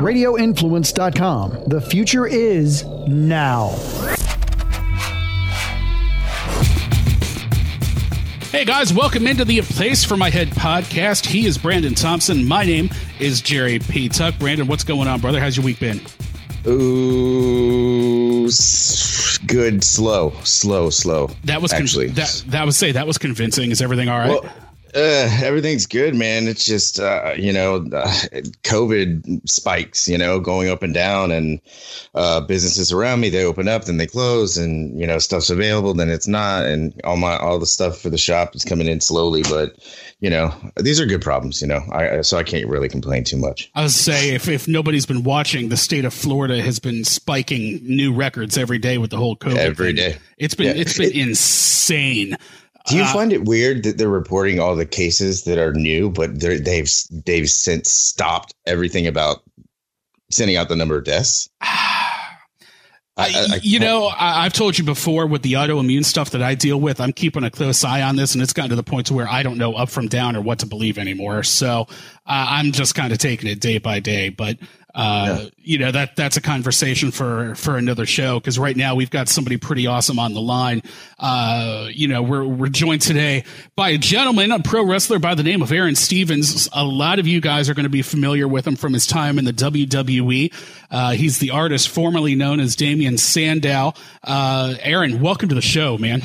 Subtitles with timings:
[0.00, 1.64] RadioInfluence.com.
[1.68, 3.70] The future is now.
[8.50, 11.26] Hey guys, welcome into the Place for My Head podcast.
[11.26, 12.46] He is Brandon Thompson.
[12.46, 14.38] My name is Jerry Petuck.
[14.38, 15.40] Brandon, what's going on, brother?
[15.40, 16.00] How's your week been?
[16.66, 18.44] Ooh,
[19.46, 21.30] good, slow, slow, slow.
[21.44, 23.70] That was con- actually that that was say that was convincing.
[23.70, 24.28] Is everything all right?
[24.42, 24.52] Well,
[24.96, 26.48] uh, everything's good, man.
[26.48, 28.12] It's just uh, you know, uh,
[28.64, 31.60] COVID spikes, you know, going up and down, and
[32.14, 35.92] uh, businesses around me they open up, then they close, and you know, stuff's available,
[35.92, 39.00] then it's not, and all my all the stuff for the shop is coming in
[39.00, 39.76] slowly, but
[40.20, 41.82] you know, these are good problems, you know.
[41.92, 43.70] I so I can't really complain too much.
[43.74, 47.80] I would say if if nobody's been watching, the state of Florida has been spiking
[47.84, 49.56] new records every day with the whole COVID.
[49.58, 49.96] Every thing.
[49.96, 50.18] day.
[50.38, 50.80] it's been Yeah.
[50.82, 52.36] it's been insane.
[52.88, 56.08] Do you Uh, find it weird that they're reporting all the cases that are new,
[56.10, 56.90] but they've
[57.24, 59.42] they've since stopped everything about
[60.30, 61.48] sending out the number of deaths?
[61.60, 66.42] I- I- I you know, I, I've told you before with the autoimmune stuff that
[66.42, 68.82] I deal with, I'm keeping a close eye on this, and it's gotten to the
[68.82, 71.42] point to where I don't know up from down or what to believe anymore.
[71.42, 71.86] So
[72.26, 74.28] uh, I'm just kind of taking it day by day.
[74.28, 74.58] But
[74.96, 79.10] uh, you know that that's a conversation for for another show because right now we've
[79.10, 80.82] got somebody pretty awesome on the line.
[81.18, 83.44] Uh, you know, we're we're joined today
[83.76, 86.66] by a gentleman, a pro wrestler by the name of Aron Stevens.
[86.72, 89.38] A lot of you guys are going to be familiar with him from his time
[89.38, 90.52] in the WWE.
[90.90, 93.92] Uh, he's the artist formerly known as Damien Sandow.
[94.24, 96.22] Uh, Aron, welcome to the show, man.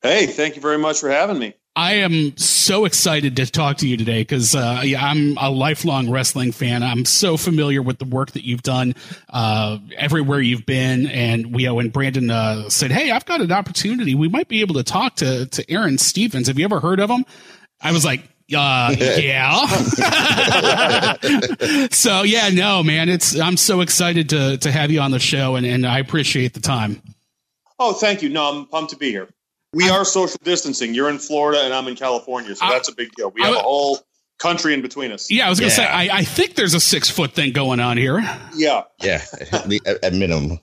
[0.00, 1.54] Hey, thank you very much for having me.
[1.76, 6.10] I am so excited to talk to you today because uh, yeah, I'm a lifelong
[6.10, 6.82] wrestling fan.
[6.82, 8.94] I'm so familiar with the work that you've done
[9.28, 11.06] uh, everywhere you've been.
[11.06, 14.16] And we, uh, when Brandon uh, said, "Hey, I've got an opportunity.
[14.16, 16.48] We might be able to talk to to Aron Stevens.
[16.48, 17.24] Have you ever heard of him?"
[17.80, 18.24] I was like,
[18.54, 19.66] uh, yeah.
[21.90, 25.56] so yeah, no, man, it's I'm so excited to to have you on the show,
[25.56, 27.00] and and I appreciate the time.
[27.78, 28.28] Oh, thank you.
[28.28, 29.28] No, I'm pumped to be here.
[29.72, 30.94] We are social distancing.
[30.94, 33.30] You're in Florida and I'm in California, so I- that's a big deal.
[33.30, 33.98] We I have a whole
[34.38, 35.30] country in between us.
[35.30, 37.96] Yeah, I was gonna say I, I think there's a six foot thing going on
[37.96, 38.18] here.
[38.54, 38.82] Yeah.
[39.02, 39.22] Yeah,
[39.52, 40.58] at- at minimum.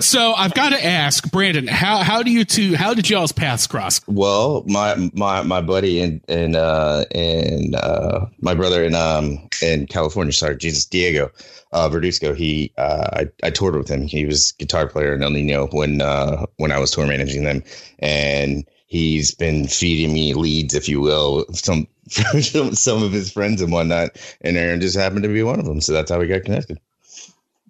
[0.00, 3.66] So I've got to ask Brandon, how how do you two how did y'all's paths
[3.66, 4.00] cross?
[4.06, 9.86] Well, my my my buddy and and uh and uh my brother in um in
[9.86, 11.30] California, sorry, Jesus Diego
[11.72, 14.02] uh Verduzco, he uh I, I toured with him.
[14.02, 17.62] He was guitar player in El Nino when uh when I was tour managing them
[17.98, 23.72] and he's been feeding me leads, if you will, some some of his friends and
[23.72, 24.10] whatnot.
[24.42, 25.80] And Aron just happened to be one of them.
[25.80, 26.78] So that's how we got connected.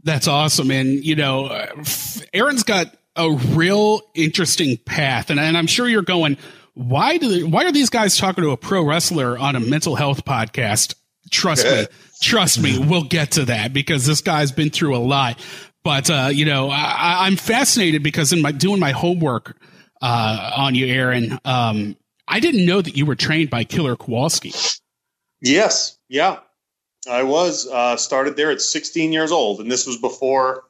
[0.04, 1.84] That's awesome, and you know, uh,
[2.32, 6.38] Aron's got a real interesting path, and, and I'm sure you're going,
[6.74, 9.94] why do they, why are these guys talking to a pro wrestler on a mental
[9.94, 10.94] health podcast?
[11.30, 11.86] Trust me,
[12.22, 15.38] trust me, we'll get to that because this guy's been through a lot.
[15.84, 19.56] But uh, you know, I, I'm fascinated because in my doing my homework
[20.00, 21.96] uh, on you, Aron, um,
[22.28, 24.52] I didn't know that you were trained by Killer Kowalski.
[25.40, 25.98] Yes.
[26.08, 26.38] Yeah.
[27.08, 30.64] I was uh, started there at 16 years old, and this was before,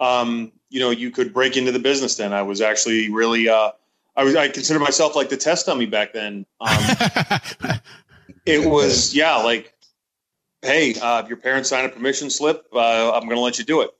[0.00, 2.16] um, you know, you could break into the business.
[2.16, 3.72] Then I was actually really, uh,
[4.16, 6.44] I was, I consider myself like the test dummy back then.
[6.60, 6.78] Um,
[8.46, 9.74] it was, yeah, like,
[10.60, 13.64] hey, uh, if your parents sign a permission slip, uh, I'm going to let you
[13.64, 13.90] do it.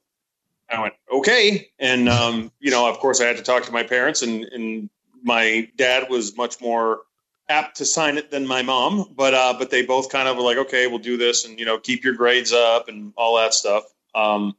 [0.71, 1.71] I went, okay.
[1.78, 4.89] And, um, you know, of course, I had to talk to my parents, and, and
[5.22, 7.03] my dad was much more
[7.48, 10.42] apt to sign it than my mom, but uh, but they both kind of were
[10.42, 13.54] like, okay, we'll do this, and you know, keep your grades up and all that
[13.54, 13.84] stuff.
[14.14, 14.56] Um,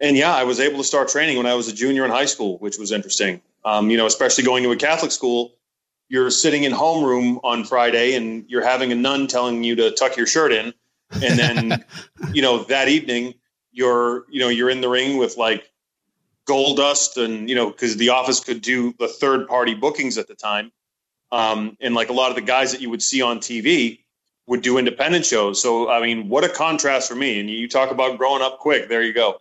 [0.00, 2.26] and yeah, I was able to start training when I was a junior in high
[2.26, 3.40] school, which was interesting.
[3.64, 5.54] Um, you know, especially going to a Catholic school,
[6.08, 10.16] you're sitting in homeroom on Friday, and you're having a nun telling you to tuck
[10.16, 10.74] your shirt in,
[11.22, 11.84] and then
[12.32, 13.34] you know that evening
[13.72, 15.70] you're you know you're in the ring with like
[16.46, 20.34] Goldust and you know because the office could do the third party bookings at the
[20.34, 20.72] time
[21.32, 24.00] um, and like a lot of the guys that you would see on tv
[24.46, 25.60] would do independent shows.
[25.60, 27.40] So i mean what a contrast for me.
[27.40, 28.88] And you talk about growing up quick.
[28.88, 29.40] There you go.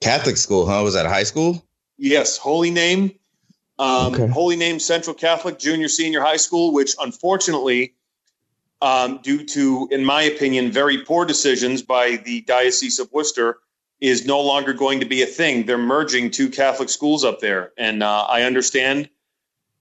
[0.00, 0.82] Catholic school, huh?
[0.84, 1.64] Was that high school?
[1.98, 2.36] yes.
[2.36, 3.12] Holy name.
[3.78, 4.26] Um, Okay.
[4.28, 7.94] holy name central catholic junior senior high school which unfortunately
[8.80, 13.58] um, due to in my opinion very poor decisions by the diocese of worcester
[14.00, 15.64] is no longer going to be a thing.
[15.66, 17.72] They're merging two catholic schools up there.
[17.76, 19.08] And uh, i understand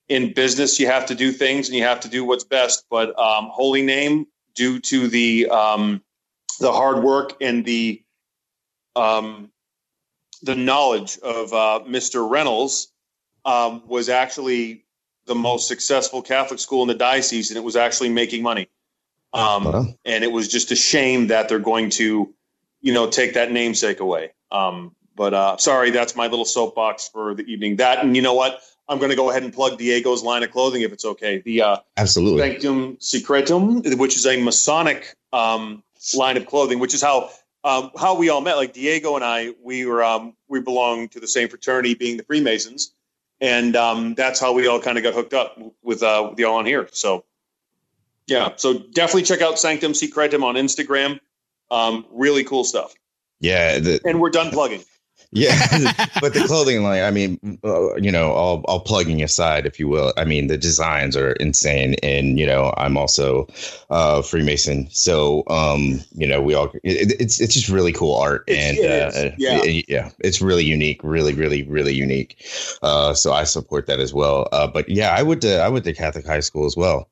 [0.10, 3.18] in business you have to do things and you have to do what's best but
[3.18, 6.02] um, holy name due to the um,
[6.60, 8.02] the hard work and the
[8.96, 9.50] um,
[10.42, 12.30] the knowledge of uh, Mr.
[12.30, 12.92] Reynolds
[13.46, 14.84] um, was actually
[15.26, 18.68] the most successful Catholic school in the diocese, and it was actually making money.
[19.32, 19.86] Um, Wow.
[20.06, 22.34] And it was just a shame that they're going to
[22.84, 24.34] you know, take that namesake away.
[24.52, 27.78] Um, but uh, sorry, that's my little soapbox for the evening.
[27.78, 28.62] That and you know what?
[28.90, 31.40] I'm going to go ahead and plug Diego's line of clothing if it's okay.
[31.40, 35.84] The uh, absolutely Sanctum Secretum, which is a Masonic um,
[36.16, 37.30] line of clothing, which is how
[37.64, 38.56] um, how we all met.
[38.56, 42.24] Like Diego and I, we were um, we belong to the same fraternity, being the
[42.24, 42.94] Freemasons,
[43.40, 46.56] and um, that's how we all kind of got hooked up with uh, with y'all
[46.56, 46.90] on here.
[46.92, 47.24] So
[48.28, 51.20] yeah, so definitely check out Sanctum Secretum on Instagram.
[51.72, 52.94] Um, really cool stuff.
[53.40, 54.84] Yeah, the, and we're done plugging.
[55.34, 55.58] Yeah,
[56.22, 59.88] but the clothing line, I mean, uh, you know, all, all plugging aside, if you
[59.88, 61.96] will, I mean, the designs are insane.
[62.04, 63.48] And, you know, I'm also
[63.90, 64.88] uh, Freemason.
[64.92, 68.44] So, um, you know, we all, it, it's it's just really cool art.
[68.48, 69.62] and uh, yeah.
[69.64, 72.46] It, yeah, it's really unique, really, really, really unique.
[72.82, 74.48] Uh, so I support that as well.
[74.52, 77.10] Uh, but yeah, I went to, I went to Catholic high school as well.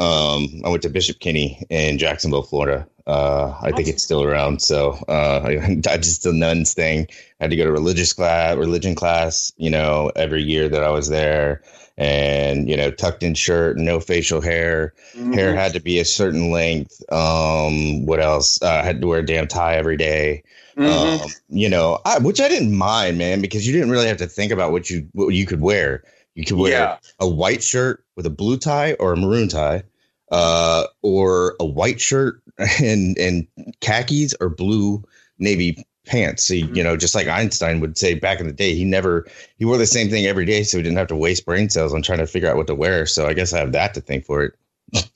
[0.00, 2.88] Um, I went to Bishop Kenny in Jacksonville, Florida.
[3.06, 4.62] Uh, I think it's still around.
[4.62, 7.06] So uh, I just the nuns thing.
[7.40, 10.90] I had to go to religious class, religion class, you know, every year that I
[10.90, 11.62] was there.
[11.98, 14.94] And, you know, tucked in shirt, no facial hair.
[15.12, 15.34] Mm-hmm.
[15.34, 17.02] Hair had to be a certain length.
[17.12, 18.62] Um, what else?
[18.62, 20.42] Uh, I had to wear a damn tie every day.
[20.78, 21.24] Mm-hmm.
[21.24, 24.26] Um, you know, I, which I didn't mind, man, because you didn't really have to
[24.26, 26.04] think about what you what you could wear.
[26.34, 26.96] You could wear yeah.
[27.18, 29.82] a white shirt with a blue tie or a maroon tie,
[30.30, 32.42] uh, or a white shirt
[32.82, 33.46] and and
[33.80, 35.02] khakis or blue
[35.38, 36.44] navy pants.
[36.44, 39.26] So, you know, just like Einstein would say back in the day, he never
[39.58, 41.94] he wore the same thing every day, so he didn't have to waste brain cells
[41.94, 43.06] on trying to figure out what to wear.
[43.06, 44.54] So I guess I have that to thank for it.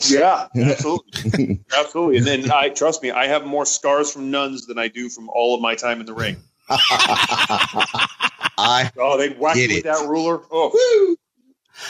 [0.06, 2.18] yeah, absolutely, absolutely.
[2.18, 5.28] And then I trust me, I have more scars from nuns than I do from
[5.30, 6.36] all of my time in the ring.
[8.56, 10.40] I oh, they whacked me with that ruler.
[10.50, 11.16] Oh,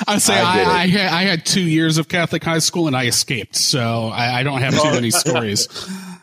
[0.09, 2.97] I say I, I, I, had, I, had, two years of Catholic high school and
[2.97, 4.95] I escaped, so I, I don't have too oh.
[4.95, 5.69] many stories.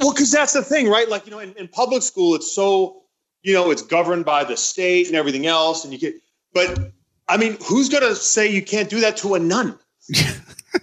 [0.00, 1.08] Well, because that's the thing, right?
[1.08, 3.02] Like you know, in, in, public school, it's so
[3.42, 6.14] you know it's governed by the state and everything else, and you get.
[6.54, 6.92] But
[7.28, 9.78] I mean, who's gonna say you can't do that to a nun?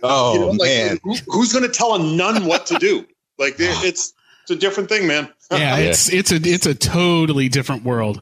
[0.04, 3.06] oh you know, like, man, who, who's gonna tell a nun what to do?
[3.40, 4.14] Like it's
[4.44, 5.34] it's a different thing, man.
[5.52, 8.22] yeah, it's it's a it's a totally different world.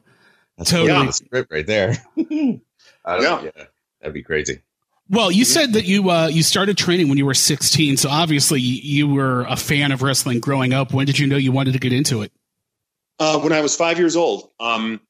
[0.56, 1.96] That's totally script right there.
[2.16, 2.56] yeah.
[3.04, 3.50] yeah.
[4.06, 4.60] That'd be crazy.
[5.10, 8.60] Well, you said that you uh, you started training when you were 16, so obviously
[8.60, 10.92] you were a fan of wrestling growing up.
[10.92, 12.30] When did you know you wanted to get into it?
[13.18, 14.48] Uh, when I was five years old.
[14.60, 15.00] Um,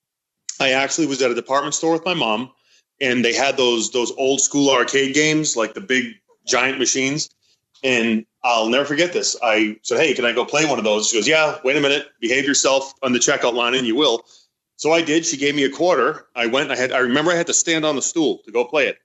[0.58, 2.52] I actually was at a department store with my mom,
[3.02, 6.14] and they had those those old school arcade games, like the big
[6.46, 7.28] giant machines.
[7.84, 9.36] And I'll never forget this.
[9.42, 11.82] I said, "Hey, can I go play one of those?" She goes, "Yeah." Wait a
[11.82, 12.06] minute.
[12.18, 14.24] Behave yourself on the checkout line, and you will.
[14.76, 15.24] So I did.
[15.24, 16.26] She gave me a quarter.
[16.34, 16.70] I went.
[16.70, 16.92] I had.
[16.92, 18.98] I remember I had to stand on the stool to go play it,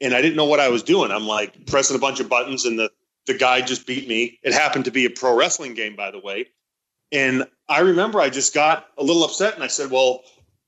[0.00, 1.10] and I didn't know what I was doing.
[1.10, 2.90] I'm like pressing a bunch of buttons, and the
[3.26, 4.38] the guy just beat me.
[4.42, 6.48] It happened to be a pro wrestling game, by the way.
[7.10, 10.24] And I remember I just got a little upset, and I said, "Well,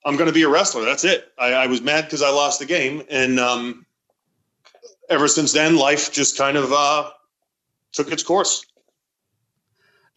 [0.06, 0.84] I'm going to be a wrestler.
[0.84, 3.84] That's it." I, I was mad because I lost the game, and um,
[5.10, 7.10] ever since then, life just kind of uh,
[7.92, 8.64] took its course.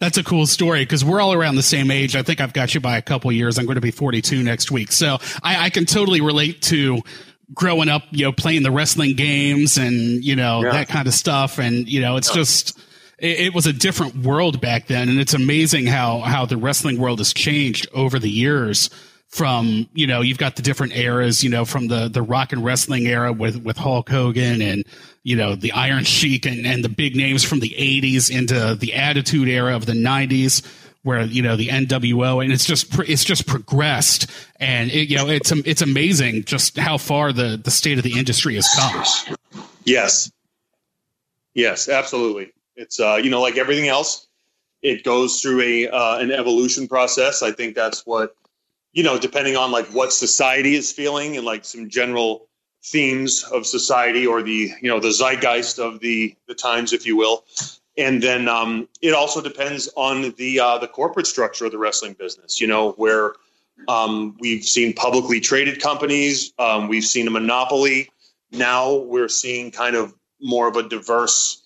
[0.04, 2.18] That's a cool story because we're all around the same age.
[2.18, 3.58] I think I've got you by a couple years.
[3.58, 4.92] I'm going to be 42 next week.
[4.92, 7.02] So I, I can totally relate to
[7.54, 10.72] growing up, you know, playing the wrestling games and, you know, yeah.
[10.72, 11.58] that kind of stuff.
[11.58, 12.36] And, you know, it's yeah.
[12.36, 12.78] just,
[13.18, 15.08] it, it, was a different world back then.
[15.08, 18.90] And it's amazing how, how the wrestling world has changed over the years
[19.30, 22.64] from you know you've got the different eras you know from the the rock and
[22.64, 24.86] wrestling era with with Hulk Hogan and
[25.24, 28.94] you know the Iron Sheik and, and the big names from the 80s into the
[28.94, 30.66] Attitude Era of the 90s
[31.04, 35.28] where you know the NWO and it's just it's just progressed and it, you know
[35.28, 39.66] it's it's amazing just how far the the state of the industry has come.
[39.84, 40.32] Yes.
[41.54, 42.54] Yes, absolutely.
[42.76, 44.28] It's uh you know like everything else
[44.84, 47.42] it goes through a uh, an evolution process.
[47.42, 48.36] I think that's what
[48.92, 52.48] you know, depending on like what society is feeling and like some general
[52.84, 57.16] themes of society or the you know the zeitgeist of the the times, if you
[57.16, 57.46] will.
[57.98, 62.14] And then um, it also depends on the uh, the corporate structure of the wrestling
[62.14, 62.60] business.
[62.60, 63.34] You know, where
[63.88, 68.10] um, we've seen publicly traded companies, um, we've seen a monopoly.
[68.52, 71.64] Now we're seeing kind of more of a diverse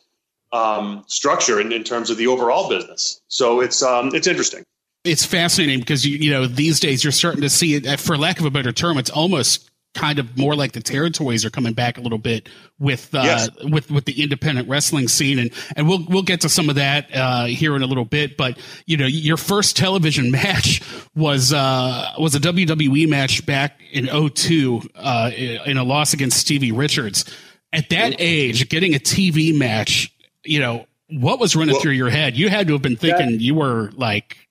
[0.53, 3.21] um, structure in, in terms of the overall business.
[3.27, 4.63] So it's um, it's interesting
[5.03, 8.39] it's fascinating because you you know these days you're starting to see it for lack
[8.39, 11.97] of a better term it's almost kind of more like the territories are coming back
[11.97, 12.47] a little bit
[12.79, 13.49] with uh, yes.
[13.63, 15.39] with with the independent wrestling scene.
[15.39, 18.37] And and we'll we'll get to some of that uh, here in a little bit.
[18.37, 20.81] But you know your first television match
[21.15, 26.71] was uh, was a WWE match back in 02 uh, in a loss against Stevie
[26.71, 27.25] Richards.
[27.73, 30.13] At that age getting a TV match
[30.43, 32.35] you know what was running well, through your head?
[32.35, 34.46] You had to have been thinking that, you were like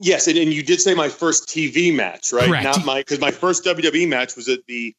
[0.00, 2.46] Yes, and, and you did say my first TV match, right?
[2.48, 2.64] Correct.
[2.64, 4.94] Not my because my first WWE match was at the.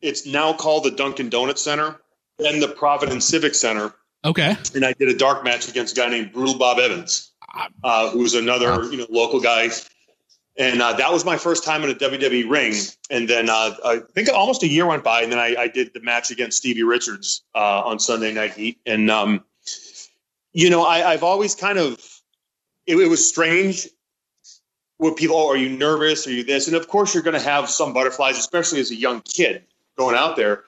[0.00, 2.00] It's now called the Dunkin' Donuts Center,
[2.38, 3.92] then the Providence Civic Center,
[4.24, 4.56] Okay.
[4.74, 7.32] and I did a dark match against a guy named Brutal Bob Evans,
[7.84, 9.68] uh, who was another you know local guy,
[10.56, 12.74] and uh, that was my first time in a WWE ring.
[13.10, 15.92] And then uh, I think almost a year went by, and then I, I did
[15.92, 19.44] the match against Stevie Richards uh, on Sunday Night Heat, and um,
[20.52, 22.00] you know I, I've always kind of
[22.86, 23.86] it, it was strange.
[25.00, 26.26] Where people, oh, are you nervous?
[26.26, 26.66] Are you this?
[26.66, 29.62] And of course, you're going to have some butterflies, especially as a young kid
[29.96, 30.64] going out there.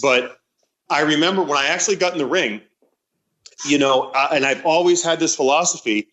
[0.00, 0.40] But
[0.88, 2.62] I remember when I actually got in the ring,
[3.66, 6.08] you know, and I've always had this philosophy.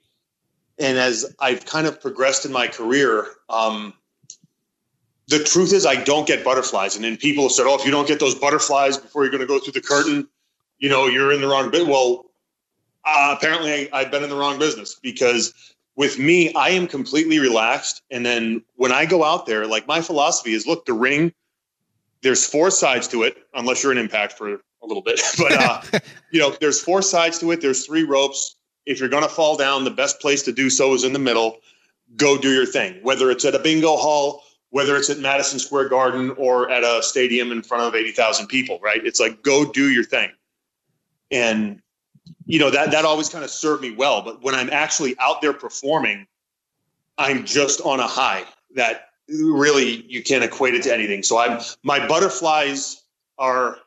[0.78, 3.94] And as I've kind of progressed in my career, um,
[5.30, 6.98] the truth is I don't get butterflies.
[6.98, 9.40] And then people have said, oh, if you don't get those butterflies before you're going
[9.40, 10.28] to go through the curtain,
[10.80, 11.88] you know, you're in the wrong bit.
[11.88, 12.26] Well,
[13.06, 17.40] uh, apparently I, I've been in the wrong business because with me, I am completely
[17.40, 18.02] relaxed.
[18.10, 21.34] And then when I go out there, like my philosophy is look, the ring,
[22.22, 25.22] there's four sides to it, unless you're an impact for a little bit.
[25.38, 25.82] But, uh,
[26.32, 27.62] you know, there's four sides to it.
[27.62, 28.56] There's three ropes.
[28.86, 31.20] If you're going to fall down, the best place to do so is in the
[31.20, 31.58] middle.
[32.16, 35.90] Go do your thing, whether it's at a bingo hall, whether it's at Madison Square
[35.90, 39.06] Garden or at a stadium in front of 80,000 people, right?
[39.06, 40.32] It's like, go do your thing.
[41.32, 41.82] And
[42.46, 45.42] you know that that always kind of served me well but when i'm actually out
[45.42, 46.28] there performing
[47.18, 48.44] i'm just on a high
[48.76, 51.24] that really you can't equate it to anything.
[51.24, 53.04] So i'm my butterflies
[53.38, 53.78] are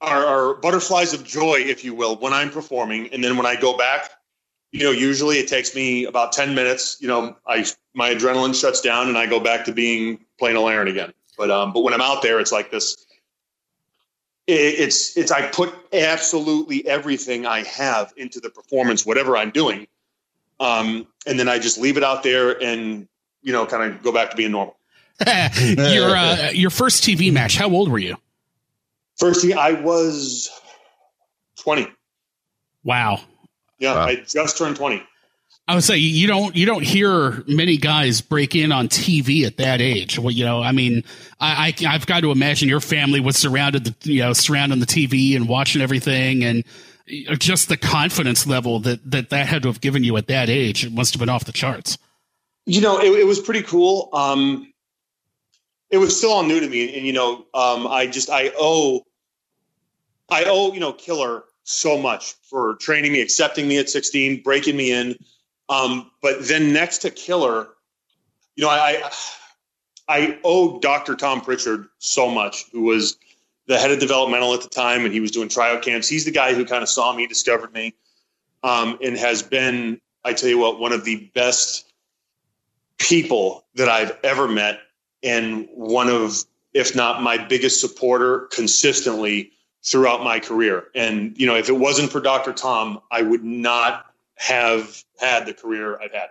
[0.00, 3.12] are, are butterflies of joy if you will when i'm performing.
[3.12, 4.10] And then when i go back
[4.70, 8.80] you know usually it takes me about 10 minutes you know i my adrenaline shuts
[8.80, 11.12] down and i go back to being plain old aron again.
[11.36, 13.06] But um but when i'm out there it's like this
[14.48, 19.86] it's it's I put absolutely everything I have into the performance, whatever I'm doing,
[20.58, 23.06] um, and then I just leave it out there and
[23.42, 24.76] you know kind of go back to being normal.
[25.76, 27.56] your uh, your first TV match.
[27.56, 28.16] How old were you?
[29.16, 30.50] First, I was
[31.56, 31.86] twenty.
[32.84, 33.20] Wow.
[33.78, 34.06] Yeah, Wow.
[34.06, 35.02] I just turned twenty.
[35.68, 39.58] I would say you don't you don't hear many guys break in on TV at
[39.58, 40.18] that age.
[40.18, 41.04] Well, you know, I mean,
[41.40, 44.86] I, I I've got to imagine your family was surrounded the you know surrounding the
[44.86, 46.64] TV and watching everything, and
[47.38, 50.86] just the confidence level that that that had to have given you at that age
[50.86, 51.98] it must have been off the charts.
[52.64, 54.08] You know, it, it was pretty cool.
[54.14, 54.72] Um,
[55.90, 59.02] it was still all new to me, and you know, um, I just I owe,
[60.30, 64.74] I owe you know Killer so much for training me, accepting me at 16, breaking
[64.74, 65.14] me in.
[65.68, 67.68] Um, but then next to Killer,
[68.56, 69.10] you know, I
[70.08, 71.14] I owe Dr.
[71.14, 73.18] Tom Prichard so much, who was
[73.66, 76.08] the head of developmental at the time, and he was doing tryout camps.
[76.08, 77.94] He's the guy who kind of saw me, discovered me,
[78.62, 81.92] um, and has been, I tell you what, one of the best
[82.96, 84.80] people that I've ever met,
[85.22, 89.52] and one of, if not my biggest supporter, consistently
[89.84, 90.88] throughout my career.
[90.94, 92.54] And you know, if it wasn't for Dr.
[92.54, 94.07] Tom, I would not
[94.38, 96.28] have had the career I've had.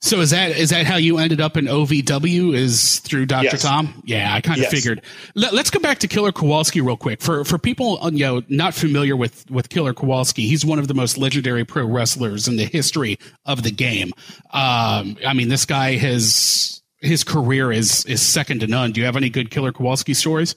[0.00, 2.54] So is that is that how you ended up in OVW?
[2.54, 3.44] Is through Dr.
[3.46, 3.62] Yes.
[3.62, 4.00] Tom?
[4.06, 4.70] Yeah, I kind of Yes.
[4.70, 5.02] figured.
[5.34, 7.20] Let, us go back to Killer Kowalski real quick.
[7.20, 10.86] For for people uh, you know not familiar with with Killer Kowalski, he's one of
[10.86, 14.12] the most legendary pro wrestlers in the history of the game.
[14.52, 18.92] Um, I mean, this guy has his career is is second to none.
[18.92, 20.54] Do you have any good Killer Kowalski stories?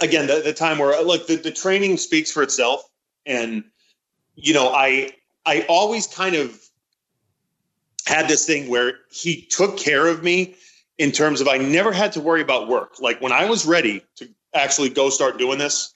[0.00, 2.88] again the, the time where look the, the training speaks for itself
[3.26, 3.64] and
[4.36, 5.10] you know i
[5.48, 6.58] i always kind of
[8.06, 10.54] had this thing where he took care of me
[10.98, 14.02] in terms of i never had to worry about work like when i was ready
[14.16, 15.94] to actually go start doing this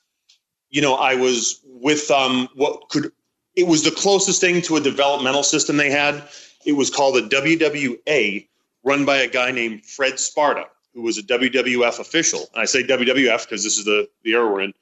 [0.71, 3.13] you know i was with um what could
[3.55, 6.23] it was the closest thing to a developmental system they had
[6.65, 8.47] it was called a wwa
[8.85, 12.49] run by a guy named fred sparta who was a WWF official.
[12.53, 14.75] And I say WWF because this is the, the era we're in.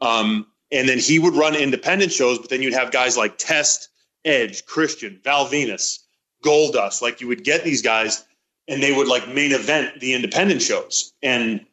[0.00, 3.89] Um, and then he would run independent shows, but then you'd have guys like Test,
[4.24, 6.00] Edge, Christian, Val Venis,
[6.44, 7.02] Goldust.
[7.02, 8.24] Like you would get these guys
[8.68, 11.12] and they would like main event the independent shows.
[11.22, 11.64] And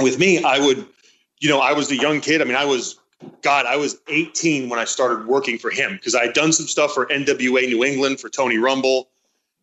[0.00, 0.86] with me, I would,
[1.38, 2.40] you know, I was the young kid.
[2.40, 2.98] I mean, I was,
[3.42, 6.66] God, I was 18 when I started working for him because I had done some
[6.66, 9.08] stuff for NWA New England for Tony Rumble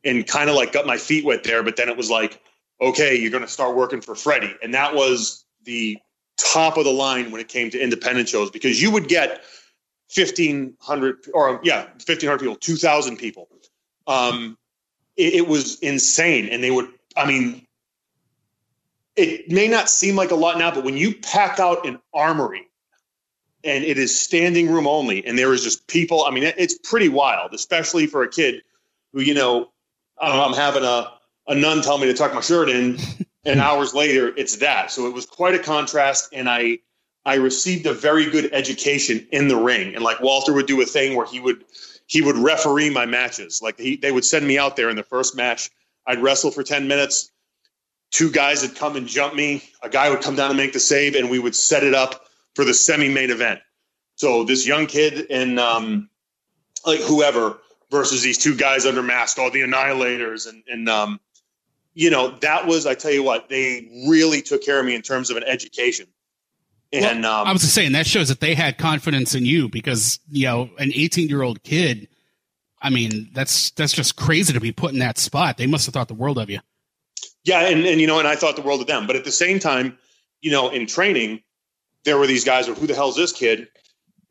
[0.03, 1.61] and kind of like got my feet wet there.
[1.61, 2.41] But then it was like,
[2.79, 4.55] okay, you're going to start working for Freddie.
[4.63, 5.97] And that was the
[6.37, 9.41] top of the line when it came to independent shows because you would get
[10.15, 13.47] 1,500 or, yeah, 1,500 people, 2,000 people.
[14.07, 14.57] Um,
[15.17, 16.49] it, it was insane.
[16.49, 17.65] And they would, I mean,
[19.15, 22.67] it may not seem like a lot now, but when you pack out an armory
[23.63, 26.77] and it is standing room only and there is just people, I mean, it, it's
[26.77, 28.63] pretty wild, especially for a kid
[29.13, 29.71] who, you know,
[30.19, 31.11] I don't know, I'm having a,
[31.47, 32.97] a nun tell me to tuck my shirt in,
[33.45, 34.91] and hours later it's that.
[34.91, 36.79] So it was quite a contrast, and I
[37.25, 39.95] I received a very good education in the ring.
[39.95, 41.65] And like Walter would do a thing where he would
[42.07, 43.61] he would referee my matches.
[43.61, 45.69] Like he, they would send me out there in the first match.
[46.05, 47.31] I'd wrestle for 10 minutes.
[48.09, 49.63] Two guys would come and jump me.
[49.81, 52.25] A guy would come down and make the save, and we would set it up
[52.53, 53.61] for the semi-main event.
[54.15, 56.09] So this young kid and um,
[56.85, 57.59] like whoever
[57.89, 61.19] versus these two guys under mask, all the annihilators, and and um,
[61.93, 65.01] you know that was I tell you what they really took care of me in
[65.01, 66.07] terms of an education.
[66.93, 69.69] And well, um, I was just saying that shows that they had confidence in you
[69.69, 72.07] because you know an 18 year old kid.
[72.81, 75.57] I mean, that's that's just crazy to be put in that spot.
[75.57, 76.59] They must have thought the world of you.
[77.43, 79.07] Yeah, and and you know, and I thought the world of them.
[79.07, 79.97] But at the same time,
[80.41, 81.41] you know, in training,
[82.03, 82.67] there were these guys.
[82.67, 83.67] Who the hell's this kid?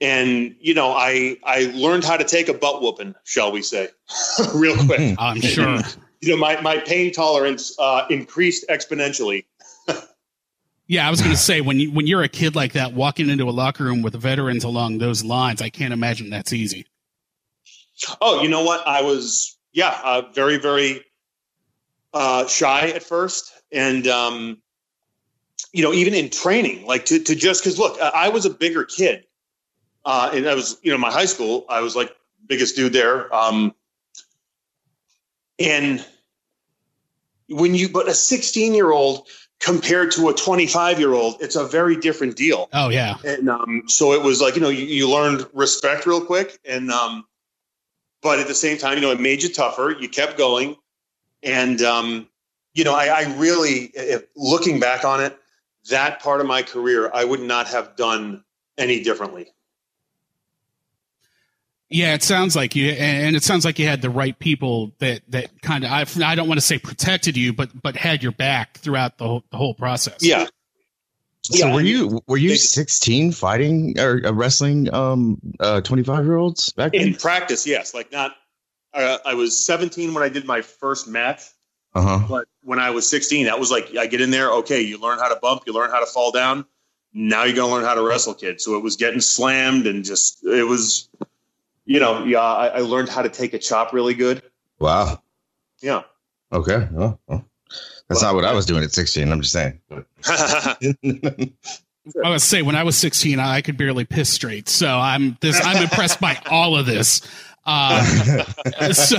[0.00, 3.88] And you know, I I learned how to take a butt whooping, shall we say,
[4.55, 5.17] real quick.
[5.19, 5.79] I'm sure.
[6.21, 9.45] you know, my my pain tolerance uh, increased exponentially
[10.90, 13.30] yeah, I was going to say when you when you're a kid like that walking
[13.30, 16.85] into a locker room with veterans along those lines, I can't imagine that's easy.
[18.20, 18.85] Oh, you know what?
[18.88, 21.04] I was yeah, uh, very very
[22.12, 24.61] uh, shy at first, and um,
[25.73, 28.82] you know even in training, like to to just because look, I was a bigger
[28.82, 29.26] kid,
[30.04, 32.16] uh, and I was you know my high school, I was like
[32.49, 33.73] biggest dude there, um,
[35.61, 36.04] and
[37.49, 39.28] when you but a 16 year old
[39.61, 42.69] compared to a 25 year old, it's a very different deal.
[42.73, 43.17] Oh yeah.
[43.25, 46.59] And um, so it was like, you know, you, you learned respect real quick.
[46.64, 47.26] And, um,
[48.23, 49.95] but at the same time, you know, it made you tougher.
[49.99, 50.76] You kept going.
[51.43, 52.29] And, um,
[52.75, 55.38] you know, I, I really, if, looking back on it,
[55.88, 58.45] that part of my career, I would not have done
[58.76, 59.49] any differently.
[61.90, 65.23] Yeah, it sounds like you, and it sounds like you had the right people that
[65.28, 68.30] that kind of I, I don't want to say protected you, but but had your
[68.30, 70.19] back throughout the whole, the whole process.
[70.21, 70.47] Yeah.
[71.43, 76.36] So yeah, were you were you 16 fighting or uh, wrestling um uh 25 year
[76.36, 77.08] olds back then?
[77.08, 77.67] in practice?
[77.67, 78.36] Yes, like not.
[78.95, 81.43] Uh, I was 17 when I did my first match.
[81.95, 82.25] Uh-huh.
[82.28, 84.50] But when I was 16, that was like I get in there.
[84.58, 86.67] Okay, you learn how to bump, you learn how to fall down.
[87.12, 88.60] Now you're gonna learn how to wrestle, kid.
[88.60, 91.08] So it was getting slammed and just it was
[91.84, 94.43] you know, yeah, I, I, learned how to take a chop really good.
[94.78, 95.23] Wow.
[95.80, 96.02] Yeah.
[96.52, 96.88] Okay.
[96.93, 97.45] Well, well
[98.08, 99.30] that's well, not what I was doing at 16.
[99.30, 99.80] I'm just saying.
[102.25, 104.69] I was say when I was 16, I could barely piss straight.
[104.69, 105.60] So I'm this.
[105.64, 107.21] I'm impressed by all of this.
[107.66, 108.02] Uh,
[108.93, 109.16] so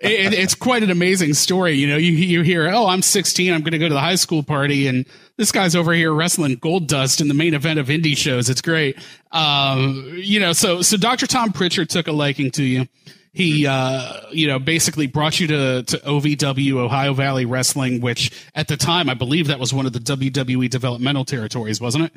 [0.00, 1.72] it, it's quite an amazing story.
[1.72, 4.14] You know, you you hear, oh, I'm 16, I'm going to go to the high
[4.14, 5.06] school party, and
[5.40, 8.50] this guy's over here wrestling Goldust in the main event of indie shows.
[8.50, 8.98] It's great.
[9.32, 11.26] Um, you know, so so Dr.
[11.26, 12.86] Tom Prichard took a liking to you.
[13.32, 18.68] He, uh, you know, basically brought you to, to OVW, Ohio Valley Wrestling, which at
[18.68, 22.12] the time, I believe that was one of the WWE developmental territories, wasn't it?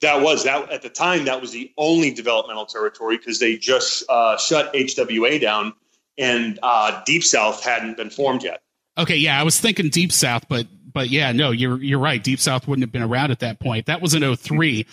[0.00, 4.04] that was that at the time that was the only developmental territory because they just
[4.08, 5.74] uh, shut HWA down
[6.16, 8.62] and uh, Deep South hadn't been formed yet.
[8.98, 12.24] Okay, yeah, I was thinking Deep South, but but yeah, no, you're you're right.
[12.24, 13.84] Deep South wouldn't have been around at that point.
[13.84, 14.86] That was in 03.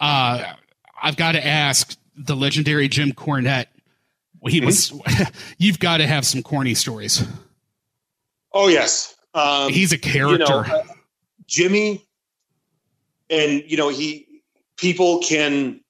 [0.00, 0.54] Uh,
[1.02, 3.66] I've got to ask the legendary Jim Cornette.
[4.46, 4.90] He was.
[4.90, 5.34] Mm-hmm.
[5.58, 7.28] you've got to have some corny stories.
[8.54, 10.44] Oh yes, um, he's a character.
[10.44, 10.82] You know, uh,
[11.46, 12.06] Jimmy,
[13.28, 14.40] and you know he
[14.78, 15.82] people can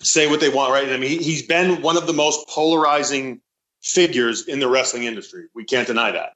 [0.00, 0.88] say what they want, right?
[0.88, 3.40] I mean, he's been one of the most polarizing
[3.84, 5.44] figures in the wrestling industry.
[5.54, 6.32] We can't deny that.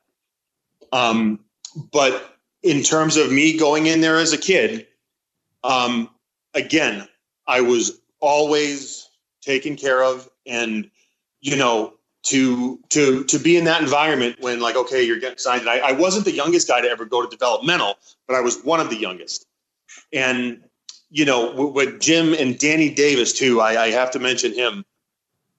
[0.93, 1.41] Um,
[1.93, 4.87] but in terms of me going in there as a kid,
[5.65, 6.11] um,
[6.55, 7.09] again,
[7.47, 9.09] I was always
[9.41, 10.91] taken care of, and
[11.41, 11.95] you know,
[12.25, 15.69] to to to be in that environment when like, okay, you're getting signed.
[15.69, 17.97] I, I wasn't the youngest guy to ever go to developmental,
[18.27, 19.47] but I was one of the youngest,
[20.13, 20.63] and
[21.11, 24.85] you know, with Jim and Danny Davis too, I, I have to mention him.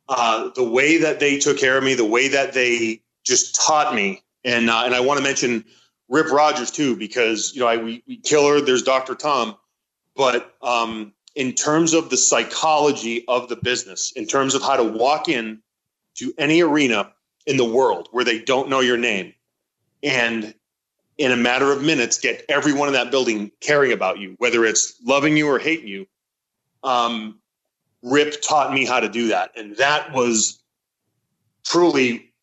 [0.08, 3.96] Uh, the way that they took care of me, the way that they just taught
[3.96, 5.66] me, and uh, and I want to mention
[6.12, 9.15] Rip Rogers too, because you know I we, we Killer, there's Dr.
[9.15, 9.56] Tom,
[10.13, 14.84] but um, in terms of the psychology of the business, in terms of how to
[14.84, 15.62] walk in
[16.15, 17.13] to any arena
[17.47, 19.34] in the world where they don't know your name,
[20.04, 20.54] and
[21.17, 25.02] in a matter of minutes get everyone in that building caring about you, whether it's
[25.06, 26.06] loving you or hating you.
[26.84, 27.39] Um,
[28.04, 30.60] Rip taught me how to do that, and that was
[31.63, 32.34] truly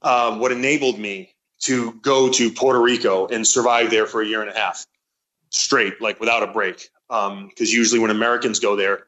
[0.00, 1.29] uh, what enabled me
[1.60, 4.86] to go to Puerto Rico and survive there for a year and a half
[5.50, 6.88] straight, like without a break.
[7.08, 9.06] Because um, usually when Americans go there,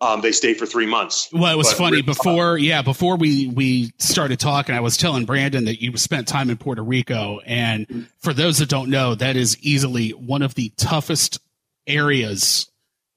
[0.00, 1.28] um, they stay for three months.
[1.32, 5.24] Well, it was But funny before, yeah, before we we started talking, I was telling
[5.24, 9.36] Brandon that you spent time in Puerto Rico, and for those that don't know, that
[9.36, 11.40] is easily one of the toughest
[11.86, 12.70] areas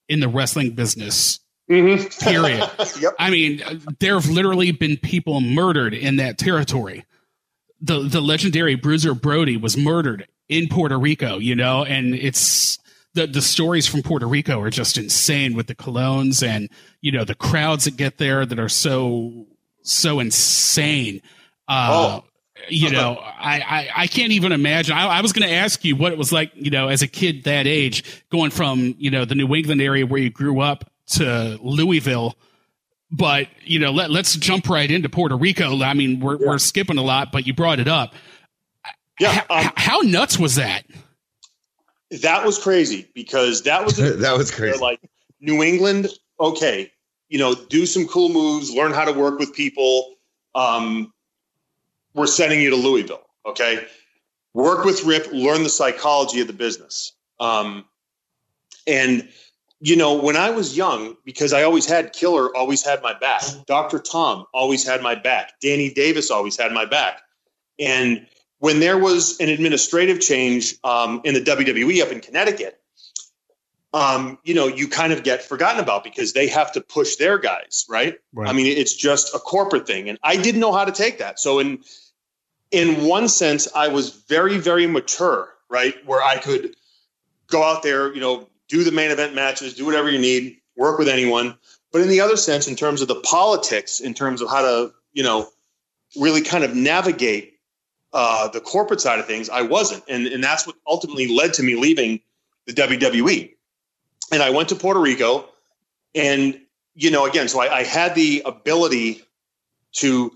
[0.08, 1.40] in the wrestling business.
[1.70, 2.20] Mhm.
[2.22, 2.70] Period.
[3.02, 3.14] yep.
[3.20, 3.62] I mean,
[4.00, 7.06] there have literally been people murdered in that territory.
[7.82, 12.78] The the legendary Bruiser Brody was murdered in Puerto Rico, you know, and it's
[13.14, 16.70] the the stories from Puerto Rico are just insane with the colognes and
[17.02, 19.46] you know the crowds that get there that are so
[19.84, 21.22] so insane.
[21.68, 22.26] Uh, Oh.
[22.68, 24.96] You know, I, I, I can't even imagine.
[24.96, 27.08] I, I was going to ask you what it was like, you know, as a
[27.08, 30.92] kid that age, going from, you know, the New England area where you grew up
[31.14, 32.36] to Louisville.
[33.12, 35.82] But, you know, let, let's jump right into Puerto Rico.
[35.82, 38.14] I mean, we're, we're skipping a lot, but you brought it up.
[39.20, 39.44] Yeah.
[39.52, 40.84] H- Um, how nuts was that?
[42.22, 44.80] that was crazy because that was that was crazy.
[44.80, 45.00] like
[45.42, 46.08] New England,
[46.40, 46.92] okay,
[47.30, 50.16] you know, do some cool moves, learn how to work with people.
[50.56, 51.14] Um,
[52.16, 53.86] we're sending you to Louisville, okay?
[54.56, 57.14] Work with Rip, learn the psychology of the business.
[57.40, 57.86] Um,
[58.88, 59.30] and
[59.82, 63.44] you know, when I was young, because I always had Killer, always had my back.
[63.66, 64.00] Dr.
[64.00, 65.54] Tom always had my back.
[65.62, 67.22] Danny Davis always had my back.
[67.80, 72.82] And when there was an administrative change um, in the WWE up in Connecticut,
[73.94, 77.38] um, you know, you kind of get forgotten about because they have to push their
[77.38, 78.20] guys, right?
[78.34, 78.50] Right.
[78.50, 81.40] I mean, it's just a corporate thing, and I didn't know how to take that.
[81.40, 81.80] So, in
[82.70, 86.76] in one sense, I was very, very mature, right, where I could
[87.48, 90.98] go out there, you know, do the main event matches, do whatever you need, work
[90.98, 91.58] with anyone.
[91.92, 94.94] But in the other sense, in terms of the politics, in terms of how to,
[95.12, 95.50] you know,
[96.16, 97.56] really kind of navigate
[98.14, 101.64] uh, the corporate side of things, I wasn't, and and that's what ultimately led to
[101.64, 102.22] me leaving
[102.66, 103.52] the WWE.
[104.32, 105.50] And I went to Puerto Rico,
[106.16, 106.60] and
[106.96, 109.22] you know, again, so I, I had the ability
[109.94, 110.32] to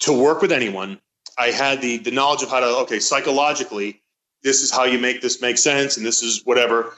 [0.00, 1.00] to work with anyone.
[1.38, 4.02] I had the the knowledge of how to okay psychologically,
[4.44, 6.94] this is how you make this make sense, and this is whatever.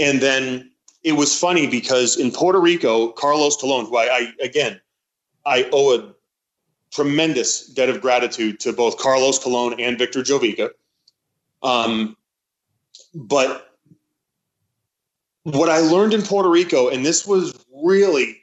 [0.00, 0.70] And then
[1.04, 4.80] it was funny because in Puerto Rico, Carlos Colon, who I, I again,
[5.44, 6.14] I owe a
[6.90, 10.70] tremendous debt of gratitude to both Carlos Colon and Victor Jovica.
[11.62, 12.16] Um,
[13.14, 13.76] but
[15.44, 18.42] what I learned in Puerto Rico, and this was really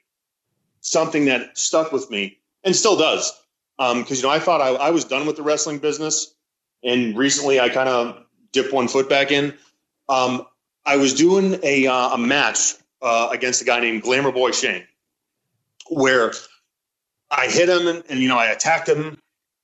[0.81, 3.33] something that stuck with me and still does,
[3.77, 6.35] because you know I thought I, I was done with the wrestling business,
[6.83, 9.53] and recently I kind of dipped one foot back in.
[10.09, 10.45] Um,
[10.87, 14.87] I was doing a uh, a match uh, against a guy named Glamour Boy Shane,
[15.89, 16.31] where
[17.29, 19.17] I hit him and, and you know I attacked him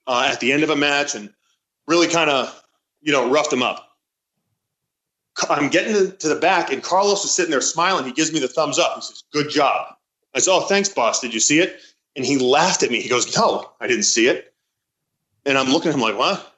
[0.06, 1.32] uh, at the end of a match and
[1.86, 2.62] really kind of
[3.00, 3.96] you know roughed him up.
[5.48, 8.04] I'm getting to, the back and Carlos is sitting there smiling.
[8.04, 8.96] He gives me the thumbs up.
[8.96, 9.96] He says, "Good job."
[10.34, 11.20] I said, "Oh, thanks, boss.
[11.20, 11.80] Did you see it?"
[12.16, 13.00] And he laughed at me.
[13.00, 14.52] He goes, "No, I didn't see it."
[15.46, 16.54] And I'm looking at him like, "What?"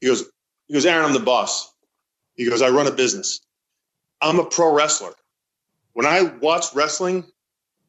[0.00, 0.30] He goes,
[0.68, 1.70] "He goes, Aron, I'm the boss."
[2.40, 3.40] He goes, "I run a business.
[4.22, 5.12] I'm a pro wrestler.
[5.92, 7.24] When I watch wrestling,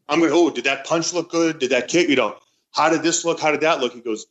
[0.09, 1.59] I'm going, oh, did that punch look good?
[1.59, 2.09] Did that kick?
[2.09, 2.35] You know,
[2.71, 3.39] how did this look?
[3.39, 3.93] How did that look?
[3.93, 4.25] He goes,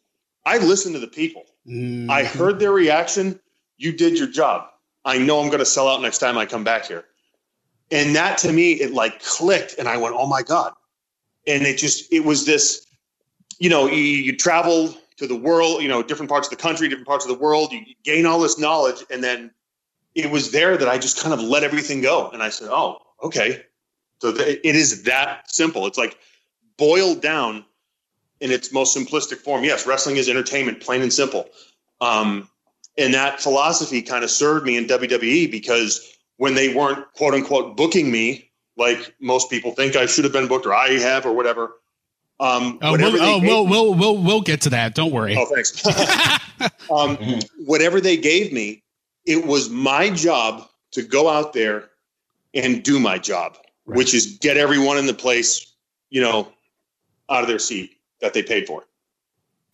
[0.44, 1.44] I listen to the people.
[1.66, 2.10] Mm-hmm.
[2.10, 3.40] I heard their reaction.
[3.78, 4.68] You did your job.
[5.06, 7.04] I know I'm going to sell out next time I come back here.
[7.90, 10.74] And that to me, it like clicked, and I went, oh my God.
[11.46, 12.86] And it just, it was this,
[13.58, 16.88] you know, you, you travel to the world, you know, different parts of the country,
[16.88, 19.02] different parts of the world, you gain all this knowledge.
[19.10, 19.50] And then
[20.14, 22.30] it was there that I just kind of let everything go.
[22.30, 23.62] And I said, oh, okay.
[24.20, 25.86] So th- it is that simple.
[25.86, 26.16] It's like
[26.76, 27.64] boiled down
[28.40, 29.64] in its most simplistic form.
[29.64, 31.48] Yes, wrestling is entertainment, plain and simple.
[32.00, 32.48] Um,
[32.98, 37.76] and that philosophy kind of served me in WWE because when they weren't quote unquote
[37.76, 41.32] booking me, like most people think I should have been booked or I have or
[41.32, 41.76] whatever.
[42.40, 44.94] Um, Oh, we'll, oh we'll, we'll, we'll, we'll get to that.
[44.94, 45.36] Don't worry.
[45.36, 45.86] Oh, thanks.
[46.90, 47.18] um,
[47.66, 48.82] whatever they gave me,
[49.26, 51.84] it was my job to go out there
[52.54, 53.56] and do my job,
[53.86, 53.96] Right.
[53.98, 55.72] which is get everyone in the place,
[56.10, 56.48] you know,
[57.28, 58.84] out of their seat that they paid for.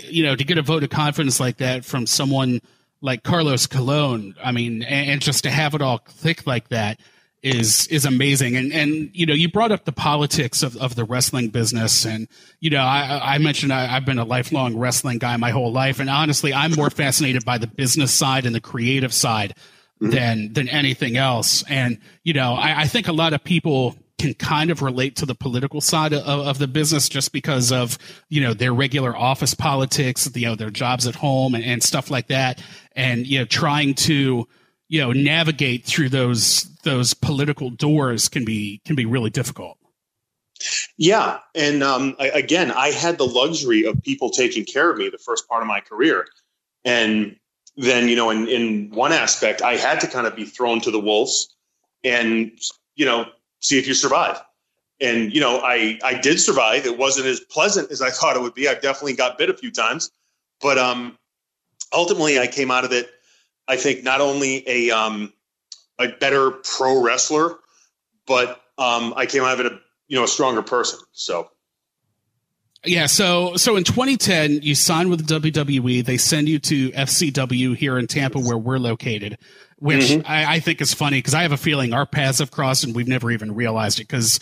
[0.00, 2.60] you know, to get a vote of confidence like that from someone
[3.00, 7.00] like Carlos Colon, I mean, and, and just to have it all click like that
[7.46, 8.56] is is amazing.
[8.56, 12.26] And and you know, you brought up the politics of, of the wrestling business, and
[12.58, 16.00] you know, I, I mentioned I, I've been a lifelong wrestling guy my whole life,
[16.00, 19.54] and honestly, I'm more fascinated by the business side and the creative side
[20.02, 20.10] mm-hmm.
[20.10, 21.62] than than anything else.
[21.70, 25.26] And you know, I, I think a lot of people can kind of relate to
[25.26, 27.96] the political side of, of the business just because of
[28.28, 32.10] you know their regular office politics, you know their jobs at home and, and stuff
[32.10, 32.60] like that,
[32.96, 34.48] and you know trying to
[34.88, 39.76] you know navigate through those those political doors can be can be really difficult.
[40.96, 45.10] Yeah, and um, I, again, I had the luxury of people taking care of me
[45.10, 46.26] the first part of my career,
[46.84, 47.36] and
[47.76, 50.90] then you know, in in one aspect, I had to kind of be thrown to
[50.90, 51.54] the wolves,
[52.04, 52.52] and
[52.94, 53.26] you know,
[53.60, 54.40] see if you survive.
[55.00, 56.86] And you know, I I did survive.
[56.86, 58.68] It wasn't as pleasant as I thought it would be.
[58.68, 60.10] I definitely got bit a few times,
[60.62, 61.18] but um,
[61.92, 63.10] ultimately, I came out of it.
[63.68, 65.32] I think not only a um,
[65.98, 67.56] a better pro wrestler,
[68.26, 71.00] but um, I came out of it a you know a stronger person.
[71.12, 71.50] So
[72.86, 76.04] yeah, so so in 2010, you signed with WWE.
[76.04, 79.38] They send you to FCW here in Tampa, where we're located,
[79.78, 80.26] which mm-hmm.
[80.26, 82.94] I, I, think is funny because I have a feeling our paths have crossed and
[82.94, 84.08] we've never even realized it.
[84.08, 84.40] Because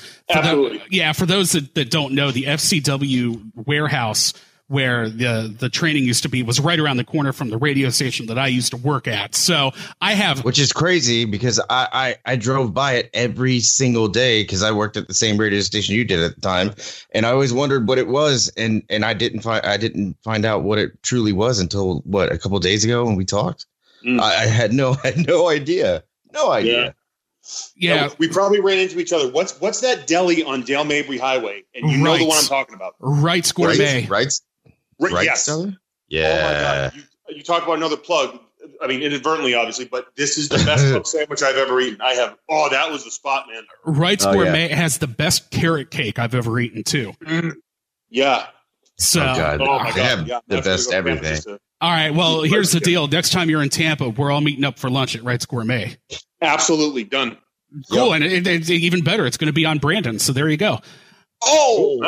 [0.90, 4.34] yeah, for those that, that don't know, the FCW warehouse
[4.68, 7.90] where the the training used to be was right around the corner from the radio
[7.90, 9.34] station that I used to work at.
[9.34, 11.88] So I have Which is crazy because I
[12.24, 15.60] I, I drove by it every single day because I worked at the same radio
[15.60, 16.72] station you did at the time
[17.12, 20.46] and I always wondered what it was and and I didn't find I didn't find
[20.46, 23.66] out what it truly was until what a couple days ago when we talked.
[24.04, 24.20] Mm.
[24.20, 26.04] I, I, had no had no idea.
[26.32, 26.84] No idea.
[26.84, 26.92] Yeah.
[27.76, 29.30] Yeah, we probably ran into each other.
[29.30, 31.64] What's what's that deli on Dale Mabry Highway?
[31.74, 32.94] And you know the one I'm talking about.
[33.00, 34.06] Right, Gourmet.
[34.06, 34.32] Right,
[34.98, 35.44] right, Right, yes.
[35.44, 35.74] Seller?
[36.08, 36.28] Yeah.
[36.28, 36.94] Oh my god.
[36.94, 38.38] You, you, talk about another plug.
[38.82, 42.00] I mean, inadvertently, obviously, but this is the best club sandwich I've ever eaten.
[42.00, 42.36] I have.
[42.48, 43.62] Oh, that was the spot, man.
[43.84, 44.76] Wright's oh, Gourmet yeah.
[44.76, 47.12] has the best carrot cake I've ever eaten too.
[47.24, 47.54] Mm.
[48.10, 48.46] Yeah.
[48.96, 49.60] So, oh, god.
[49.60, 51.40] oh my god, yeah, the best everything.
[51.42, 52.14] To, all right.
[52.14, 53.08] Well, here's the deal.
[53.08, 55.96] Next time you're in Tampa, we're all meeting up for lunch at Wright's Gourmet.
[56.40, 57.36] Absolutely done.
[57.90, 58.22] Cool, yep.
[58.22, 59.26] and it, it's even better.
[59.26, 60.20] It's going to be on Brandon.
[60.20, 60.78] So there you go.
[61.46, 62.00] Oh,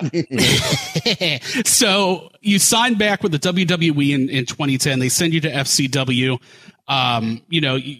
[1.64, 4.98] so you signed back with the WWE in, in 2010.
[4.98, 6.40] They send you to FCW.
[6.88, 7.96] Um, you know, you,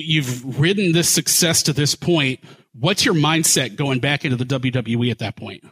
[0.00, 2.40] you've ridden this success to this point.
[2.78, 5.64] What's your mindset going back into the WWE at that point?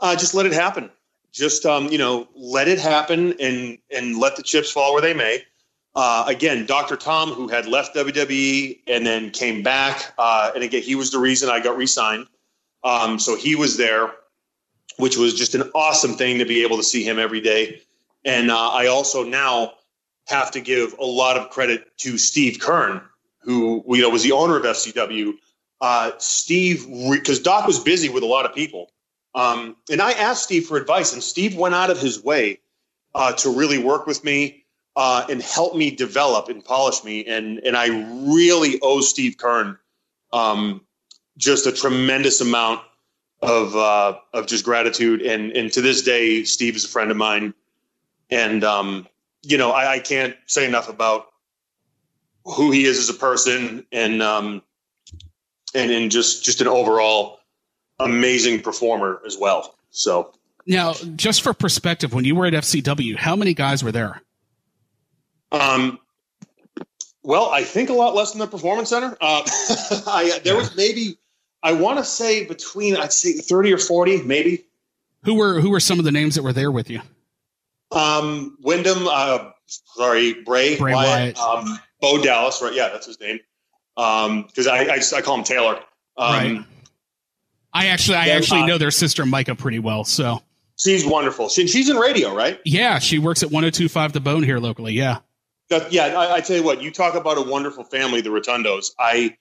[0.00, 0.90] Uh, just let it happen.
[1.32, 5.14] Just um, you know, let it happen and and let the chips fall where they
[5.14, 5.42] may.
[5.94, 6.96] Uh, again, Dr.
[6.96, 11.18] Tom, who had left WWE and then came back, uh, and again, he was the
[11.18, 12.26] reason I got re-signed.
[12.86, 14.12] Um, so he was there,
[14.96, 17.80] which was just an awesome thing to be able to see him every day.
[18.24, 19.72] And uh, I also now
[20.28, 23.02] have to give a lot of credit to Steve Keirn,
[23.40, 25.32] who you know was the owner of FCW.
[25.80, 28.92] Uh, Steve, because Doc was busy with a lot of people,
[29.34, 32.60] um, and I asked Steve for advice, and Steve went out of his way
[33.16, 37.24] uh, to really work with me uh, and help me develop and polish me.
[37.26, 37.88] And and I
[38.32, 39.76] really owe Steve Keirn
[40.32, 40.85] um,
[41.36, 42.80] just a tremendous amount
[43.42, 45.22] of uh, of just gratitude.
[45.22, 47.54] And and to this day, Steve is a friend of mine,
[48.30, 49.06] and um,
[49.42, 51.26] you know I, I can't say enough about
[52.44, 54.62] who he is as a person, and um,
[55.74, 57.40] and and just just an overall
[57.98, 59.76] amazing performer as well.
[59.90, 60.32] So
[60.66, 64.20] now, just for perspective, when you were at FCW, how many guys were there?
[65.52, 66.00] Um,
[67.22, 69.16] well, I think a lot less than the Performance Center.
[69.20, 69.42] Uh,
[70.06, 71.18] I, there was maybe
[71.66, 74.64] I want to say between I'd say thirty or forty, maybe.
[75.24, 77.00] Who were who were some of the names that were there with you?
[77.90, 81.66] Um, Wyndham, uh, sorry, Bray, Bray Wyatt, Wyatt.
[81.66, 82.72] Um, Bo Dallas, right?
[82.72, 83.40] Yeah, that's his name.
[83.96, 85.80] Um, because I, I, I call him Taylor.
[86.16, 86.64] Um, right.
[87.72, 90.42] I actually I actually uh, know their sister Micah pretty well, so
[90.76, 91.48] she's wonderful.
[91.48, 92.60] She, she's in radio, right?
[92.64, 94.92] Yeah, she works at 102.5 The Bone here locally.
[94.92, 95.18] Yeah.
[95.68, 98.92] That, yeah, I, I, tell you what, you talk about a wonderful family, the Rotundos.
[99.00, 99.36] I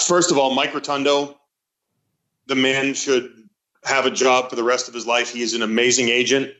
[0.00, 1.36] first of all, Mike Rotundo,
[2.46, 3.32] the man should
[3.84, 5.32] have a job for the rest of his life.
[5.32, 6.52] He is an amazing agent,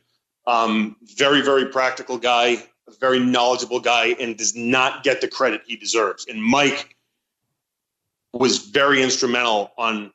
[0.45, 5.61] um, very, very practical guy, a very knowledgeable guy, and does not get the credit
[5.65, 6.25] he deserves.
[6.27, 6.95] And Mike
[8.33, 10.11] was very instrumental on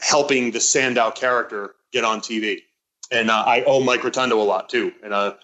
[0.00, 2.60] helping the Sandow character get on TV.
[3.10, 4.92] And uh, I owe Mike Rotundo a lot too.
[5.02, 5.34] And uh,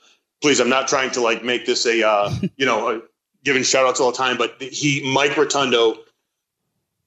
[0.40, 3.00] please, I'm not trying to like make this a uh, you know a,
[3.44, 5.98] giving shout outs all the time, but he Mike Rotundo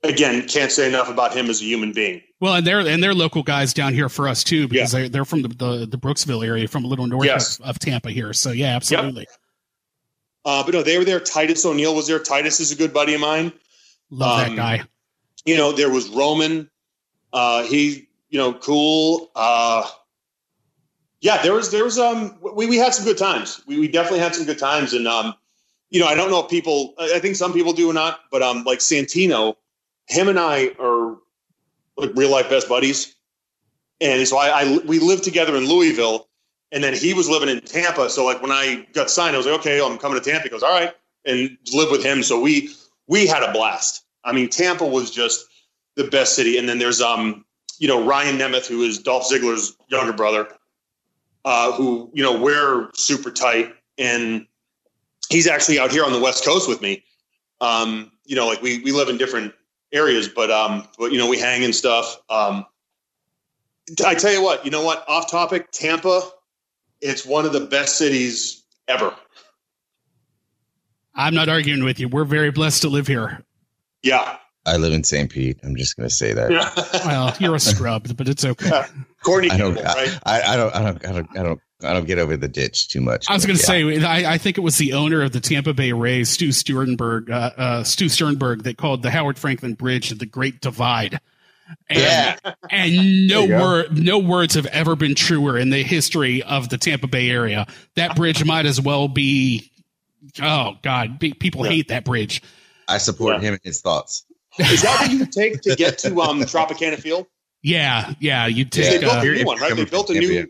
[0.04, 2.22] again, can't say enough about him as a human being.
[2.40, 5.00] Well, and they're and they're local guys down here for us too because yeah.
[5.00, 7.60] they're they're from the, the, the Brooksville area, from a little north yes.
[7.60, 8.34] of, of, Tampa here.
[8.34, 9.22] So yeah, absolutely.
[9.22, 9.30] Yep.
[10.46, 11.22] Uh, but no, they were there.
[11.22, 12.20] Titus O'Neil was there.
[12.20, 13.54] Titus is a good buddy of mine.
[14.10, 14.84] Love um, that guy.
[15.46, 16.70] You know, there was Roman.
[17.32, 19.32] Uh, he, you know, cool.
[19.36, 19.88] Uh,
[21.22, 23.62] yeah, there was there was um we, we had some good times.
[23.66, 25.34] We, we definitely had some good times, and um,
[25.90, 26.94] you know, I don't know if people.
[27.00, 29.56] I think some people do or not, but um, like Santino
[30.08, 31.18] him and I are
[31.98, 33.16] like real life best buddies.
[34.02, 36.28] And so I, I, we lived together in Louisville,
[36.72, 38.10] and then he was living in Tampa.
[38.10, 40.44] So like when I got signed, I was like, okay, I'm coming to Tampa.
[40.44, 40.94] He goes, all right,
[41.26, 42.24] and live with him.
[42.24, 42.70] So we
[43.08, 44.06] we had a blast.
[44.24, 45.46] I mean, Tampa was just
[45.96, 46.58] the best city.
[46.58, 47.46] And then there's um,
[47.80, 50.48] you know, Ryan Nemeth, who is Dolph Ziggler's younger brother,
[51.46, 54.48] uh, who you know we're super tight, and
[55.30, 57.04] he's actually out here on the West Coast with me.
[57.62, 59.54] Um, you know, like we we live in different
[59.94, 62.18] areas, but um, but you know, we hang and stuff.
[62.30, 62.66] Um,
[64.06, 65.08] I tell you what, you know what?
[65.08, 66.22] Off topic, Tampa,
[67.02, 69.14] it's one of the best cities ever.
[71.16, 72.08] I'm not arguing with you.
[72.08, 73.44] We're very blessed to live here.
[74.02, 74.38] Yeah.
[74.66, 75.30] I live in St.
[75.30, 75.60] Pete.
[75.64, 76.50] I'm just going to say that.
[76.50, 76.72] Yeah.
[77.06, 78.84] Well, you're a scrub, but it's okay.
[79.24, 80.20] Courtney I don't, Campbell, right?
[80.26, 82.88] I, I don't, I don't, I don't, I don't, I don't get over the ditch
[82.90, 83.26] too much.
[83.30, 84.00] I was going to yeah.
[84.00, 87.30] say, I, I think it was the owner of the Tampa Bay Rays, Stu Sternberg,
[87.30, 91.20] uh, uh, Stu Sternberg, that called the Howard Frankland Bridge the Great Divide.
[91.90, 92.38] And, Yeah.
[92.70, 93.62] and no There you go.
[93.62, 97.68] word, no words have ever been truer in the history of the Tampa Bay area.
[97.96, 99.70] That bridge might as well be.
[100.42, 101.72] Oh God, be, people Yeah.
[101.72, 102.42] hate that bridge.
[102.88, 103.42] I support Yeah.
[103.50, 104.26] him and his thoughts.
[104.60, 107.28] Is that what you take to get to um, Tropicana Field?
[107.62, 108.46] Yeah, yeah.
[108.46, 108.92] You take.
[108.92, 109.76] They built Uh, a new one, right?
[109.76, 110.48] They built a new.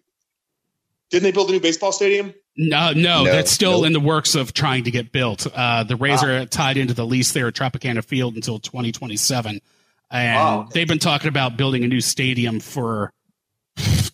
[1.14, 2.34] Didn't they build a new baseball stadium?
[2.58, 3.86] no, no, No, that's still nope.
[3.86, 5.46] in the works of trying to get built.
[5.54, 6.30] Uh, the Rays Wow.
[6.30, 9.62] are tied into the lease there at Tropicana Field until 2027.
[10.10, 10.70] And Wow.
[10.74, 13.14] they've been talking about building a new stadium for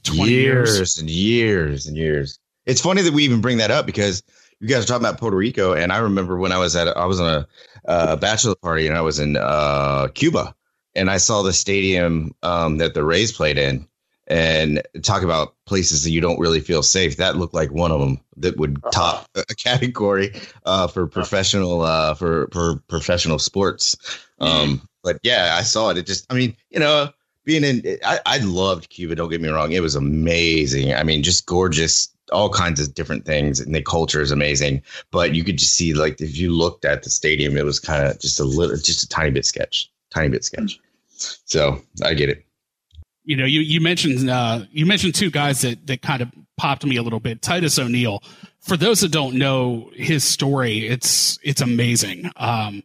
[0.03, 0.75] 20 years.
[0.75, 2.37] years and years and years.
[2.65, 4.21] It's funny that we even bring that up because
[4.59, 7.05] you guys are talking about Puerto Rico, and I remember when I was at I
[7.05, 7.47] was on a
[7.89, 10.53] uh, bachelor party and I was in uh, Cuba,
[10.95, 13.87] and I saw the stadium um, that the Rays played in,
[14.29, 17.17] and talk about places that you don't really feel safe.
[17.17, 18.91] That looked like one of them that would Uh-huh.
[18.91, 20.33] top a category
[20.65, 23.95] uh, for professional uh, for for professional sports.
[24.39, 25.97] Um, but yeah, I saw it.
[25.97, 27.09] It just, I mean, you know,
[27.45, 29.15] being in, I, I loved Cuba.
[29.15, 30.93] Don't get me wrong; it was amazing.
[30.93, 34.81] I mean, just gorgeous, all kinds of different things, and the culture is amazing.
[35.11, 38.05] But you could just see, like, if you looked at the stadium, it was kind
[38.05, 40.79] of just a little, just a tiny bit sketch, tiny bit sketch.
[41.45, 42.45] So I get it.
[43.29, 46.83] You know, you, you mentioned uh, you mentioned two guys that that kind of popped
[46.83, 47.43] me a little bit.
[47.43, 48.23] Titus O'Neil.
[48.59, 52.31] For those that don't know his story, it's it's amazing.
[52.37, 52.81] Um,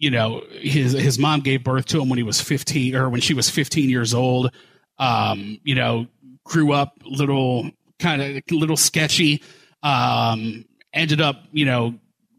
[0.00, 3.20] you know, his his mom gave birth to him when he was 15 or when
[3.20, 4.50] she was 15 years old.
[4.98, 6.08] Um, you know,
[6.42, 9.44] grew up little kind of little sketchy.
[9.84, 11.94] Um, ended up, you know,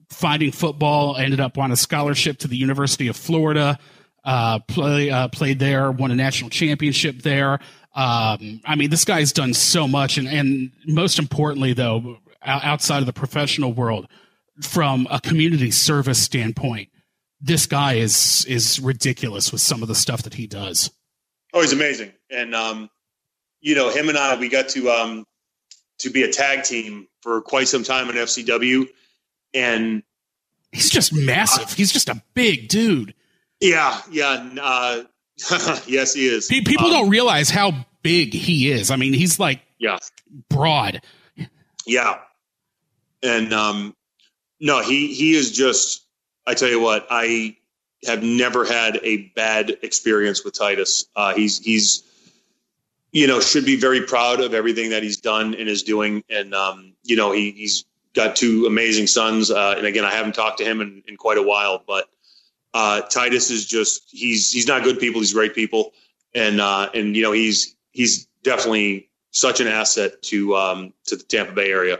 [0.09, 1.15] finding football.
[1.15, 3.79] Ended up on a scholarship to the University of Florida.
[4.23, 7.53] Uh, play uh, played there, won a national championship there.
[7.95, 13.05] Um, I mean, this guy's done so much, and and most importantly, though, outside of
[13.05, 14.07] the professional world,
[14.61, 16.89] from a community service standpoint,
[17.41, 20.91] this guy is is ridiculous with some of the stuff that he does.
[21.53, 22.11] Oh, he's amazing.
[22.29, 22.89] And um,
[23.61, 25.25] you know, him and I, we got to um,
[25.99, 28.87] to be a tag team for quite some time in FCW,
[29.53, 30.03] and
[30.71, 31.73] He's just massive.
[31.73, 33.13] He's just a big dude.
[33.61, 35.03] Yeah, yeah, uh,
[35.87, 36.47] yes, he is.
[36.47, 38.91] People Um, don't realize how big he is.
[38.91, 39.97] I mean, he's like Yeah,
[40.49, 41.01] broad.
[41.85, 42.19] yeah,
[43.23, 43.95] and um,
[44.59, 46.05] no, he he is just.
[46.47, 47.57] I tell you what, I
[48.07, 51.05] have never had a bad experience with Titus.
[51.15, 52.03] Uh, he's he's
[53.11, 56.53] you know should be very proud of everything that he's done and is doing, and
[56.55, 59.51] um, you know he he's got two amazing sons.
[59.51, 62.09] Uh, and again, I haven't talked to him in, in quite a while, but
[62.73, 65.21] uh, Titus is just he's he's not good people.
[65.21, 65.93] He's great people,
[66.33, 71.23] and uh, and you know he's he's definitely such an asset to um, to the
[71.23, 71.99] Tampa Bay area.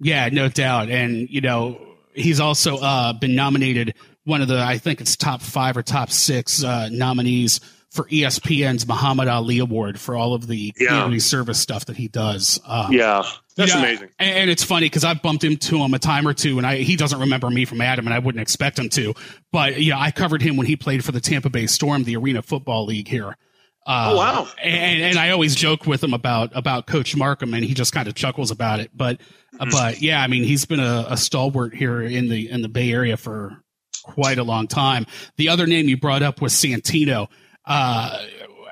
[0.00, 0.90] Yeah, no doubt.
[0.90, 1.80] And you know,
[2.12, 3.94] he's also uh, been nominated
[4.24, 7.60] one of the I think it's top five or top six uh, nominees
[7.92, 10.88] for ESPN's Muhammad Ali Award for all of the Yeah.
[10.88, 12.58] community service stuff that he does.
[12.66, 13.22] Uh, Yeah,
[13.56, 14.08] that's Yeah, amazing.
[14.18, 16.78] And, and it's funny because I've bumped into him a time or two, and I
[16.78, 19.14] he doesn't remember me from Adam, and I wouldn't expect him to.
[19.52, 22.40] But yeah, I covered him when he played for the Tampa Bay Storm, the Arena
[22.42, 23.36] Football League here.
[23.84, 24.48] Uh, Oh, wow.
[24.62, 28.08] And and I always joke with him about about Coach Marcum, and he just kind
[28.08, 28.90] of chuckles about it.
[28.94, 29.18] But
[29.60, 29.68] Mm-hmm.
[29.70, 32.90] but yeah, I mean, he's been a, a stalwart here in the in the Bay
[32.90, 33.62] Area for
[34.02, 35.04] quite a long time.
[35.36, 37.26] The other name you brought up was Santino.
[37.64, 38.24] Uh,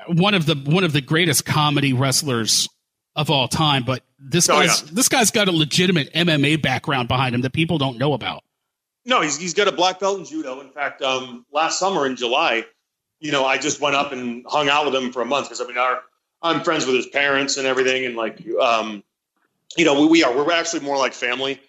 [0.07, 2.67] one of the one of the greatest comedy wrestlers
[3.15, 4.89] of all time, but this Oh, guy's yeah.
[4.93, 8.43] this guy's got a legitimate MMA background behind him that people don't know about.
[9.05, 10.59] No, he's he's got a black belt in judo.
[10.61, 12.65] In fact, um, last summer in July,
[13.19, 15.61] you know, I just went up and hung out with him for a month because
[15.61, 16.01] I mean, our
[16.41, 19.03] I'm friends with his parents and everything, and like, um,
[19.77, 21.59] you know, we, we are we're actually more like family,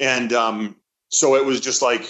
[0.00, 0.76] and um,
[1.08, 2.06] so it was just like,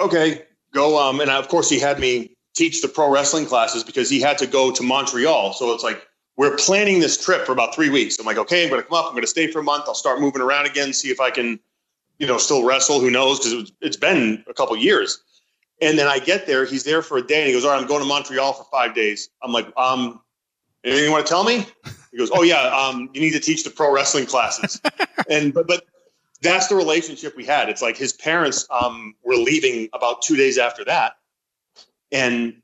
[0.00, 0.98] okay, go.
[1.08, 4.38] Um, and of course, he had me teach the pro wrestling classes because he had
[4.38, 5.52] to go to Montreal.
[5.52, 8.18] So it's like we're planning this trip for about three weeks.
[8.18, 9.06] I'm like, okay, I'm going to come up.
[9.06, 9.84] I'm going to stay for a month.
[9.86, 11.60] I'll start moving around again, see if I can
[12.18, 13.00] you know, still wrestle.
[13.00, 13.38] Who knows?
[13.38, 15.22] Because it it's been a couple years.
[15.82, 17.80] And then I get there, he's there for a day, and he goes, "All right,
[17.80, 20.20] I'm going to Montreal for five days." I'm like, um,
[20.84, 21.66] anything you want to tell me?
[22.12, 24.80] He goes, "Oh yeah, um, you need to teach the pro wrestling classes."
[25.28, 25.84] and but but
[26.42, 27.68] that's the relationship we had.
[27.68, 31.14] It's like his parents um, were leaving about two days after that,
[32.14, 32.54] and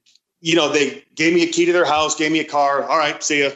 [0.40, 2.84] you know they gave me a key to their house, gave me a car.
[2.84, 3.50] All right, see ya.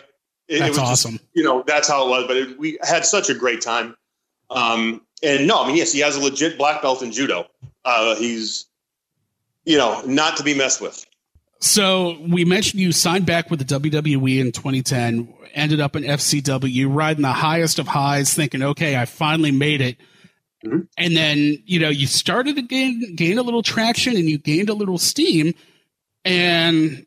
[0.47, 1.13] It, That's it was awesome.
[1.13, 2.27] Just, you know that's how it was.
[2.27, 3.97] But it, we had such a great time.
[4.51, 7.47] Um, and no, I mean yes, he has a legit black belt in judo.
[7.87, 8.67] Uh, he's
[9.65, 11.07] you know not to be messed with.
[11.61, 16.95] So we mentioned you signed back with the WWE in 2010, ended up in FCW,
[16.95, 19.97] riding the highest of highs, thinking, okay, I finally made it.
[20.63, 20.81] Mm-hmm.
[20.99, 24.69] And then, you know, you started to gain, gain a little traction and you gained
[24.69, 25.55] a little steam.
[26.25, 27.07] And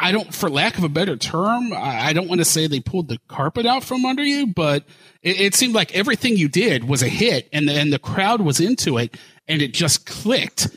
[0.00, 3.08] I don't, for lack of a better term, I don't want to say they pulled
[3.08, 4.84] the carpet out from under you, but
[5.22, 8.40] it, it seemed like everything you did was a hit and the, and the crowd
[8.40, 9.16] was into it
[9.48, 10.68] and it just clicked.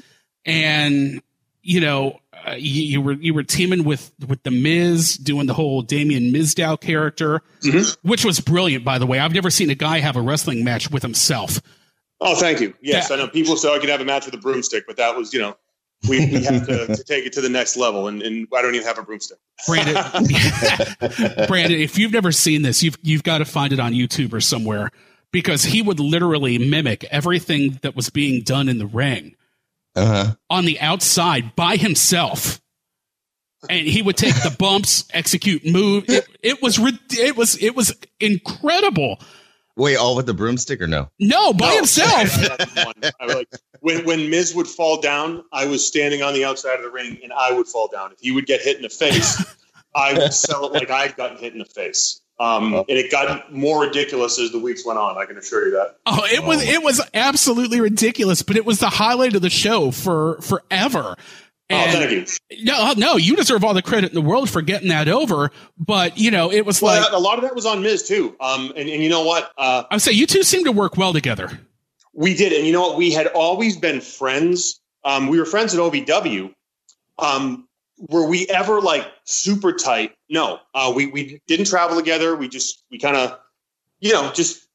[0.43, 1.21] And,
[1.61, 5.53] you know, uh, you, you, were you were teaming with with the Miz, doing the
[5.53, 8.07] whole Damien Mizdow character, mm-hmm.
[8.07, 9.19] which was brilliant, by the way.
[9.19, 11.61] I've never seen a guy have a wrestling match with himself.
[12.19, 12.73] Oh, thank you.
[12.81, 13.15] Yes, yeah.
[13.15, 15.33] I know people say I could have a match with a broomstick, but that was
[15.33, 15.55] you know
[16.09, 18.73] we, we have to, to, take it to the next level, and, and I don't
[18.73, 19.37] even have a broomstick.
[19.67, 19.95] Brandon,
[21.47, 24.41] Brandon, if you've never seen this, you've you've got to find it on YouTube or
[24.41, 24.89] somewhere
[25.31, 29.35] because he would literally mimic everything that was being done in the ring
[29.95, 30.35] uh-huh.
[30.49, 32.59] on the outside by himself.
[33.69, 36.05] And he would take the bumps, execute move.
[36.07, 39.19] It, it, was it was it was incredible.
[39.77, 41.09] Wait, all with the broomstick or no?
[41.19, 41.75] No, by No.
[41.77, 42.35] himself.
[43.81, 46.75] I was like when when Miz would fall down, I was standing on the outside
[46.75, 48.11] of the ring, and I would fall down.
[48.11, 49.43] If he would get hit in the face,
[49.95, 52.21] I would sell it like I'd gotten hit in the face.
[52.39, 55.15] Um, and it got more ridiculous as the weeks went on.
[55.15, 55.97] I can assure you that.
[56.07, 59.91] Oh, it was it was absolutely ridiculous, but it was the highlight of the show
[59.91, 61.15] for forever.
[61.69, 62.25] oh, thank you.
[62.63, 65.51] no, no, you deserve all the credit in the world for getting that over.
[65.77, 68.35] But you know, it was Well, like a lot of that was on Miz too.
[68.39, 69.51] Um, and, and you know what?
[69.55, 71.59] Uh, I would say you two seem to work well together.
[72.13, 72.97] We did, and you know what?
[72.97, 74.81] We had always been friends.
[75.03, 76.53] Um, we were friends at OVW.
[77.19, 77.67] Um,
[78.09, 80.15] were we ever like super tight?
[80.29, 82.35] No, uh, we we didn't travel together.
[82.35, 83.39] We just we kind of,
[83.99, 84.67] you know, just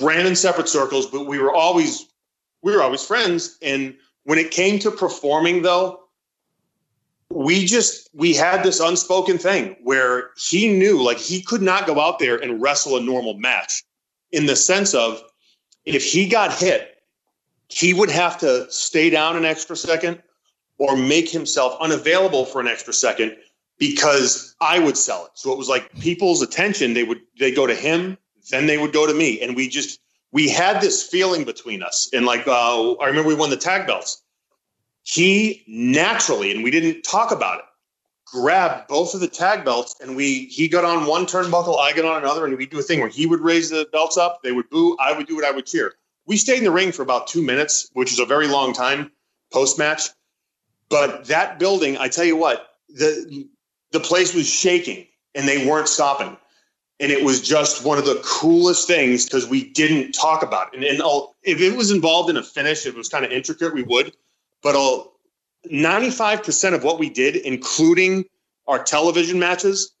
[0.00, 1.06] ran in separate circles.
[1.06, 2.06] But we were always
[2.62, 3.58] we were always friends.
[3.62, 3.94] And
[4.24, 6.00] when it came to performing, though,
[7.30, 12.00] we just we had this unspoken thing where he knew like he could not go
[12.00, 13.84] out there and wrestle a normal match
[14.32, 15.22] in the sense of
[15.94, 17.02] if he got hit,
[17.68, 20.22] he would have to stay down an extra second
[20.78, 23.36] or make himself unavailable for an extra second
[23.78, 25.32] because I would sell it.
[25.34, 28.16] So it was like people's attention, they would they go to him,
[28.50, 29.40] then they would go to me.
[29.40, 30.00] And we just
[30.32, 32.08] we had this feeling between us.
[32.12, 34.22] And like uh, I remember we won the tag belts.
[35.02, 37.64] He naturally, and we didn't talk about it,
[38.32, 42.04] grabbed both of the tag belts and we he got on one turnbuckle, I got
[42.04, 44.52] on another, and we do a thing where he would raise the belts up, they
[44.52, 45.94] would boo, I would do it, I would cheer.
[46.26, 49.10] We stayed in the ring for about two minutes, which is a very long time
[49.52, 50.10] post match.
[50.88, 53.48] But that building, I tell you what, the
[53.92, 56.36] the place was shaking and they weren't stopping.
[57.00, 60.78] And it was just one of the coolest things because we didn't talk about it.
[60.78, 61.00] And, and
[61.44, 64.16] if it was involved in a finish, it was kind of intricate, we would.
[64.62, 65.17] But I'll,
[65.66, 68.24] 95% of what we did, including
[68.66, 69.92] our television matches,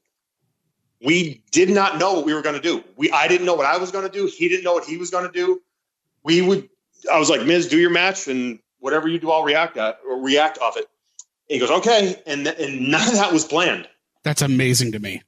[1.04, 2.82] we did not know what we were going to do.
[2.96, 4.26] We I didn't know what I was going to do.
[4.26, 5.62] He didn't know what he was going to do.
[6.24, 6.68] We would.
[7.12, 10.20] I was like, Miz, do your match, and whatever you do, I'll react at or
[10.20, 10.88] react off it.
[11.48, 13.88] And he goes, okay, and th- and none of that was planned.
[14.24, 15.22] That's amazing to me.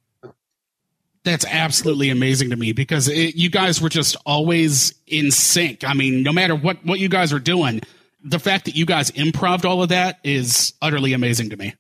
[1.23, 5.85] That's absolutely amazing to me because it, you guys were just always in sync.
[5.85, 7.81] I mean, no matter what what you guys were doing,
[8.23, 11.75] the fact that you guys improved all of that is utterly amazing to me.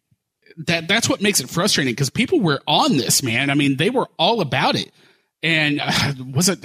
[0.67, 3.51] That that's what makes it frustrating because people were on this, man.
[3.51, 4.91] I mean, they were all about it.
[5.43, 6.65] And uh, was it?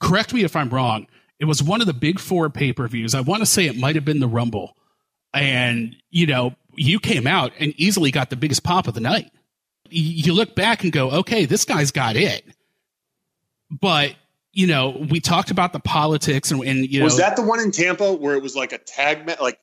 [0.00, 1.06] Correct me if I'm wrong.
[1.38, 3.14] It was one of the big four pay per views.
[3.14, 4.76] I want to say it might have been the Rumble,
[5.32, 9.30] and you know, you came out and easily got the biggest pop of the night
[9.92, 12.44] you look back and go, okay, this guy's got it.
[13.70, 14.14] But
[14.52, 17.60] you know, we talked about the politics and, and you know, was that the one
[17.60, 19.58] in Tampa where it was like a tag match, like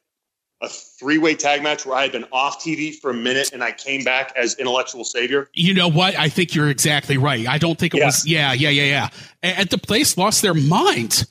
[0.61, 3.63] a three way tag match where I had been off TV for a minute and
[3.63, 5.49] I came back as intellectual savior?
[5.53, 6.17] you know what?
[6.17, 7.47] I think you're exactly right.
[7.47, 8.05] I don't think it Yeah.
[8.07, 8.27] was.
[8.27, 9.09] Yeah, yeah, yeah, yeah.
[9.43, 11.25] And, and the place lost their mind.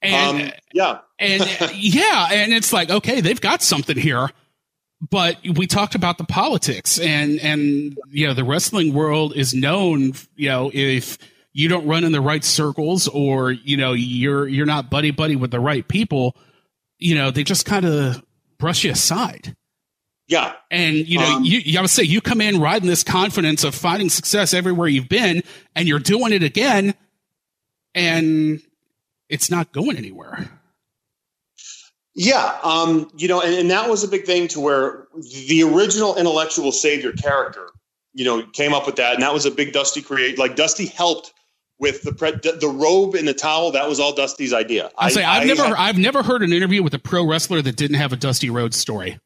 [0.00, 1.42] And um, yeah, and
[1.74, 4.30] yeah, and it's like okay, they've got something here.
[5.10, 10.12] But we talked about the politics, and and you know the wrestling world is known.
[10.36, 11.18] You know if
[11.52, 15.36] you don't run in the right circles, or you know you're you're not buddy buddy
[15.36, 16.36] with the right people,
[16.98, 18.22] you know, they just kind of
[18.58, 19.56] brush you aside.
[20.26, 20.52] Yeah.
[20.70, 23.74] And, you know, um, you, you gotta say, you come in riding this confidence of
[23.74, 25.42] finding success everywhere you've been
[25.74, 26.94] and you're doing it again
[27.94, 28.60] and
[29.30, 30.50] it's not going anywhere.
[32.14, 32.58] Yeah.
[32.62, 35.06] Um, you know, and, and that was a big thing to where
[35.48, 37.70] the original intellectual savior character,
[38.12, 39.14] you know, came up with that.
[39.14, 40.38] And that was a big Dusty create.
[40.38, 41.32] Like Dusty helped
[41.78, 43.72] with the pre- the robe and the towel.
[43.72, 44.90] That was all Dusty's idea.
[44.98, 47.62] I say I've I never had, I've never heard an interview with a pro wrestler
[47.62, 49.20] that didn't have a Dusty Rhodes story.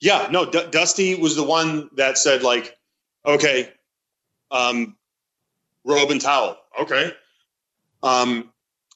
[0.00, 2.76] Yeah, no, D- Dusty was the one that said like,
[3.24, 3.70] okay,
[4.50, 4.96] um,
[5.84, 7.12] robe and towel, okay,
[8.02, 8.50] um,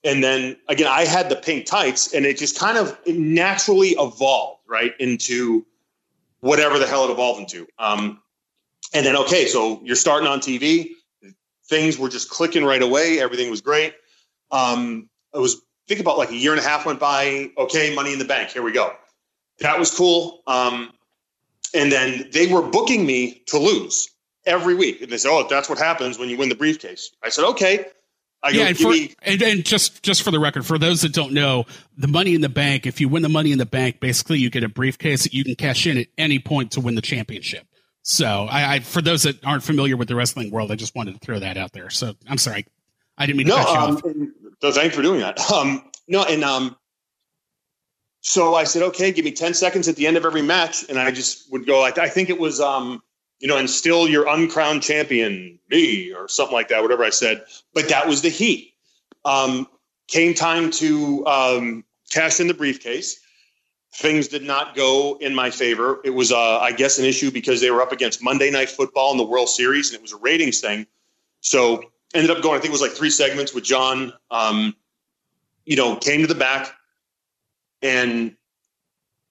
[0.05, 4.63] and then again, I had the pink tights, and it just kind of naturally evolved
[4.69, 5.65] right into
[6.41, 7.67] whatever the hell it evolved into.
[7.79, 8.21] Um,
[8.93, 10.91] and then okay, so you're starting on TV
[11.69, 13.21] things were just clicking right away.
[13.21, 13.95] Everything was great.
[14.51, 17.51] Um, it was think about like a year and a half went by.
[17.59, 18.51] Okay, money in the bank.
[18.51, 18.95] Here we go.
[19.61, 20.43] That was cool.
[20.47, 20.93] Um,
[21.75, 24.09] and then they were booking me to lose
[24.47, 25.03] every week.
[25.03, 27.87] And they said, "Oh, that's what happens when you win the briefcase." I said, "Okay."
[28.41, 31.13] I yeah, and, for, me- and, and just just for the record, for those that
[31.13, 31.65] don't know,
[31.97, 32.87] the money in the bank.
[32.87, 35.43] If you win the money in the bank, basically you get a briefcase that you
[35.45, 37.67] can cash in at any point to win the championship.
[38.09, 41.13] So I, I, for those that aren't familiar with the wrestling world, I just wanted
[41.13, 41.91] to throw that out there.
[41.91, 42.67] So I'm sorry,
[43.19, 44.53] I didn't mean to no, cut you um, off.
[44.63, 45.39] So thanks for doing that.
[45.53, 46.75] Um, no, and um,
[48.23, 50.99] so I said, okay, give me 10 seconds at the end of every match, and
[50.99, 51.85] I just would go.
[51.85, 53.03] I, I think it was, um,
[53.41, 57.45] you know, and still your uncrowned champion, me, or something like that, whatever I said.
[57.75, 58.73] But that was the heat.
[59.27, 59.69] Um,
[60.07, 63.21] came time to um, cash in the briefcase
[63.95, 66.01] things did not go in my favor.
[66.05, 69.13] It was, uh, I guess, an issue because they were up against Monday Night Football
[69.13, 70.87] in the World Series, and it was a ratings thing.
[71.41, 71.85] So
[72.15, 72.57] ended up going.
[72.57, 74.13] I think it was like three segments with John.
[74.31, 74.75] Um,
[75.65, 76.73] you know, came to the back,
[77.83, 78.35] and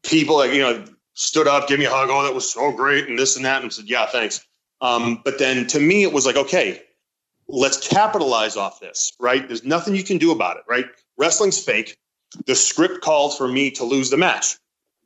[0.03, 2.10] people like you know stood up, gave me a hug.
[2.12, 4.45] Oh, that was so great, and this and that, and said, yeah, thanks.
[4.82, 6.82] Um, but then to me, it was like, okay,
[7.47, 9.14] let's capitalize off this.
[9.20, 9.47] Right?
[9.47, 10.64] There's nothing you can do about it.
[10.68, 10.86] Right?
[11.18, 11.97] Wrestling's fake
[12.45, 14.57] the script called for me to lose the match.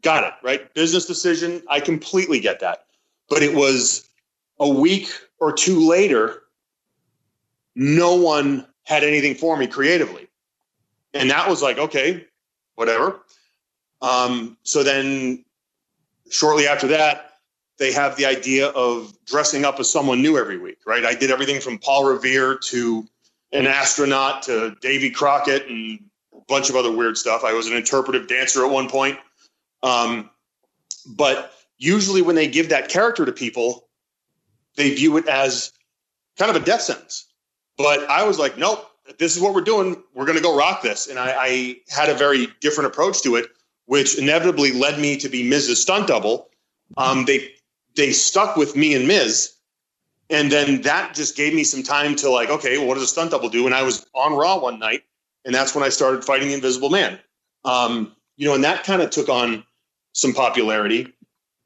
[0.01, 0.73] Got it, right?
[0.73, 1.61] Business decision.
[1.69, 2.85] I completely get that.
[3.29, 4.09] But it was
[4.59, 5.09] a week
[5.39, 6.43] or two later,
[7.75, 10.27] no one had anything for me creatively.
[11.13, 12.25] And that was like, okay,
[12.75, 13.19] whatever.
[14.01, 15.43] Um, so then
[16.29, 17.33] shortly after that,
[17.77, 21.03] they have the idea of dressing up as someone new every week, right?
[21.03, 23.07] I did everything from Paul Revere to
[23.51, 25.99] an astronaut to Davy Crockett and
[26.47, 27.43] bunch of other weird stuff.
[27.43, 29.17] I was an interpretive dancer at one point.
[29.83, 30.29] Um,
[31.05, 33.89] but usually, when they give that character to people,
[34.75, 35.71] they view it as
[36.37, 37.27] kind of a death sentence.
[37.77, 38.85] But I was like, nope,
[39.17, 40.01] this is what we're doing.
[40.13, 41.07] We're going to go rock this.
[41.07, 43.47] And I, I, had a very different approach to it,
[43.85, 46.49] which inevitably led me to be Miz's stunt double.
[46.97, 47.53] Um, they
[47.95, 49.53] they stuck with me and Miz.
[50.29, 53.07] And then that just gave me some time to like, okay, well, what does a
[53.07, 53.65] stunt double do?
[53.65, 55.03] And I was on Raw one night
[55.45, 57.19] and that's when I started fighting the Invisible Man.
[57.65, 59.63] Um, you know, and that kind of took on
[60.13, 61.13] some popularity.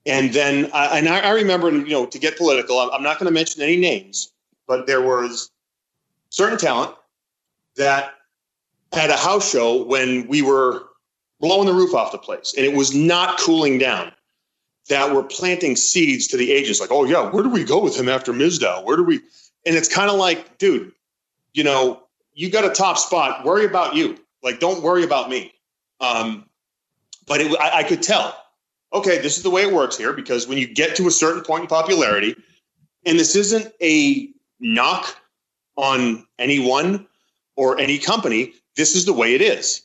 [0.06, 3.28] And then, I, and I, I remember, you know, to get political, I'm not going
[3.28, 4.32] to mention any names,
[4.68, 5.50] but there was
[6.30, 6.96] certain talent
[7.76, 8.14] that
[8.94, 10.84] had a house show when we were
[11.40, 14.12] blowing the roof off the place, and it was not cooling down.
[14.88, 18.00] That were planting seeds to the agents, like, oh yeah, where do we go with
[18.00, 18.84] him after Mizdow?
[18.84, 19.16] Where do we?
[19.66, 20.92] And it's kind of like, dude,
[21.54, 22.04] you know,
[22.36, 23.44] you got a top spot.
[23.44, 24.18] Worry about you.
[24.44, 25.54] Like, don't worry about me.
[26.02, 26.46] Um,
[27.26, 28.38] but it, I, I could tell.
[28.94, 31.42] Okay, this is the way it works here because when you get to a certain
[31.44, 32.36] point in popularity,
[33.06, 34.30] and this isn't a
[34.60, 35.16] knock
[35.76, 37.08] on anyone
[37.56, 39.82] or any company, this is the way it is.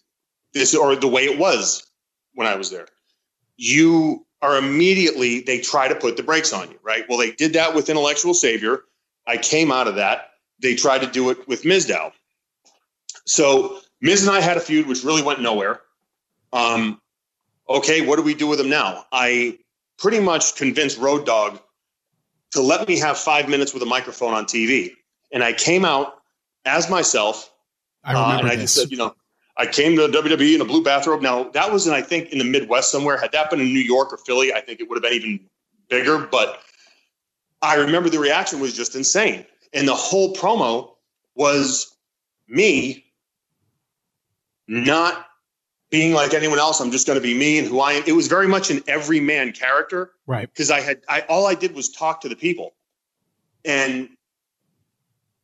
[0.53, 1.86] This or the way it was
[2.34, 2.86] when I was there.
[3.57, 7.05] You are immediately they try to put the brakes on you, right?
[7.09, 8.82] Well, they did that with Intellectual Savior.
[9.26, 10.30] I came out of that.
[10.61, 12.12] They tried to do it with Mizdow.
[13.30, 15.80] So Miz and I had a feud which really went nowhere.
[16.52, 17.00] Um,
[17.68, 19.04] okay, what do we do with him now?
[19.12, 19.58] I
[19.98, 21.60] pretty much convinced Road Dog
[22.52, 24.90] to let me have five minutes with a microphone on TV.
[25.32, 26.14] And I came out
[26.64, 27.52] as myself.
[28.02, 28.64] I remember uh, and I this.
[28.64, 29.14] just said, you know,
[29.56, 31.22] I came to WWE in a blue bathrobe.
[31.22, 33.16] Now, that was in, I think, in the Midwest somewhere.
[33.16, 35.40] Had that been in New York or Philly, I think it would have been even
[35.88, 36.18] bigger.
[36.18, 36.62] But
[37.62, 39.46] I remember the reaction was just insane.
[39.72, 40.94] And the whole promo
[41.36, 41.94] was
[42.48, 43.04] me
[44.70, 45.26] not
[45.90, 46.80] being like anyone else.
[46.80, 48.04] I'm just going to be me and who I am.
[48.06, 50.48] It was very much an everyman character, right?
[50.48, 52.74] Because I had I all I did was talk to the people,
[53.64, 54.08] and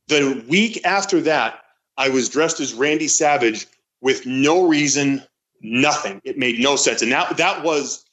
[0.07, 1.59] the week after that,
[1.97, 3.67] I was dressed as Randy Savage
[4.01, 5.21] with no reason
[5.61, 6.21] nothing.
[6.23, 7.01] It made no sense.
[7.01, 8.05] And that that was,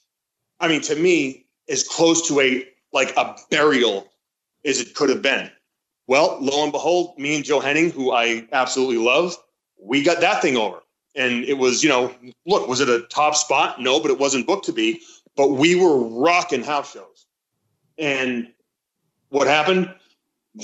[0.58, 4.08] I mean, to me, as close to a like a burial
[4.64, 5.48] as it could have been.
[6.08, 9.36] Well, lo and behold, me and Joe Hennig, who I absolutely love,
[9.80, 10.80] we got that thing over.
[11.14, 12.12] And it was, you know,
[12.46, 13.80] look, was it a top spot?
[13.80, 15.00] No, but it wasn't booked to be.
[15.36, 17.26] But we were rocking house shows.
[17.98, 18.48] And
[19.28, 19.92] what happened?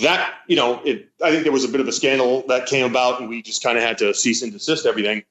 [0.03, 2.87] That, you know, it I think there was a bit of a scandal that came
[2.87, 5.25] about and we just kind of had to cease and desist everything.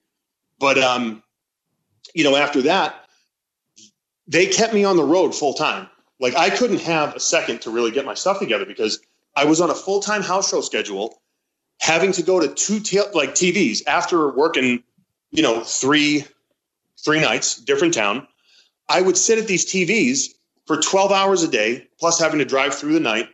[0.58, 1.22] But um,
[2.14, 3.06] you know, after that,
[4.26, 5.88] they kept me on the road full time.
[6.20, 9.00] Like I couldn't have a second to really get my stuff together because
[9.34, 11.20] I was on a full time house show schedule,
[11.80, 14.84] having to go to two t- like TVs after working,
[15.30, 16.24] you know, three
[17.04, 18.26] three nights, different town.
[18.88, 20.34] I would sit at these TVs
[20.66, 23.28] for 12 hours a day, plus having to drive through the night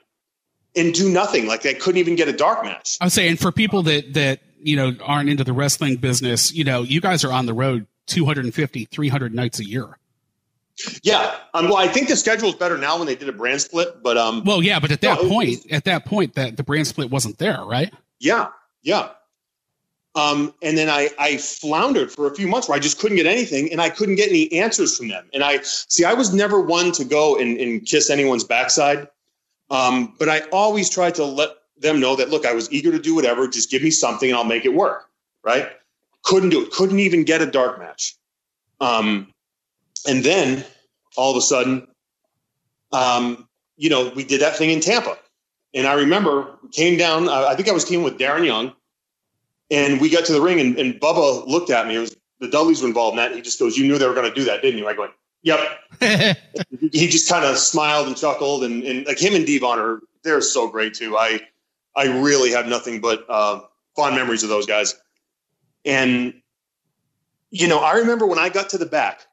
[0.76, 1.47] and do nothing.
[1.47, 2.99] Like I couldn't even get a dark match.
[3.01, 6.82] I'm saying for people that that you know aren't into the wrestling business, you know,
[6.82, 9.99] you guys are on the road 250, 300 nights a year.
[11.03, 13.62] Yeah, um, well, I think the schedule is better now when they did a brand
[13.62, 16.59] split, but um, well, yeah, but at that no, point, was, at that point, that
[16.59, 17.92] the brand split wasn't there, right?
[18.18, 18.49] Yeah,
[18.82, 19.09] yeah.
[20.17, 23.27] Um, and then I I floundered for a few months where I just couldn't get
[23.27, 25.29] anything, and I couldn't get any answers from them.
[25.35, 29.09] And I see, I was never one to go and, and kiss anyone's backside,
[29.71, 32.99] um, but I always tried to let them know that look, I was eager to
[32.99, 33.47] do whatever.
[33.47, 35.11] Just give me something, and I'll make it work.
[35.45, 35.69] Right?
[36.23, 36.71] Couldn't do it.
[36.73, 38.17] Couldn't even get a dark match.
[38.81, 39.33] Um,
[40.09, 40.64] and then
[41.17, 41.87] all of a sudden,
[42.93, 43.47] um,
[43.77, 45.19] you know, we did that thing in Tampa.
[45.75, 48.73] And I remember came down, I think I was teaming with Darren Young,
[49.71, 51.97] and we got to the ring, and, and Bubba looked at me.
[51.97, 53.35] It was the Dudleys were involved in that.
[53.35, 55.09] he just goes, "You knew they were going to do that, didn't you?" I go,
[55.43, 55.61] "Yep."
[56.93, 60.41] he just kind of smiled and chuckled, and, and like him and Devon are they're
[60.41, 61.17] so great too.
[61.17, 61.41] I
[61.95, 63.61] I really have nothing but uh,
[63.95, 64.95] fond memories of those guys.
[65.85, 66.35] And
[67.51, 69.27] you know, I remember when I got to the back,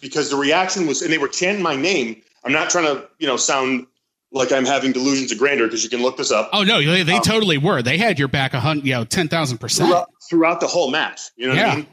[0.00, 2.22] because the reaction was, and they were chanting my name.
[2.44, 3.86] I'm not trying to, you know, sound
[4.30, 6.50] like I'm having delusions of grandeur because you can look this up.
[6.52, 7.82] Oh no, they, they um, totally were.
[7.82, 11.20] They had your back a hundred, you know, ten thousand percent throughout the whole match.
[11.36, 11.66] You know yeah.
[11.66, 11.86] what I mean?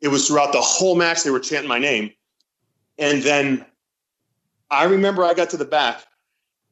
[0.00, 2.12] It was throughout the whole match they were chanting my name,
[2.98, 3.64] and then
[4.70, 6.04] I remember I got to the back,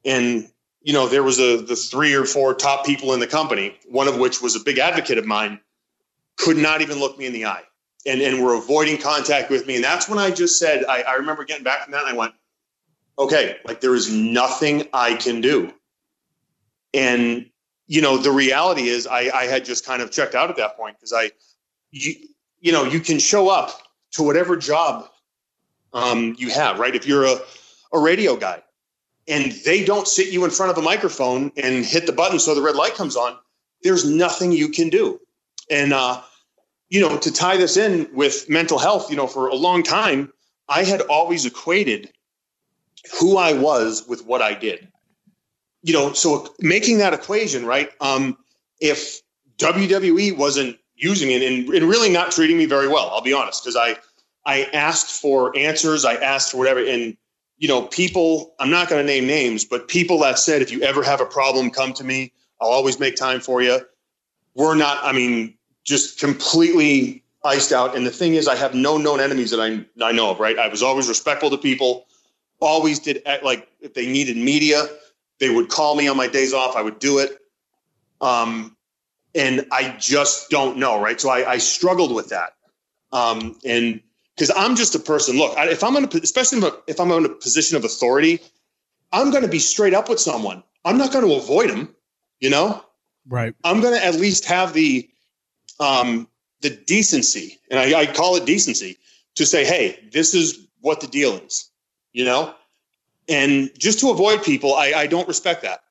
[0.05, 0.47] and
[0.81, 4.07] you know there was a the three or four top people in the company, one
[4.07, 5.59] of which was a big advocate of mine,
[6.37, 7.63] could not even look me in the eye
[8.05, 9.75] and, and were avoiding contact with me.
[9.75, 12.17] And that's when I just said, I, I remember getting back from that and I
[12.17, 12.33] went,
[13.17, 15.73] okay, like there is nothing I can do.
[16.93, 17.49] And,
[17.87, 20.77] you know, the reality is I, I had just kind of checked out at that
[20.77, 21.31] point because I,
[21.91, 22.13] you,
[22.59, 23.81] you know, you can show up
[24.11, 25.07] to whatever job
[25.93, 26.95] um, you have, right?
[26.95, 27.37] If you're a,
[27.93, 28.61] a radio guy
[29.27, 32.55] and they don't sit you in front of a microphone and hit the button so
[32.55, 33.37] the red light comes on,
[33.83, 35.19] there's nothing you can do.
[35.69, 36.21] And, uh,
[36.89, 40.31] you know, to tie this in with mental health, you know, for a long time,
[40.67, 42.11] I had always equated
[43.19, 44.87] who I was with what I did.
[45.83, 47.89] You know, so making that equation, right?
[48.01, 48.37] Um,
[48.79, 49.21] if
[49.57, 53.63] WWE wasn't using it and, and really not treating me very well, I'll be honest,
[53.63, 53.97] because I
[54.45, 57.15] I asked for answers, I asked for whatever, and
[57.61, 60.81] you know, people, I'm not going to name names, but people that said, if you
[60.81, 62.33] ever have a problem, come to me.
[62.59, 63.79] I'll always make time for you.
[64.55, 67.95] We're not, I mean, just completely iced out.
[67.95, 70.57] And the thing is, I have no known enemies that I, I know of, right?
[70.57, 72.07] I was always respectful to people,
[72.61, 74.87] always did, like, if they needed media,
[75.39, 77.37] they would call me on my days off, I would do it.
[78.21, 78.77] Um,
[79.33, 81.19] and I just don't know, right?
[81.19, 82.53] So I, I struggled with that.
[83.11, 84.01] Um, and
[84.35, 87.29] because I'm just a person, look, if I'm in a, especially if I'm in a
[87.29, 88.39] position of authority,
[89.11, 90.63] I'm going to be straight up with someone.
[90.85, 91.95] I'm not going to avoid them,
[92.39, 92.83] you know?
[93.27, 93.53] Right.
[93.63, 95.09] I'm going to at least have the,
[95.79, 96.27] um,
[96.61, 98.97] the decency, and I, I call it decency,
[99.35, 101.70] to say, hey, this is what the deal is,
[102.13, 102.53] you know?
[103.29, 105.81] And just to avoid people, I, I don't respect that.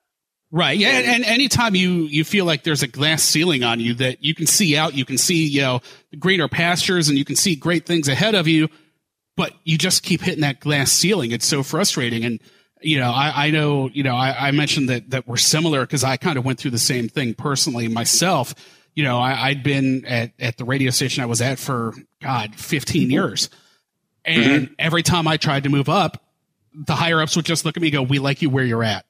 [0.53, 0.77] Right.
[0.77, 0.89] Yeah.
[0.89, 4.35] And, and, anytime you, you feel like there's a glass ceiling on you that you
[4.35, 5.81] can see out, you can see, you know,
[6.19, 8.69] greener pastures and you can see great things ahead of you,
[9.37, 11.31] but you just keep hitting that glass ceiling.
[11.31, 12.25] It's so frustrating.
[12.25, 12.41] And,
[12.81, 16.03] you know, I, I know, you know, I, I mentioned that, that we're similar because
[16.03, 18.55] I kind of went through the same thing personally myself
[18.95, 22.55] you know, I, had been at, at the radio station I was at for God,
[22.55, 23.11] 15 mm-hmm.
[23.11, 23.51] years.
[24.25, 24.75] And mm-hmm.
[24.79, 26.23] every time I tried to move up,
[26.75, 28.85] the higher ups would just look at me and go, We like you where you're
[28.85, 29.05] at.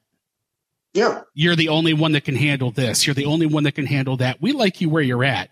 [0.93, 1.21] Yeah.
[1.33, 3.05] You're the only one that can handle this.
[3.05, 4.41] You're the only one that can handle that.
[4.41, 5.49] We like you where you're at.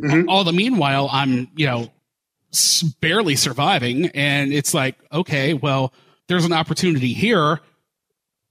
[0.00, 0.28] Mm-hmm.
[0.28, 1.92] All the meanwhile, I'm, you know,
[3.00, 4.06] barely surviving.
[4.08, 5.92] And it's like, okay, well,
[6.26, 7.60] there's an opportunity here.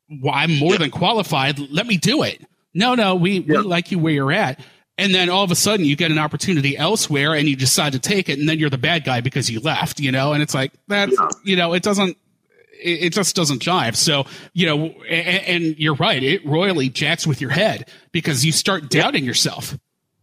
[0.09, 0.79] Well, I'm more yeah.
[0.79, 1.59] than qualified.
[1.59, 2.45] Let me do it.
[2.73, 3.57] No, no, we, yeah.
[3.57, 4.59] we like you where you're at
[5.01, 7.99] and then all of a sudden you get an opportunity elsewhere and you decide to
[7.99, 10.33] take it and then you're the bad guy because you left you know?
[10.33, 11.29] And it's like that's yeah.
[11.43, 12.17] you know it doesn't
[12.83, 13.95] it, it, just doesn't jive.
[13.95, 18.51] So you know and, and, you're right it royally jacks with your head because you
[18.51, 19.77] start doubting yourself.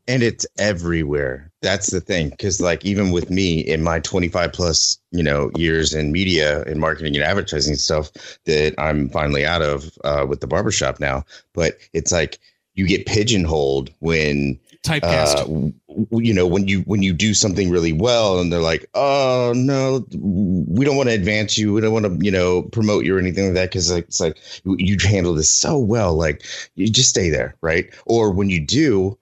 [0.06, 1.50] And it's everywhere.
[1.60, 5.92] That's the thing because like even with me in my 25 plus you know years
[5.92, 8.10] in media and marketing and advertising stuff
[8.44, 12.38] that i'm finally out of uh, with the barbershop now but it's like
[12.78, 15.40] you get pigeonholed when typecast.
[15.40, 19.52] Uh, you know, when you when you do something really well, and they're like, "Oh
[19.54, 21.72] no, we don't want to advance you.
[21.72, 24.38] We don't want to, you know, promote you or anything like that." Because it's like
[24.64, 27.92] you, you handle this so well, like you just stay there, right?
[28.06, 29.18] Or when you do,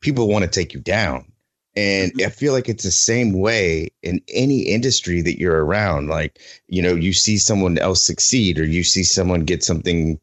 [0.00, 1.30] people want to take you down.
[1.76, 2.26] And mm-hmm.
[2.26, 6.08] I feel like it's the same way in any industry that you're around.
[6.08, 6.38] Like,
[6.68, 10.20] you know, you see someone else succeed or you see someone get something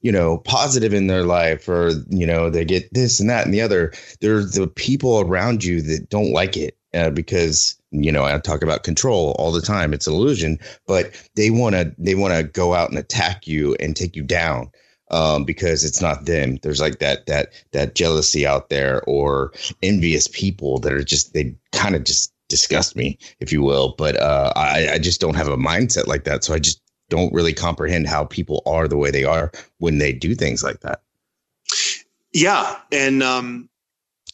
[0.00, 3.52] you know, positive in their life or, you know, they get this and that and
[3.52, 3.92] the other.
[4.20, 8.62] There's the people around you that don't like it uh, because, you know, I talk
[8.62, 9.92] about control all the time.
[9.92, 13.74] It's an illusion, but they want to, they want to go out and attack you
[13.80, 14.70] and take you down.
[15.10, 16.58] Um, because it's not them.
[16.62, 21.56] There's like that that that jealousy out there, or envious people that are just they
[21.72, 23.94] kind of just disgust me, if you will.
[23.96, 26.44] But uh, I, I just don't have a mindset like that.
[26.44, 30.12] So I just don't really comprehend how people are the way they are when they
[30.12, 31.02] do things like that.
[32.32, 33.68] Yeah, and um,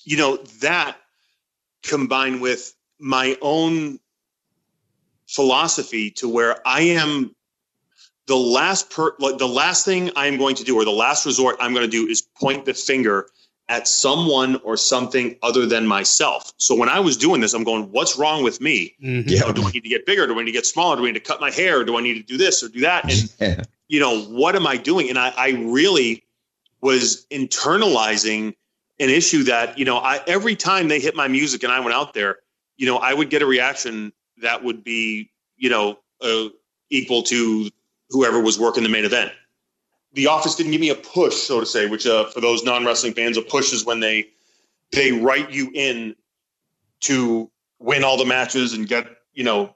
[0.05, 0.97] you know that
[1.83, 3.99] combined with my own
[5.27, 7.35] philosophy to where I am
[8.27, 11.75] the last per the last thing I'm going to do or the last resort I'm
[11.75, 13.29] going to do is point the finger
[13.69, 16.53] at someone or something other than myself.
[16.59, 18.95] So when I was doing this, I'm going, what's wrong with me?
[19.03, 19.29] Mm-hmm.
[19.29, 20.27] You know, do I need to get bigger?
[20.27, 20.97] Do I need to get smaller?
[20.97, 21.83] Do I need to cut my hair?
[21.83, 23.11] Do I need to do this or do that?
[23.11, 23.65] And, yeah.
[23.89, 25.09] you know, what am I doing?
[25.09, 26.25] And I, I really
[26.83, 28.55] was internalizing
[29.01, 31.95] an issue that, you know, I, every time they hit my music and I went
[31.95, 32.41] out there,
[32.77, 34.13] you know, I would get a reaction
[34.43, 36.49] that would be, you know, uh,
[36.91, 37.71] equal to
[38.11, 39.33] whoever was working the main event
[40.15, 42.85] the office didn't give me a push, so to say, which uh, for those non
[42.85, 44.29] wrestling fans, a push is when they
[44.93, 46.15] they write you in
[47.01, 49.75] to win all the matches and get you know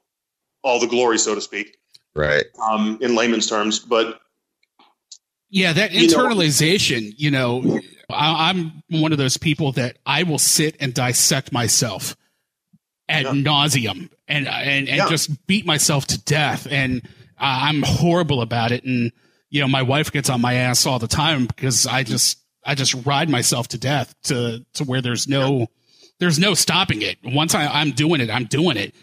[0.63, 1.77] all the glory, so to speak.
[2.15, 2.45] Right.
[2.61, 4.21] Um, in layman's terms, but
[5.51, 7.13] yeah, that internalization.
[7.17, 7.81] You know, you know
[8.11, 12.17] I, am one of those people that I will sit and dissect myself
[13.09, 13.33] ad yeah.
[13.33, 15.09] nauseum and and and yeah.
[15.09, 17.03] just beat myself to death, and
[17.39, 19.13] uh, I'm horrible about it, and
[19.51, 22.75] you know, my wife gets on my ass all the time because I just, I
[22.75, 25.67] just ride myself to death to, to where there's no, yeah.
[26.19, 27.19] there's no stopping it.
[27.25, 28.95] Once I, I'm doing it, I'm doing it.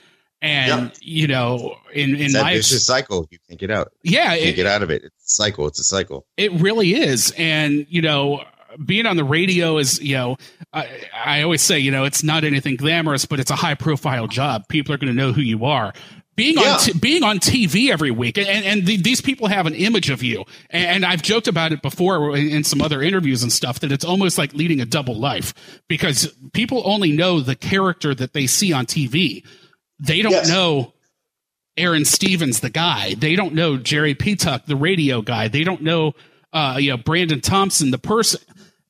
[0.42, 0.90] And, yeah.
[1.02, 3.92] you know, in, in my vicious cycle, you can't get out.
[4.04, 4.34] Yeah.
[4.36, 5.04] You can't get out of it.
[5.04, 5.68] It's a cycle.
[5.68, 6.28] It's a cycle.
[6.38, 7.34] It really is.
[7.38, 8.44] And, you know,
[8.86, 10.38] being on the radio is, you know,
[10.74, 14.28] I, I always say, you know, it's not anything glamorous, but it's a high profile
[14.28, 14.68] job.
[14.68, 15.94] People are going to know who you are
[16.36, 16.74] being yeah.
[16.74, 20.10] on t- being on TV every week, and and the, these people have an image
[20.10, 23.80] of you, and, I've joked about it before in, in, some other interviews and stuff
[23.82, 25.54] that it's almost like leading a double life
[25.88, 29.46] because people only know the character that they see on TV.
[30.00, 30.50] They don't yes.
[30.50, 30.94] know
[31.78, 33.14] Aron Stevens, the guy.
[33.14, 35.48] They don't know Jerry Petuck, the radio guy.
[35.48, 36.14] They don't know
[36.52, 38.42] uh, you know Brandon Thompson, the person.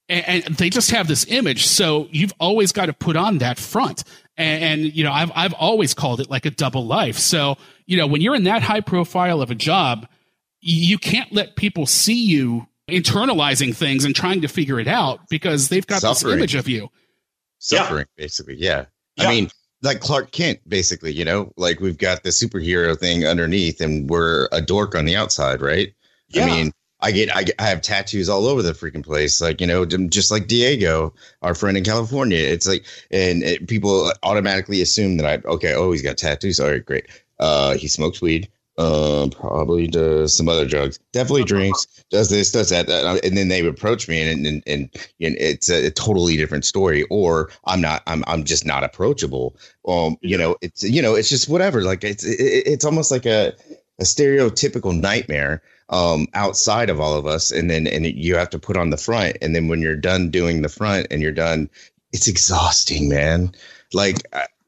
[0.08, 3.58] And, and they just have this image, so you've always got to put on that
[3.58, 4.04] front.
[4.38, 7.18] And, and, you know, I've, I've always called it like a double life.
[7.18, 10.08] So, you know, when you're in that high profile of a job,
[10.60, 15.70] you can't let people see you internalizing things and trying to figure it out because
[15.70, 16.32] they've got Suffering.
[16.32, 16.90] this image of you.
[17.60, 18.24] Suffering, yeah.
[18.24, 18.56] basically.
[18.56, 18.86] Yeah.
[19.16, 19.28] yeah.
[19.28, 19.50] I mean,
[19.82, 24.50] like Clark Kent, basically, you know, like we've got the superhero thing underneath and we're
[24.52, 25.94] a dork on the outside, right?
[26.30, 26.44] Yeah.
[26.44, 26.72] I mean,
[27.06, 29.40] I get, I get, I have tattoos all over the freaking place.
[29.40, 32.40] Like, you know, just like Diego, our friend in California.
[32.40, 36.60] It's like, and it, people automatically assume that I, okay, oh, he's got tattoos.
[36.60, 37.06] All right, great.
[37.40, 38.50] Uh, he smokes weed.
[38.80, 41.00] Um, probably does some other drugs.
[41.14, 41.86] Definitely drinks.
[42.10, 42.52] Does this?
[42.52, 42.90] Does that?
[43.24, 44.90] And then they approach me, and and and,
[45.22, 47.04] and it's a, a, totally different story.
[47.04, 48.04] Or I'm not.
[48.06, 49.56] I'm I'm just not approachable.
[49.88, 51.84] Um, you know, it's you know, it's just whatever.
[51.84, 53.54] Like it's it, it's almost like a
[54.00, 58.60] a stereotypical nightmare um, outside of all of us, and then and you have to
[58.60, 61.70] put on the front, and then when you're done doing the front and you're done,
[62.12, 63.52] it's exhausting, man.
[63.94, 64.18] Like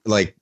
[0.05, 0.35] like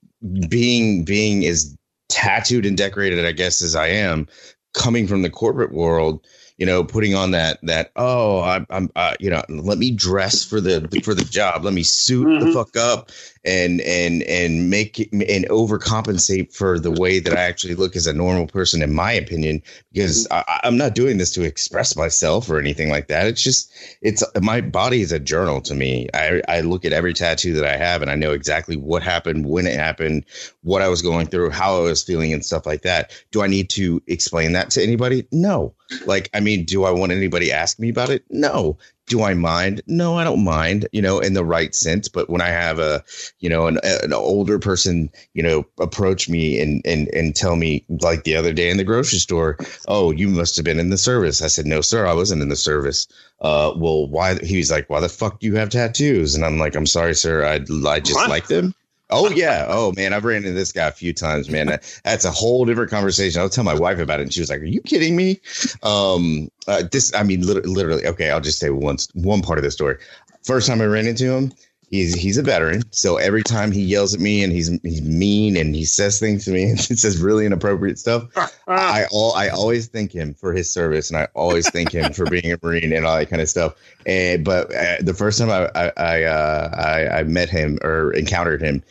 [0.50, 1.76] being being as
[2.10, 4.28] tattooed and decorated, I guess, as I am,
[4.74, 6.26] coming from the corporate world
[6.58, 10.44] you know, putting on that that oh, I'm, I'm uh, you know, let me dress
[10.44, 12.46] for the for the job, let me suit mm-hmm.
[12.46, 13.12] the fuck up,
[13.46, 18.14] and and and make and overcompensate for the way that I actually look as a
[18.14, 20.28] normal person, in my opinion, because.
[20.32, 23.28] I, I'm not doing this to express myself or anything like that.
[23.28, 23.72] It's just
[24.02, 26.08] it's my body is a journal to me.
[26.14, 29.46] I I look at every tattoo that I have, and I know exactly what happened,
[29.46, 30.26] when it happened,
[30.64, 33.12] what I was going through, how I was feeling, and stuff like that.
[33.32, 35.28] Do I need to explain that to anybody?
[35.32, 35.76] No.
[36.08, 38.24] Like, I mean, do I want anybody ask me about it?
[38.30, 38.78] No
[39.08, 39.82] do I mind?
[39.88, 42.08] No, I don't mind, you know, in the right sense.
[42.08, 43.04] But when I have a,
[43.40, 47.86] you know, an, an older person, you know, approach me and, and, and tell me
[48.02, 50.98] like the other day in the grocery store, oh, you must have been in the
[50.98, 51.42] service.
[51.42, 53.08] I said, no, sir, I wasn't in the service.
[53.42, 54.36] Uh, well, why?
[54.40, 56.36] He was like, why the fuck do you have tattoos?
[56.36, 57.46] And I'm like, I'm sorry, sir.
[57.46, 57.56] I,
[57.88, 58.30] I just what?
[58.30, 58.74] like them.
[59.16, 59.66] Oh yeah.
[59.70, 61.80] Oh man, I've ran into this guy a few times, man.
[62.04, 63.40] That's a whole different conversation.
[63.40, 65.40] I'll tell my wife about it, and she was like, "Are you kidding me?"
[65.84, 68.06] Um, uh, this, I mean, literally.
[68.06, 69.98] Okay, I'll just say once one part of the story.
[70.44, 71.54] First time I ran into him,
[71.90, 72.84] he's he's a veteran.
[72.92, 76.46] So every time he yells at me and he's he's mean and he says things
[76.46, 78.26] to me and says really inappropriate stuff,
[78.68, 82.26] I all I always thank him for his service and I always thank him for
[82.26, 83.76] being a marine and all that kind of stuff.
[84.06, 88.12] And but uh, the first time I I I, uh, I I met him or
[88.14, 88.84] encountered him,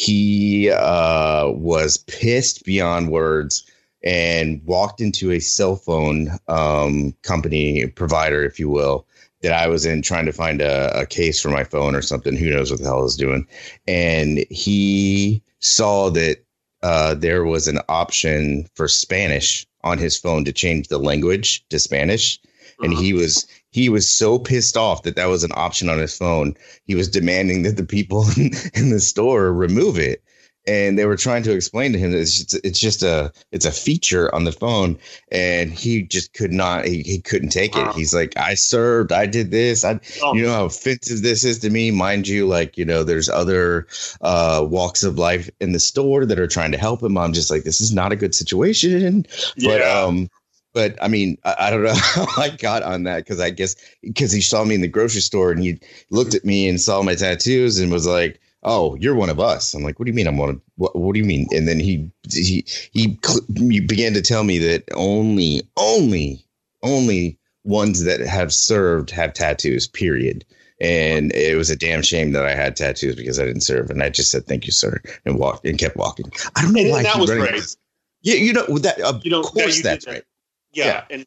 [0.00, 3.70] he uh, was pissed beyond words
[4.02, 9.06] and walked into a cell phone um, company provider, if you will,
[9.42, 12.34] that I was in trying to find a, a, case for my phone or something.
[12.34, 13.46] Who knows what the hell I was doing?
[13.86, 16.38] And he saw that
[16.82, 21.78] uh, there was an option for Spanish on his phone to change the language to
[21.78, 22.38] Spanish.
[22.38, 22.84] Uh-huh.
[22.84, 26.16] And he was he was so pissed off that that was an option on his
[26.16, 26.54] phone.
[26.84, 28.26] He was demanding that the people
[28.74, 30.22] in the store remove it.
[30.66, 33.64] And they were trying to explain to him that it's just, it's just a it's
[33.64, 34.98] a feature on the phone.
[35.32, 37.94] And he just could not he, he couldn't take it.
[37.94, 40.34] He's like i served i did this i oh.
[40.34, 41.90] you know how offensive this is to me?
[41.90, 43.86] Mind you like you know there's other
[44.20, 47.16] uh walks of life in the store that are trying to help him.
[47.16, 49.24] I'm just like this is not a good situation.
[49.56, 49.78] Yeah.
[49.78, 50.28] but um
[50.72, 53.76] but I mean, I, I, don't know how I got on that because I guess
[54.02, 55.78] because he saw me in the grocery store and he
[56.10, 59.74] looked at me and saw my tattoos and was like, oh, you're one of us.
[59.74, 61.46] I'm like, what do you mean I'm one of, what, what do you mean?
[61.50, 63.18] And then he, he, he,
[63.56, 66.44] he began to tell me that only, only,
[66.82, 70.44] only ones that have served have tattoos, period.
[70.80, 73.90] And it was a damn shame that I had tattoos because I didn't serve.
[73.90, 75.00] And I just said, thank you, sir.
[75.24, 76.30] And walked and kept walking.
[76.56, 77.02] I don't know and why.
[77.02, 77.76] That was great.
[78.22, 78.36] Yeah.
[78.36, 80.24] You know, that, of you know, course that that's right.
[80.72, 80.84] Yeah.
[80.84, 81.04] yeah.
[81.10, 81.26] And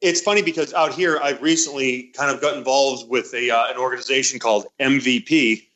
[0.00, 3.78] it's funny because out here, I've recently kind of got involved with a, uh, an
[3.78, 5.66] organization called MVP,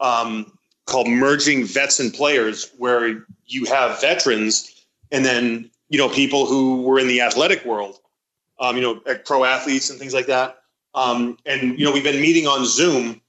[0.00, 0.52] um,
[0.86, 6.82] called Merging Vets and Players, where you have veterans and then you know people who
[6.82, 8.00] were in the athletic world,
[8.60, 10.62] um, you know, pro athletes and things like that.
[10.94, 13.20] Um, and you know, we've been meeting on Zoom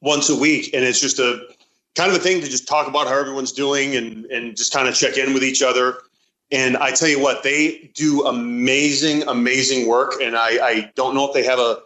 [0.00, 1.46] once a week, and it's just a
[1.94, 4.88] kind of a thing to just talk about how everyone's doing and and just kind
[4.88, 5.98] of check in with each other.
[6.50, 10.14] And I tell you what, they do amazing, amazing work.
[10.20, 11.82] And I, I don't know if they have a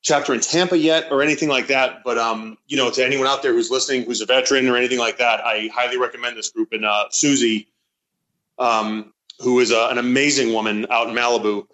[0.00, 2.02] chapter in Tampa yet or anything like that.
[2.04, 4.98] But um, you know, to anyone out there who's listening, who's a veteran or anything
[4.98, 6.72] like that, I highly recommend this group.
[6.72, 7.68] And uh, Susie,
[8.58, 11.66] um, who is a, an amazing woman out in Malibu,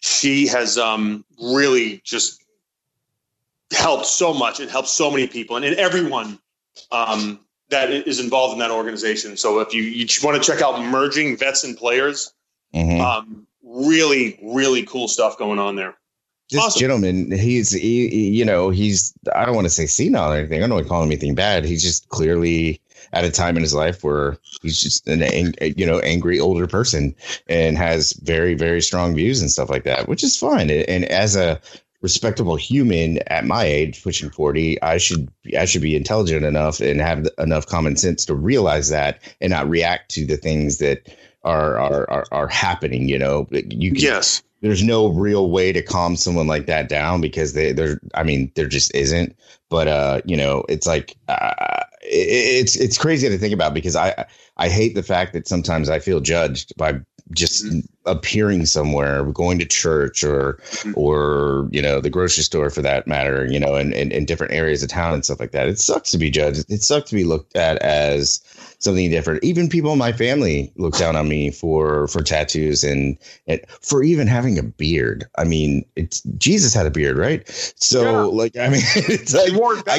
[0.00, 2.42] she has um, really just
[3.72, 6.38] helped so much and helped so many people and, and everyone
[6.90, 7.40] um,
[7.70, 9.36] that is involved in that organization.
[9.36, 12.32] So if you, you want to check out merging vets and players,
[12.74, 13.00] mm-hmm.
[13.00, 15.96] um, really, really cool stuff going on there
[16.50, 16.80] this awesome.
[16.80, 20.62] gentleman, he's he, he, you know he's I don't want to say senile or anything.
[20.62, 21.64] I don't want to call him anything bad.
[21.64, 22.80] He's just clearly
[23.12, 27.14] at a time in his life where he's just an you know angry older person
[27.48, 30.70] and has very very strong views and stuff like that, which is fine.
[30.70, 31.60] And as a
[32.00, 35.28] respectable human at my age, pushing forty, I should
[35.58, 39.68] I should be intelligent enough and have enough common sense to realize that and not
[39.68, 43.08] react to the things that are are are, are happening.
[43.08, 47.20] You know, you can, yes there's no real way to calm someone like that down
[47.20, 49.36] because they they're I mean there just isn't
[49.68, 53.96] but uh you know it's like uh, it, it's it's crazy to think about because
[53.96, 54.26] I
[54.56, 57.00] I hate the fact that sometimes I feel judged by
[57.32, 57.80] just mm-hmm.
[58.10, 60.92] Appearing somewhere going to church or mm-hmm.
[60.96, 64.52] or you know the grocery store for that matter you know in, in, in different
[64.52, 67.16] areas of town and stuff like that it sucks to be judged it sucks to
[67.16, 68.42] be looked at as
[68.78, 69.42] something different.
[69.44, 74.02] Even people in my family look down on me for for tattoos and, and for
[74.02, 75.26] even having a beard.
[75.36, 77.46] I mean, it's Jesus had a beard, right?
[77.76, 78.36] So yeah.
[78.36, 79.52] like, I mean, it's like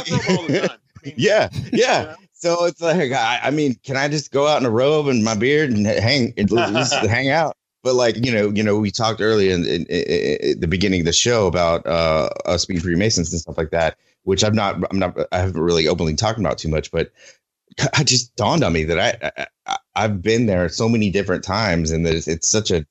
[0.05, 0.77] the time.
[1.17, 2.15] yeah, yeah.
[2.33, 5.25] So it's like, I, I, mean, can I just go out in a robe and
[5.25, 6.49] my beard and hang and
[7.09, 7.57] hang out?
[7.83, 11.01] But like you know, you know, we talked earlier in, in, in, in the beginning
[11.01, 14.75] of the show about uh, us being Freemasons and stuff like that which I'm not,
[14.91, 17.11] I'm not, I haven't really openly talked about too much, but
[17.95, 21.91] I just dawned on me that I, I I've been there so many different times,
[21.91, 22.85] and that it's, it's such a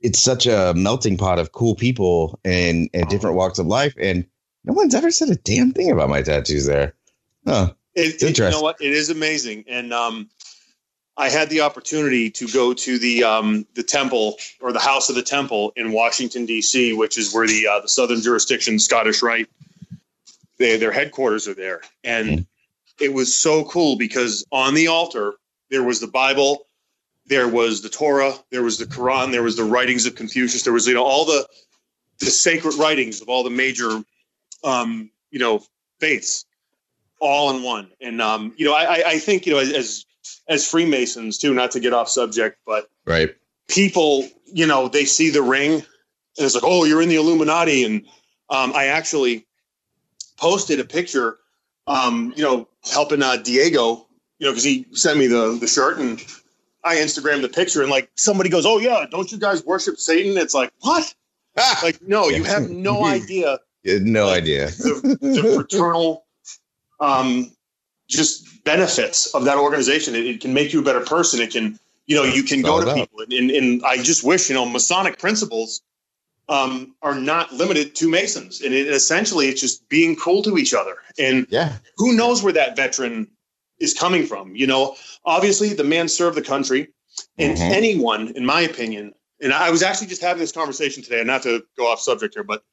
[0.00, 4.26] it's such a melting pot of cool people and and different walks of life, and
[4.64, 6.94] no one's ever said a damn thing about my tattoos there.
[7.46, 7.72] Huh.
[7.94, 8.80] It, it, you know what?
[8.80, 10.28] It is amazing, and um,
[11.18, 15.16] I had the opportunity to go to the um, the temple or the House of
[15.16, 19.48] the Temple in Washington D.C., which is where the uh, the Southern Jurisdiction Scottish Rite
[20.58, 22.46] they, their headquarters are there, and
[23.00, 25.34] it was so cool because on the altar
[25.70, 26.66] there was the Bible,
[27.26, 30.72] there was the Torah, there was the Quran, there was the writings of Confucius, there
[30.72, 31.46] was you know all the
[32.20, 34.02] the sacred writings of all the major
[34.62, 35.64] um, you know
[35.98, 36.44] faiths
[37.20, 37.90] all in one.
[38.00, 40.04] And um, you know, I, I think you know as as
[40.66, 43.34] Freemasons too, not to get off subject, but right
[43.68, 45.84] people, you know, they see the ring and
[46.38, 47.84] it's like, oh, you're in the Illuminati.
[47.84, 48.06] And
[48.50, 49.46] um, I actually
[50.38, 51.38] posted a picture,
[51.86, 54.06] um, you know, helping uh, Diego,
[54.38, 56.20] you know, because he sent me the the shirt and
[56.84, 60.36] I Instagrammed the picture and like somebody goes, oh yeah, don't you guys worship Satan?
[60.38, 61.14] It's like what?
[61.82, 63.58] like no, you have no idea.
[63.84, 64.66] no like, idea.
[64.66, 66.24] the, the fraternal
[67.00, 67.50] um,
[68.08, 70.14] just benefits of that organization.
[70.14, 71.40] It, it, can make you a better person.
[71.40, 73.20] It can, you know, you can go to people.
[73.20, 75.82] And, and, I just wish, you know, Masonic principles
[76.48, 78.62] um, are not limited to Masons.
[78.62, 80.96] And it, essentially, it's just being cool to each other.
[81.18, 83.28] And yeah, who knows where that veteran
[83.78, 84.56] is coming from?
[84.56, 86.88] You know, obviously, the man served the country.
[87.36, 87.72] And mm-hmm.
[87.72, 91.42] anyone, in my opinion, and I was actually just having this conversation today, and not
[91.42, 92.64] to go off subject here, but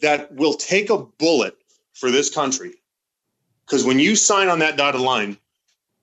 [0.00, 1.56] that will take a bullet
[1.94, 2.74] for this country
[3.68, 5.36] because when you sign on that dotted line,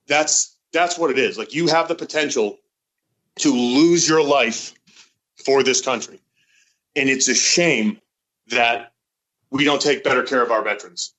[0.06, 1.36] that's that's what it is.
[1.36, 2.58] Like you have the potential
[3.36, 4.72] to lose your life
[5.44, 6.20] for this country.
[6.94, 8.00] And it's a shame
[8.48, 8.92] that
[9.50, 11.14] we don't take better care of our veterans.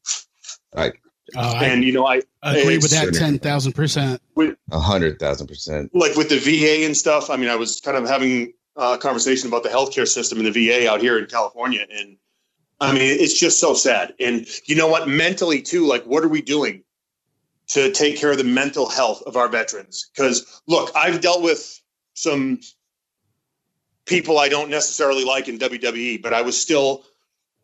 [0.75, 0.93] Right.
[1.35, 4.21] Uh, and you know, I agree with that ten thousand percent.
[4.71, 5.93] A hundred thousand percent.
[5.93, 7.29] Like with the VA and stuff.
[7.29, 10.51] I mean, I was kind of having a conversation about the healthcare system in the
[10.51, 12.17] VA out here in California, and
[12.79, 14.13] I mean, it's just so sad.
[14.19, 15.07] And you know what?
[15.07, 16.83] Mentally, too, like, what are we doing
[17.69, 20.09] to take care of the mental health of our veterans?
[20.13, 21.81] Because, look, I've dealt with
[22.13, 22.59] some
[24.05, 27.03] people I don't necessarily like in WWE, but I was still,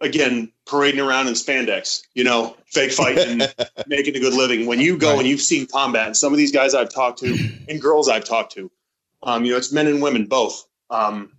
[0.01, 3.41] again, parading around in spandex, you know, fake fighting,
[3.87, 4.65] making a good living.
[4.65, 5.19] When you go right.
[5.19, 8.25] and you've seen combat, and some of these guys I've talked to and girls I've
[8.25, 8.71] talked to,
[9.21, 10.65] um, you know, it's men and women both.
[10.89, 11.31] Um,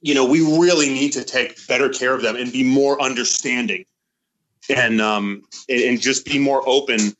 [0.00, 3.84] you know, we really need to take better care of them and be more understanding
[4.68, 7.12] and um and, and just be more open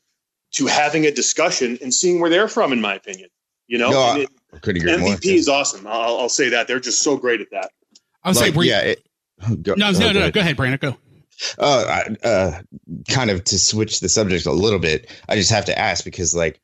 [0.51, 3.29] to having a discussion and seeing where they're from, in my opinion.
[3.67, 4.29] You know, no, it,
[4.63, 5.85] MVP more, is awesome.
[5.85, 7.69] I'll, I'll, say that they're just so great at that.
[8.23, 9.07] I was like, saying, yeah, it,
[9.61, 10.97] go, no, no, no, no, go ahead, Brandon, go.
[11.57, 12.61] Uh, uh,
[13.07, 16.35] kind of to switch the subject a little bit, I just have to ask because,
[16.35, 16.59] like,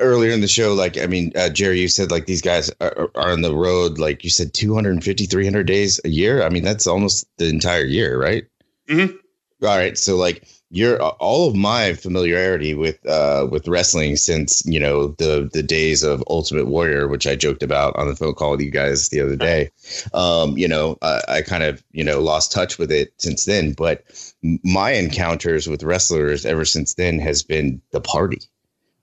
[0.00, 3.10] earlier in the show like i mean uh, jerry you said like these guys are,
[3.14, 6.42] are, on the road like you said 250 300 days a year?
[6.42, 8.44] I mean that's almost the entire year right?
[8.88, 9.16] Mm-hmm.
[9.64, 14.80] all right so like you're all of my familiarity with uh with wrestling since you
[14.80, 18.52] know the the days of ultimate warrior which i joked about on the phone call
[18.52, 19.70] with you guys the other day.
[20.12, 23.74] Um you know I, I kind of you know lost touch with it since then
[23.74, 24.02] but
[24.42, 28.40] my encounters with wrestlers ever since then has been the party.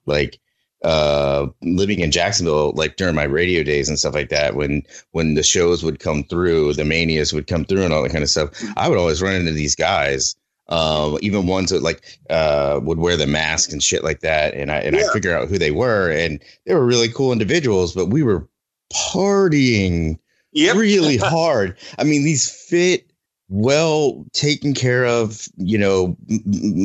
[0.06, 0.40] Like
[0.84, 5.34] uh living in Jacksonville like during my radio days and stuff like that when when
[5.34, 8.30] the shows would come through the manias would come through and all that kind of
[8.30, 10.36] stuff I would always run into these guys
[10.70, 14.72] um even ones that like uh would wear the mask and shit like that and
[14.72, 15.08] I and yeah.
[15.10, 18.48] I figure out who they were and they were really cool individuals but we were
[18.94, 20.18] partying
[20.54, 20.78] yep.
[20.78, 23.10] really hard I mean these fit
[23.50, 26.42] well taken care of you know m-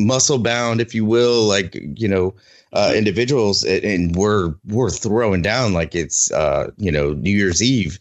[0.07, 2.35] muscle bound if you will like you know
[2.75, 8.01] uh, individuals, and we're we're throwing down like it's uh, you know New Year's Eve,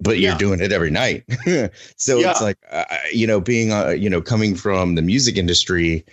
[0.00, 0.38] but you're yeah.
[0.38, 1.24] doing it every night.
[1.96, 2.30] so yeah.
[2.30, 6.04] it's like uh, you know being uh, you know coming from the music industry,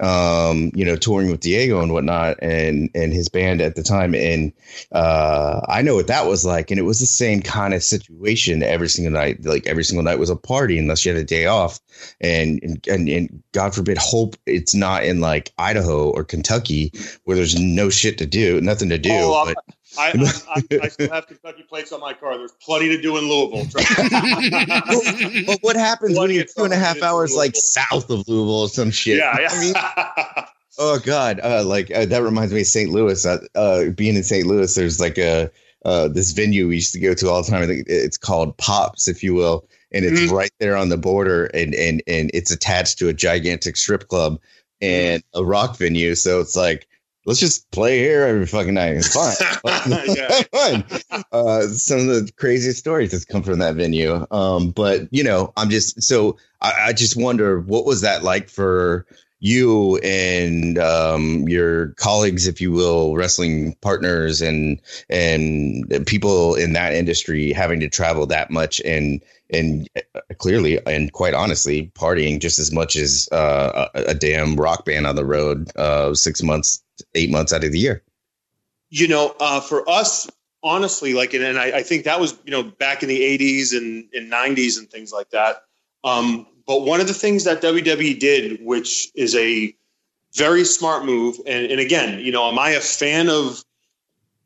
[0.00, 4.14] um, you know touring with Diego and whatnot, and and his band at the time,
[4.14, 4.52] and
[4.92, 8.62] uh, I know what that was like, and it was the same kind of situation
[8.62, 9.42] every single night.
[9.42, 11.80] Like every single night was a party unless you had a day off,
[12.20, 16.92] and and and, and God forbid, hope it's not in like Idaho or Kentucky
[17.24, 19.10] where there's no shit to do, nothing to do.
[19.12, 19.56] Oh, but,
[19.98, 20.10] I,
[20.56, 22.36] I, I, still have Kentucky plates on my car.
[22.36, 23.66] There's plenty to do in Louisville.
[25.46, 28.62] but what happens plenty when you're two and a half hours like south of Louisville
[28.62, 29.18] or some shit?
[29.18, 29.48] Yeah, yeah.
[29.50, 30.46] I mean,
[30.78, 32.90] oh God, uh, like uh, that reminds me of St.
[32.90, 33.24] Louis.
[33.24, 34.46] Uh, uh, being in St.
[34.46, 35.50] Louis, there's like a
[35.84, 37.62] uh, this venue we used to go to all the time.
[37.62, 40.34] I think it's called Pops, if you will, and it's mm-hmm.
[40.34, 44.40] right there on the border, and and and it's attached to a gigantic strip club
[44.80, 46.14] and a rock venue.
[46.14, 46.88] So it's like
[47.24, 48.96] let's just play here every fucking night.
[48.96, 49.34] It's fine.
[50.52, 51.24] fine.
[51.32, 54.26] Uh, some of the craziest stories that's come from that venue.
[54.30, 58.48] Um, but you know, I'm just so I, I, just wonder what was that like
[58.48, 59.06] for
[59.40, 66.94] you and um, your colleagues, if you will, wrestling partners and and people in that
[66.94, 69.22] industry having to travel that much and
[69.54, 74.56] and uh, clearly and quite honestly partying just as much as uh, a, a, damn
[74.56, 76.82] rock band on the road uh, six months,
[77.14, 78.02] eight months out of the year.
[78.90, 80.28] You know, uh, for us,
[80.62, 83.76] honestly, like, and, and I, I, think that was you know back in the '80s
[83.76, 85.62] and, and '90s and things like that.
[86.02, 89.74] Um, but one of the things that WWE did, which is a
[90.34, 93.62] very smart move, and, and again, you know, am I a fan of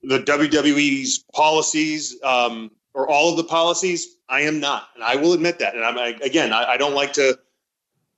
[0.03, 4.17] the WWE's policies um, or all of the policies?
[4.29, 5.75] I am not, and I will admit that.
[5.75, 7.39] And I'm I, again, I, I don't like to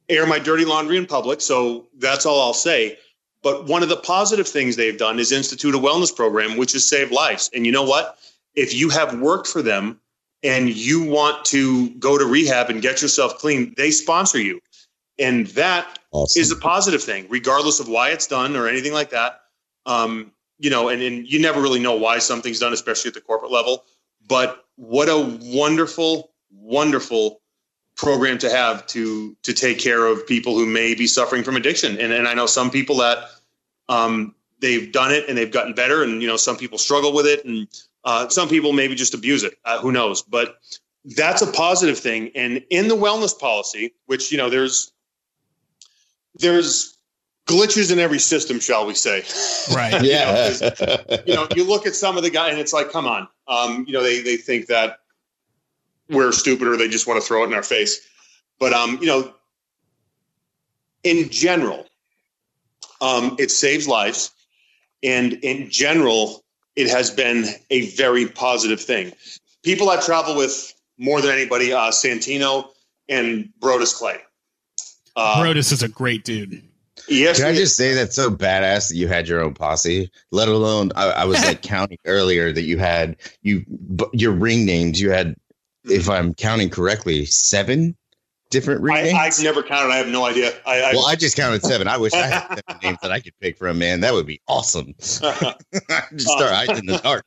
[0.08, 2.98] air my dirty laundry in public, so that's all I'll say.
[3.42, 6.86] But one of the positive things they've done is institute a wellness program, which has
[6.86, 7.48] saved lives.
[7.54, 8.18] And you know what?
[8.54, 10.00] If you have worked for them
[10.42, 14.60] and you want to go to rehab and get yourself clean, they sponsor you.
[15.18, 16.40] And that awesome.
[16.40, 19.40] is a positive thing, regardless of why it's done or anything like that.
[19.86, 23.20] Um, you know, and, and you never really know why something's done, especially at the
[23.20, 23.84] corporate level.
[24.30, 27.40] But what a wonderful, wonderful
[27.96, 31.98] program to have to to take care of people who may be suffering from addiction.
[31.98, 33.24] And and I know some people that
[33.88, 37.26] um, they've done it and they've gotten better, and you know some people struggle with
[37.26, 37.66] it, and
[38.04, 39.58] uh, some people maybe just abuse it.
[39.64, 40.22] Uh, who knows?
[40.22, 40.60] But
[41.16, 42.30] that's a positive thing.
[42.36, 44.92] And in the wellness policy, which you know, there's
[46.36, 46.96] there's
[47.50, 49.24] glitches in every system, shall we say?
[49.74, 50.02] Right.
[50.02, 50.50] yeah.
[50.60, 53.06] you, know, you know, you look at some of the guys, and it's like, come
[53.06, 53.28] on.
[53.48, 55.00] Um, you know, they they think that
[56.08, 58.08] we're stupid, or they just want to throw it in our face.
[58.58, 59.34] But um, you know,
[61.02, 61.86] in general,
[63.00, 64.30] um, it saves lives,
[65.02, 66.44] and in general,
[66.76, 69.12] it has been a very positive thing.
[69.62, 72.68] People I travel with more than anybody, uh, Santino
[73.08, 74.18] and Brodus Clay.
[75.16, 76.62] Uh, Brodus is a great dude.
[77.10, 77.38] Yes.
[77.38, 80.10] Can I just say that's so badass that you had your own posse?
[80.30, 83.64] Let alone, I, I was like counting earlier that you had you
[84.12, 85.00] your ring names.
[85.00, 85.34] You had,
[85.84, 87.96] if I'm counting correctly, seven
[88.50, 89.18] different ring I, names.
[89.18, 89.92] I've never counted.
[89.92, 90.52] I have no idea.
[90.64, 91.88] I, I well, I just counted seven.
[91.88, 93.78] I wish I had seven names that I could pick from.
[93.80, 94.94] Man, that would be awesome.
[94.98, 97.26] just start hiding in the dark.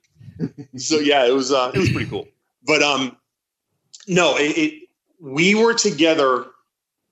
[0.78, 2.28] so yeah, it was uh, it was pretty cool.
[2.66, 3.18] But um,
[4.08, 6.46] no, it, it we were together.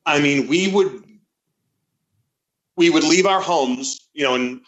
[0.05, 1.03] I mean, we would
[2.81, 4.59] we would leave our homes, you know, and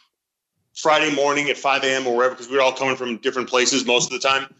[0.76, 2.05] Friday morning at 5 a.m.
[2.05, 4.53] or wherever, because we were all coming from different places most of the time.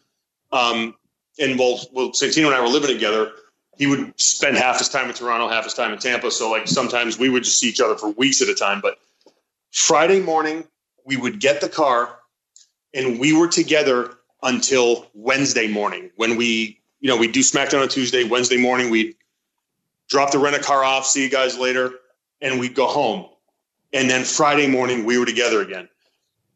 [0.52, 0.96] Um,
[1.40, 3.32] and well, well, Santino and I were living together.
[3.78, 6.32] He would spend half his time in Toronto, half his time in Tampa.
[6.32, 8.82] So like sometimes we would just see each other for weeks at a time.
[8.82, 8.98] But
[9.72, 10.64] Friday morning,
[11.06, 12.18] we would get the car
[12.96, 17.88] and we were together until Wednesday morning when we, you know, we do SmackDown on
[17.88, 19.16] Tuesday, Wednesday morning, we'd
[20.10, 21.92] drop the rent a car off, see you guys later,
[22.42, 23.28] and we'd go home.
[23.94, 25.88] And then Friday morning, we were together again.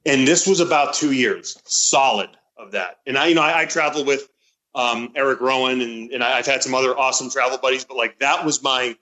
[0.06, 3.00] And this was about two years solid of that.
[3.06, 4.30] And I, you know, I, I travel with
[4.74, 8.44] um, Eric Rowan and, and I've had some other awesome travel buddies, but like that
[8.44, 8.96] was my,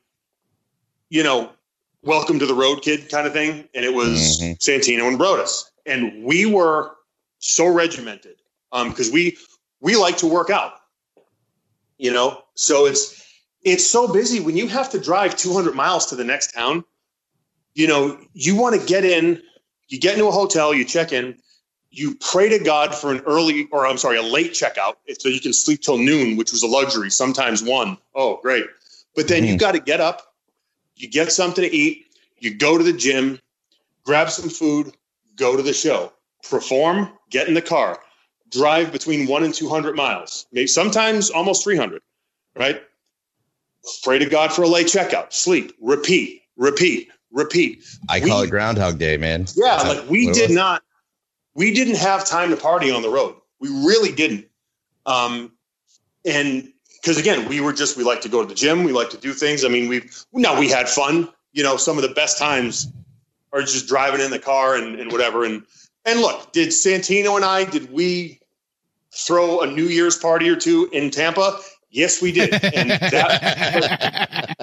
[1.10, 1.52] you know,
[2.02, 3.70] welcome to the road kid kind of thing.
[3.74, 4.54] And it was mm-hmm.
[4.54, 5.64] Santino and Brodus.
[5.86, 6.96] And we were
[7.40, 8.38] so regimented
[8.72, 9.38] because um, we,
[9.80, 10.74] we like to work out,
[11.98, 12.42] you know?
[12.56, 13.24] So it's,
[13.64, 16.84] it's so busy when you have to drive 200 miles to the next town
[17.76, 19.42] you know, you want to get in,
[19.90, 21.38] you get into a hotel, you check in,
[21.92, 25.40] you pray to God for an early, or I'm sorry, a late checkout, so you
[25.40, 27.98] can sleep till noon, which was a luxury, sometimes one.
[28.16, 28.66] Oh, great.
[29.16, 29.54] But then mm-hmm.
[29.54, 30.34] you got to get up,
[30.96, 32.08] you get something to eat,
[32.40, 33.40] you go to the gym,
[34.04, 34.94] grab some food,
[35.36, 36.12] go to the show,
[36.50, 38.00] perform, get in the car,
[38.52, 42.02] drive between one and 200 miles, maybe sometimes almost 300,
[42.58, 42.82] right?
[44.04, 47.86] Pray to God for a late checkout, sleep, repeat, repeat, repeat.
[48.10, 49.46] I call it Groundhog Day, man.
[49.56, 50.82] Yeah, That's like we did not,
[51.54, 53.36] we didn't have time to party on the road.
[53.60, 54.48] We really didn't.
[55.06, 55.52] Um,
[56.26, 59.12] and because again, we were just we like to go to the gym, we like
[59.12, 59.64] to do things.
[59.64, 61.30] I mean, we've now we had fun.
[61.52, 62.92] You know, some of the best times
[63.54, 65.46] are just driving in the car and, and whatever.
[65.46, 65.64] And
[66.06, 68.40] and look, did Santino and I did we
[69.12, 71.60] throw a New Year's party or two in Tampa?
[71.92, 72.54] Yes, we did.
[72.76, 74.56] And that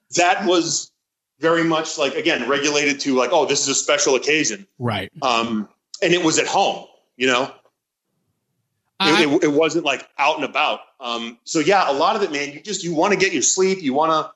[0.16, 0.90] that was
[1.40, 5.68] very much like again regulated to like oh this is a special occasion right um
[6.02, 6.86] and it was at home
[7.16, 7.52] you know
[9.02, 10.80] It, it, it, wasn't like out and about.
[11.00, 13.40] Um, so yeah, a lot of it, man, you just, you want to get your
[13.40, 13.80] sleep.
[13.80, 14.30] You want to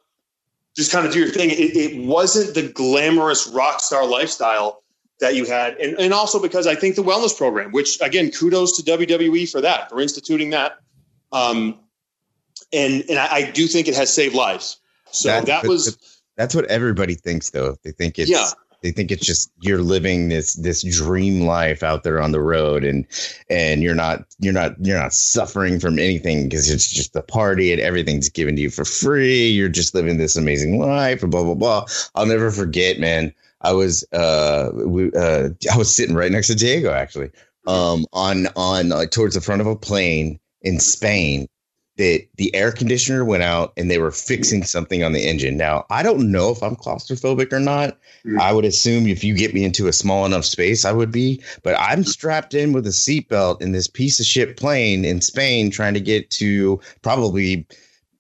[0.75, 1.51] just kind of do your thing.
[1.51, 4.83] It, it wasn't the glamorous rock star lifestyle
[5.21, 5.77] that you had.
[5.77, 9.61] And, and also because I think the wellness program, which again, kudos to WWE for
[9.61, 10.79] that, for instituting that.
[11.31, 11.79] Um,
[12.73, 14.79] and, and I, I do think it has saved lives.
[15.11, 15.99] So that, that was,
[16.37, 17.77] that's what everybody thinks though.
[17.85, 18.49] They think it's, yeah.
[18.83, 22.85] they think it's just you're living this this dream life out there on the road
[22.85, 23.07] and
[23.49, 27.73] and you're not you're not you're not suffering from anything because it's just a party
[27.73, 29.49] and everything's given to you for free.
[29.49, 31.87] You're just living this amazing life and blah blah blah.
[32.15, 33.33] I'll never forget man.
[33.65, 37.31] I was uh we uh i was sitting right next to diego actually
[37.67, 41.49] um on on uh, towards the front of a plane in spain
[41.97, 45.57] that the air conditioner went out and they were fixing something on the engine.
[45.57, 47.97] Now, I don't know if I'm claustrophobic or not.
[48.25, 48.41] Mm.
[48.41, 51.43] I would assume if you get me into a small enough space, I would be,
[51.63, 55.71] but I'm strapped in with a seatbelt in this piece of shit plane in Spain
[55.71, 57.67] trying to get to probably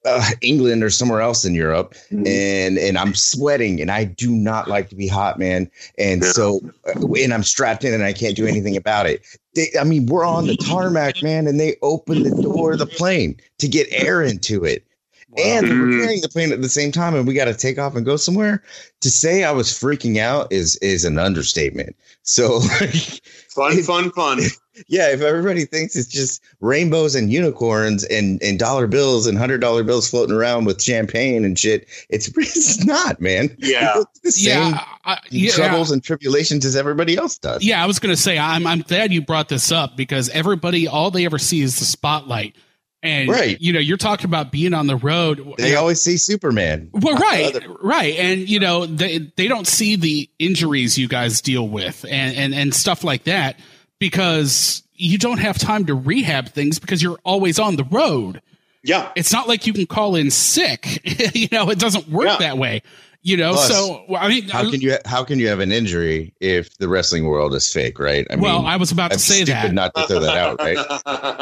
[0.04, 2.26] uh, England or somewhere else in Europe, mm-hmm.
[2.26, 5.70] and and I'm sweating, and I do not like to be hot, man.
[5.98, 6.30] And yeah.
[6.32, 9.24] so, uh, and I'm strapped in, and I can't do anything about it.
[9.54, 12.86] They, I mean, we're on the tarmac, man, and they open the door of the
[12.86, 14.86] plane to get air into it.
[15.30, 15.44] Wow.
[15.44, 16.00] And we're mm-hmm.
[16.00, 18.16] carrying the plane at the same time, and we got to take off and go
[18.16, 18.62] somewhere.
[19.00, 21.96] To say I was freaking out is is an understatement.
[22.22, 22.60] So,
[23.48, 24.40] fun, fun, fun
[24.88, 29.60] yeah, if everybody thinks it's just rainbows and unicorns and, and dollar bills and hundred
[29.60, 33.54] dollar bills floating around with champagne and shit, it's it's not, man.
[33.58, 37.62] Yeah, the same yeah, I, yeah, troubles and tribulations as everybody else does.
[37.64, 41.10] Yeah, I was gonna say I'm I'm glad you brought this up because everybody all
[41.10, 42.56] they ever see is the spotlight.
[43.02, 43.60] And right.
[43.60, 45.56] you know, you're talking about being on the road.
[45.58, 46.88] They you always see Superman.
[46.90, 51.68] Well, right, right, and you know, they they don't see the injuries you guys deal
[51.68, 53.56] with and and and stuff like that
[54.04, 58.42] because you don't have time to rehab things because you're always on the road.
[58.82, 59.10] Yeah.
[59.16, 61.00] It's not like you can call in sick.
[61.34, 62.36] you know, it doesn't work yeah.
[62.36, 62.82] that way.
[63.22, 66.34] You know, Plus, so I mean, how can you how can you have an injury
[66.38, 68.26] if the wrestling world is fake, right?
[68.28, 69.72] I well, mean, I was about to say that.
[69.72, 70.76] Not to throw that out, right?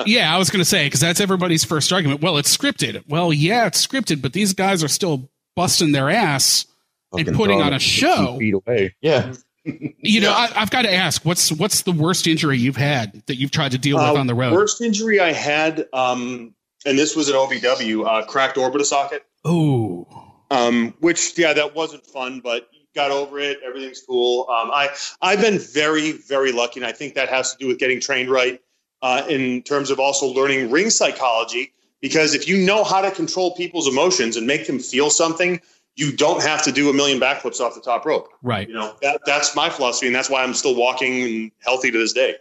[0.07, 2.21] yeah, I was going to say because that's everybody's first argument.
[2.21, 3.03] Well, it's scripted.
[3.09, 6.67] Well, yeah, it's scripted, but these guys are still busting their ass
[7.11, 8.39] Fucking and putting on a show.
[8.39, 9.33] Feet away, yeah
[9.65, 13.37] you know, I, have got to ask, what's what's the worst injury you've had that
[13.37, 14.53] you've tried to deal with uh, on the road?
[14.53, 19.25] Worst injury I had, um, and this was an OVW, uh, cracked orbital socket.
[19.45, 20.07] Oh,
[20.51, 23.61] um, which yeah, that wasn't fun, but got over it.
[23.65, 24.49] Everything's cool.
[24.49, 24.91] Um, I
[25.21, 28.31] I've been very very lucky, and I think that has to do with getting trained
[28.31, 28.61] right
[29.03, 31.73] uh, in terms of also learning ring psychology.
[32.01, 35.61] Because if you know how to control people's emotions and make them feel something,
[35.95, 38.29] you don't have to do a million backflips off the top rope.
[38.43, 38.69] Right.
[38.69, 41.99] You know, that, that's my philosophy, and that's why I'm still walking and healthy to
[41.99, 42.37] this day.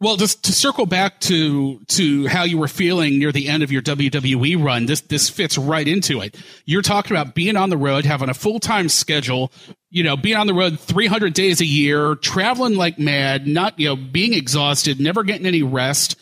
[0.00, 3.70] Well, just to circle back to to how you were feeling near the end of
[3.70, 6.36] your WWE run, this this fits right into it.
[6.66, 9.52] You're talking about being on the road, having a full time schedule,
[9.90, 13.88] you know, being on the road 300 days a year, traveling like mad, not you
[13.88, 16.16] know, being exhausted, never getting any rest,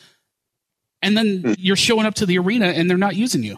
[1.00, 1.56] and then mm.
[1.58, 3.56] you're showing up to the arena and they're not using you.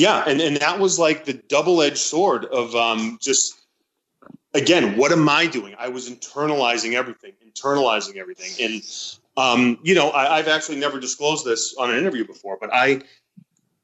[0.00, 3.60] Yeah, and, and that was like the double edged sword of um, just
[4.54, 5.74] again, what am I doing?
[5.78, 8.82] I was internalizing everything, internalizing everything, and
[9.36, 13.02] um, you know, I, I've actually never disclosed this on an interview before, but I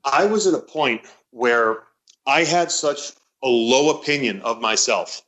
[0.04, 1.02] I was at a point
[1.32, 1.82] where
[2.26, 3.12] I had such
[3.42, 5.20] a low opinion of myself.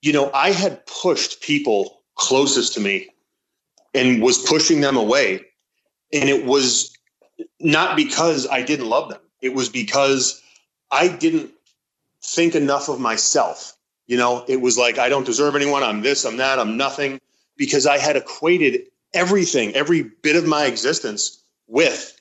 [0.00, 3.10] You know, I had pushed people closest to me
[3.94, 5.40] and was pushing them away.
[6.12, 6.92] And it was
[7.60, 9.21] not because I didn't love them.
[9.42, 10.40] It was because
[10.90, 11.50] I didn't
[12.22, 13.76] think enough of myself.
[14.06, 15.82] You know, it was like, I don't deserve anyone.
[15.82, 17.20] I'm this, I'm that, I'm nothing.
[17.56, 22.18] Because I had equated everything, every bit of my existence with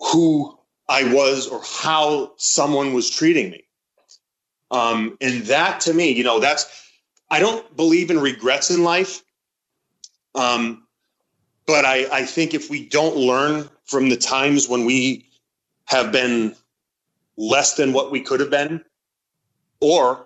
[0.00, 0.58] who
[0.88, 3.64] I was or how someone was treating me.
[4.70, 6.66] Um, and that to me, you know, that's,
[7.30, 9.22] I don't believe in regrets in life.
[10.34, 10.86] Um,
[11.66, 15.29] but I, I think if we don't learn from the times when we
[15.90, 16.54] have been
[17.36, 18.84] less than what we could have been,
[19.80, 20.24] or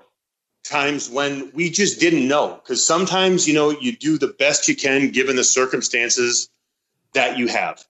[0.63, 2.61] times when we just didn't know.
[2.63, 6.51] Because sometimes, you know, you do the best you can given the circumstances
[7.15, 7.83] that you have.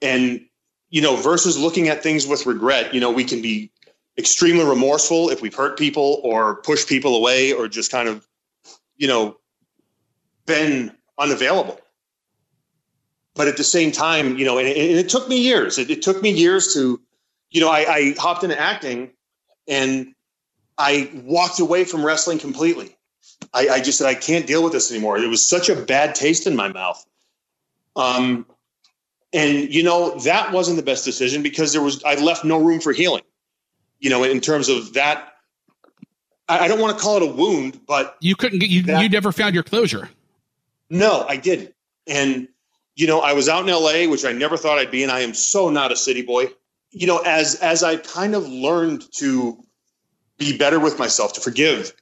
[0.00, 0.46] And,
[0.88, 3.70] you know, versus looking at things with regret, you know, we can be
[4.16, 8.26] extremely remorseful if we've hurt people or pushed people away or just kind of,
[8.96, 9.36] you know,
[10.46, 11.78] been unavailable
[13.34, 15.78] but at the same time, you know, and, and it took me years.
[15.78, 17.00] It, it, took me years to,
[17.50, 19.10] you know, I, I hopped into acting
[19.66, 20.14] and
[20.78, 22.96] I walked away from wrestling completely.
[23.54, 25.18] I, I just said I can't deal with this anymore.
[25.18, 27.04] It was such a bad taste in my mouth.
[27.96, 28.46] Um,
[29.32, 32.80] and you know that wasn't the best decision because there was I left no room
[32.80, 33.22] for healing.
[33.98, 35.34] You know, in terms of that,
[36.48, 38.82] I, I don't want to call it a wound, but you couldn't get you.
[38.82, 40.10] That, you never found your closure.
[40.90, 41.74] No, I didn't.
[42.06, 42.48] And
[42.94, 45.20] you know, I was out in LA, which I never thought I'd be, and I
[45.20, 46.46] am so not a city boy.
[46.90, 49.62] You know, as as I kind of learned to
[50.38, 51.92] be better with myself, to forgive,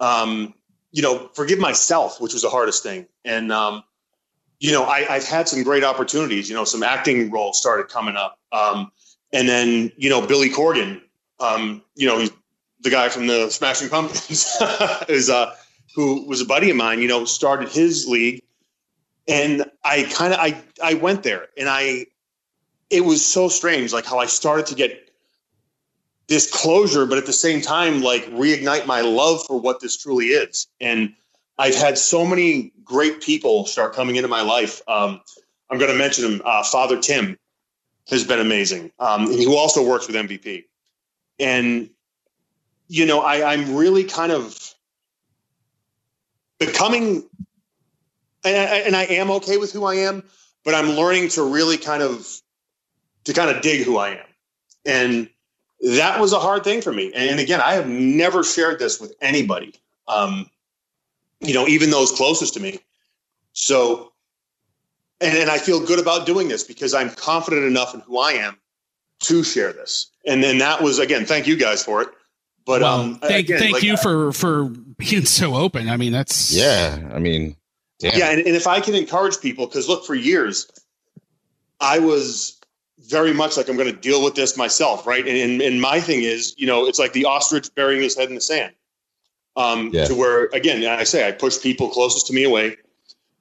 [0.00, 0.54] um,
[0.92, 3.06] you know, forgive myself, which was the hardest thing.
[3.24, 3.82] And um,
[4.58, 6.48] you know, I, have had some great opportunities.
[6.48, 8.90] You know, some acting roles started coming up, um,
[9.32, 11.00] and then you know, Billy Corgan,
[11.40, 12.30] um, you know, he's
[12.80, 14.56] the guy from the Smashing Pumpkins,
[15.08, 15.54] is uh,
[15.94, 17.00] who was a buddy of mine.
[17.00, 18.42] You know, started his league
[19.28, 22.06] and I kind of I I went there and I
[22.90, 25.10] it was so strange like how I started to get
[26.28, 30.26] this closure but at the same time like reignite my love for what this truly
[30.26, 30.66] is.
[30.80, 31.12] And
[31.58, 34.82] I've had so many great people start coming into my life.
[34.88, 35.20] Um,
[35.70, 37.38] I'm going to mention him uh, Father Tim
[38.08, 38.92] has been amazing.
[38.98, 40.64] Um, who also works with MVP
[41.38, 41.90] and
[42.88, 44.74] you know I, I'm really kind of
[46.58, 47.28] becoming
[48.48, 50.22] and I, and I am okay with who I am,
[50.64, 52.26] but I'm learning to really kind of
[53.24, 54.26] to kind of dig who I am,
[54.84, 55.28] and
[55.80, 57.12] that was a hard thing for me.
[57.14, 59.74] And again, I have never shared this with anybody,
[60.08, 60.50] um,
[61.40, 62.78] you know, even those closest to me.
[63.52, 64.12] So,
[65.20, 68.32] and, and I feel good about doing this because I'm confident enough in who I
[68.32, 68.56] am
[69.20, 70.10] to share this.
[70.26, 72.08] And then that was again, thank you guys for it.
[72.64, 74.64] But well, um, thank again, thank like, you for for
[74.98, 75.88] being so open.
[75.88, 77.10] I mean, that's yeah.
[77.12, 77.56] I mean,
[77.98, 78.18] Damn.
[78.18, 80.70] Yeah, and, and if I can encourage people, because look, for years,
[81.80, 82.60] I was
[83.08, 85.26] very much like I'm going to deal with this myself, right?
[85.26, 88.28] And, and, and my thing is, you know, it's like the ostrich burying his head
[88.28, 88.74] in the sand.
[89.56, 90.04] Um, yeah.
[90.04, 92.76] To where again, I say I pushed people closest to me away.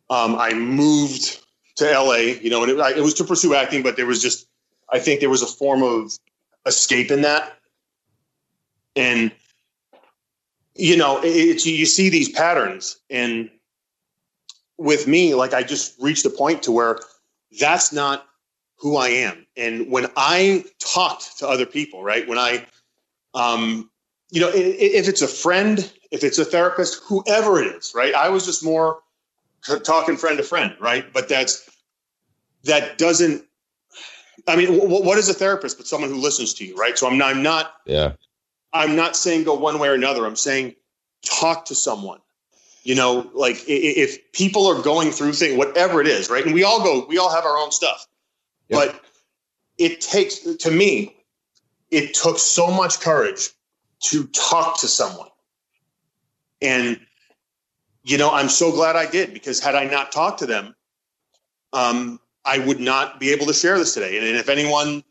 [0.10, 1.42] Um, I moved
[1.76, 4.48] to LA, you know, and it, it was to pursue acting, but there was just,
[4.90, 6.18] I think there was a form of
[6.66, 7.58] escape in that,
[8.96, 9.32] and
[10.76, 13.50] you know, it's you see these patterns, and
[14.78, 17.00] with me, like I just reached a point to where
[17.60, 18.28] that's not
[18.78, 19.46] who I am.
[19.56, 22.66] And when I talked to other people, right, when I,
[23.34, 23.90] um,
[24.32, 28.30] you know, if it's a friend, if it's a therapist, whoever it is, right, I
[28.30, 29.00] was just more
[29.84, 31.12] talking friend to friend, right?
[31.14, 31.70] But that's
[32.64, 33.46] that doesn't.
[34.48, 36.98] I mean, what is a therapist but someone who listens to you, right?
[36.98, 37.74] So I'm not, I'm not.
[37.86, 38.14] Yeah.
[38.74, 40.26] I'm not saying go one way or another.
[40.26, 40.76] I'm saying
[41.24, 42.20] talk to someone
[42.86, 46.46] you know like if people are going through things whatever it is right?
[46.46, 48.08] And we all go we all have our own stuff.
[48.70, 49.00] But
[49.78, 51.16] it takes to me
[51.92, 53.50] it took so much courage
[54.06, 55.30] to talk to someone.
[56.62, 57.00] And
[58.04, 60.76] you know i'm so glad i did because had i not talked to them
[61.74, 64.18] um, i would not be able to share this today.
[64.18, 65.04] And if anyone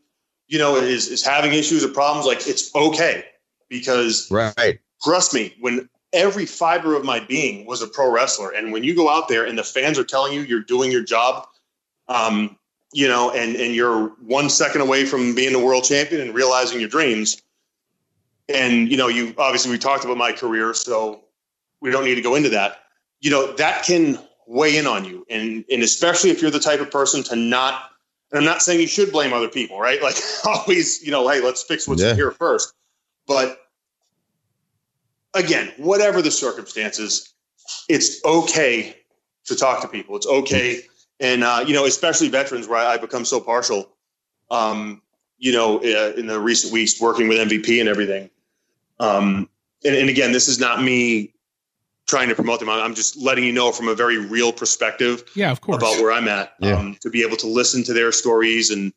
[0.47, 3.25] you know is is having issues or problems like it's okay.
[3.67, 4.79] Because right.
[5.03, 8.49] trust me when every fiber of my being was a pro wrestler.
[8.51, 11.03] And when you go out there and the fans are telling you you're doing your
[11.03, 11.47] job,
[12.07, 12.57] um,
[12.93, 16.79] you know, and and you're one second away from being the world champion and realizing
[16.79, 17.41] your dreams.
[18.47, 21.25] And you know, you obviously we talked about my career, so
[21.81, 22.83] we don't need to go into that.
[23.19, 24.17] You know, that can
[24.47, 27.91] weigh in on you, and and especially if you're the type of person to not.
[28.31, 30.01] And I'm not saying you should blame other people, right?
[30.01, 30.15] Like
[30.45, 32.15] always, you know, hey, let's fix what's yeah.
[32.15, 32.73] here first.
[33.27, 33.64] But
[35.35, 37.33] again, whatever the circumstances,
[37.89, 38.95] it's okay
[39.45, 40.15] to talk to people.
[40.15, 40.81] It's okay.
[41.19, 43.89] And, uh, you know, especially veterans where I, I become so partial,
[44.51, 45.01] um,
[45.37, 48.29] you know, uh, in the recent weeks working with MVP and everything.
[48.99, 49.49] Um,
[49.83, 51.33] and, and, again, this is not me
[52.07, 52.69] trying to promote them.
[52.69, 55.23] I'm just letting you know from a very real perspective.
[55.35, 55.77] Yeah, of course.
[55.77, 56.53] About where I'm at.
[56.59, 56.77] Yeah.
[56.77, 58.93] Um, to be able to listen to their stories and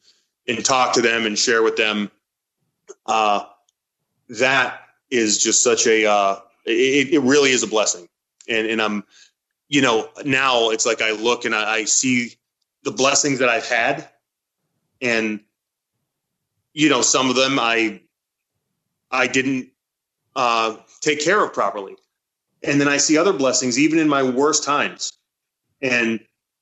[0.47, 2.11] and talk to them and share with them.
[3.07, 3.45] Uh,
[4.29, 8.09] that is just such a uh, it, it really is a blessing.
[8.49, 9.05] And and i'm
[9.69, 12.35] you know now it's like i look and I, I see
[12.85, 14.09] the blessings that i've had.
[15.01, 15.41] And
[16.73, 18.01] you know some of them i
[19.11, 19.69] i didn't
[20.37, 21.97] uh, take care of properly.
[22.63, 25.13] And then i see other blessings even in my worst times.
[25.81, 26.21] And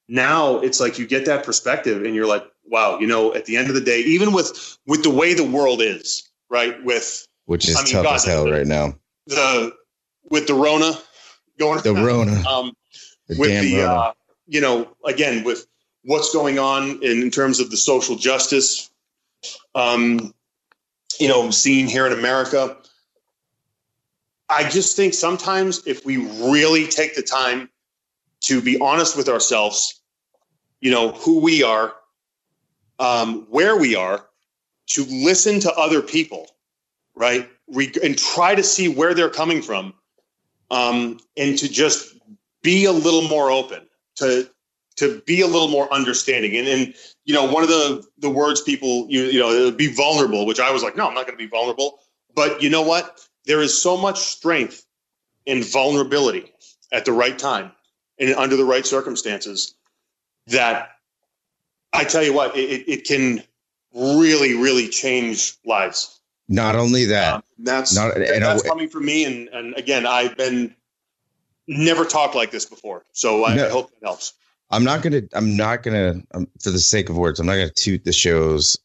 [0.09, 3.57] now it's like you get that perspective and you're like wow you know at the
[3.57, 7.69] end of the day even with with the way the world is right with which
[7.69, 8.95] is I mean, tough God, as hell the, right now.
[9.27, 9.73] The
[10.31, 10.93] with the Rona
[11.59, 12.73] going the Rona, um,
[13.29, 13.93] the with the Rona.
[13.93, 14.13] Uh,
[14.47, 15.67] you know again with
[16.07, 18.91] what's going on in, in terms of the social justice,
[19.75, 20.33] um,
[21.19, 22.77] you know, scene here in America.
[24.49, 27.69] I just think sometimes if we really take the time
[28.43, 30.01] to be honest with ourselves,
[30.81, 31.95] you know, who we are,
[33.01, 34.25] um, where we are,
[34.87, 36.47] to listen to other people,
[37.17, 37.49] right?
[38.03, 39.95] And try to see where they're coming from,
[40.71, 42.15] um, and to just
[42.63, 43.87] be a little more open,
[44.17, 44.49] to
[44.97, 46.57] to be a little more understanding.
[46.57, 46.95] And, and
[47.25, 50.71] you know, one of the the words people you you know be vulnerable, which I
[50.71, 51.99] was like, no, I'm not going to be vulnerable.
[52.35, 53.27] But you know what?
[53.47, 54.85] There is so much strength
[55.47, 56.53] in vulnerability
[56.93, 57.73] at the right time
[58.19, 59.75] and under the right circumstances
[60.49, 60.91] that
[61.93, 63.43] I tell you what, it, it can
[63.95, 66.21] really, really change lives.
[66.49, 69.25] Not only that, um, that's not, and that's I, coming from me.
[69.25, 70.75] And, and again, I've been
[71.67, 74.35] never talked like this before, so I, no, I hope that helps.
[74.71, 75.23] I'm not gonna.
[75.33, 76.23] I'm not gonna.
[76.35, 78.79] Um, for the sake of words, I'm not gonna toot the show's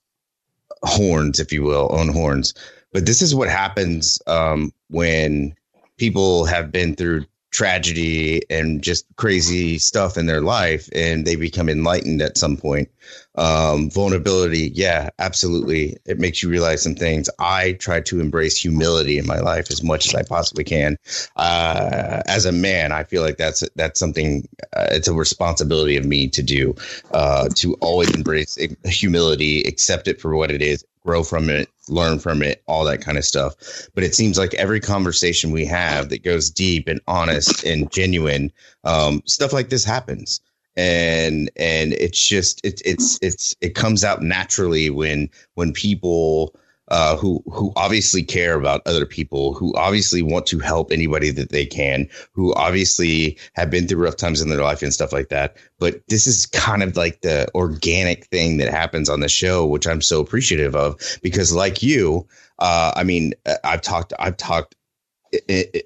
[0.84, 2.54] horns, if you will, own horns.
[2.94, 5.56] But this is what happens um, when
[5.98, 11.68] people have been through tragedy and just crazy stuff in their life and they become
[11.68, 12.90] enlightened at some point
[13.36, 19.18] um, vulnerability yeah absolutely it makes you realize some things i try to embrace humility
[19.18, 20.98] in my life as much as i possibly can
[21.38, 26.06] uh, as a man i feel like that's that's something uh, it's a responsibility of
[26.06, 26.76] me to do
[27.14, 32.20] uh, to always embrace humility accept it for what it is grow from it, learn
[32.20, 33.56] from it, all that kind of stuff.
[33.96, 38.52] But it seems like every conversation we have that goes deep and honest and genuine,
[38.84, 40.42] um, stuff like this happens.
[40.78, 46.56] And and it's just it's it's it's it comes out naturally when when people
[46.92, 51.50] uh, who who obviously care about other people, who obviously want to help anybody that
[51.50, 55.30] they can, who obviously have been through rough times in their life and stuff like
[55.30, 55.56] that.
[55.80, 59.88] But this is kind of like the organic thing that happens on the show, which
[59.88, 62.28] I'm so appreciative of because, like you,
[62.60, 64.76] uh, I mean, uh, I've talked, I've talked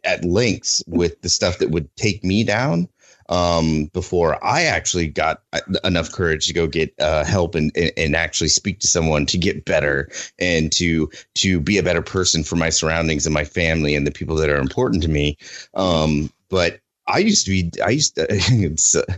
[0.03, 2.87] at lengths with the stuff that would take me down
[3.29, 5.41] um, before I actually got
[5.83, 9.65] enough courage to go get uh, help and, and actually speak to someone to get
[9.65, 14.05] better and to to be a better person for my surroundings and my family and
[14.05, 15.37] the people that are important to me.
[15.73, 18.23] Um, but I used to be I used to
[18.99, 19.13] uh,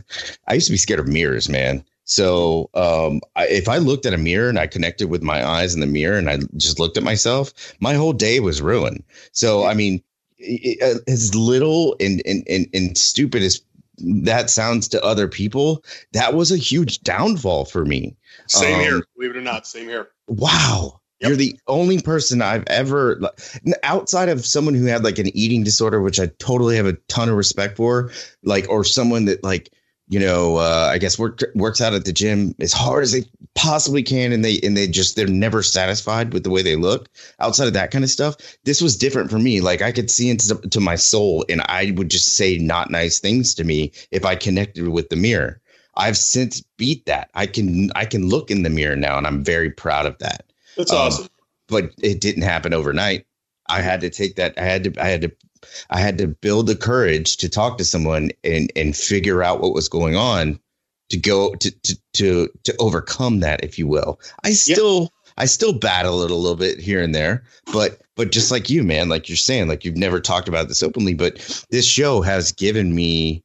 [0.47, 1.83] I used to be scared of mirrors, man.
[2.05, 5.73] So um, I, if I looked at a mirror and I connected with my eyes
[5.73, 9.03] in the mirror and I just looked at myself, my whole day was ruined.
[9.33, 10.01] So I mean,
[11.07, 13.61] as little and, and, and, and stupid as
[13.97, 15.83] that sounds to other people,
[16.13, 18.15] that was a huge downfall for me.
[18.47, 20.09] Same um, here, believe it or not, same here.
[20.27, 21.01] Wow.
[21.19, 21.29] Yep.
[21.29, 23.19] You're the only person I've ever,
[23.81, 27.27] outside of someone who had like an eating disorder, which I totally have a ton
[27.27, 28.11] of respect for,
[28.43, 29.71] like, or someone that like
[30.09, 33.25] you know, uh, I guess work, works out at the gym as hard as they
[33.55, 37.09] possibly can, and they and they just they're never satisfied with the way they look.
[37.39, 39.59] Outside of that kind of stuff, this was different for me.
[39.59, 43.19] Like I could see into to my soul, and I would just say not nice
[43.19, 45.61] things to me if I connected with the mirror.
[45.97, 47.29] I've since beat that.
[47.33, 50.45] I can I can look in the mirror now, and I'm very proud of that.
[50.77, 51.27] That's um, awesome.
[51.67, 53.25] But it didn't happen overnight.
[53.67, 54.53] I had to take that.
[54.57, 55.03] I had to.
[55.03, 55.31] I had to
[55.89, 59.73] I had to build the courage to talk to someone and and figure out what
[59.73, 60.59] was going on
[61.09, 64.19] to go to to to, to overcome that, if you will.
[64.43, 65.11] I still yep.
[65.37, 68.83] I still battle it a little bit here and there, but but just like you,
[68.83, 72.51] man, like you're saying, like you've never talked about this openly, but this show has
[72.51, 73.43] given me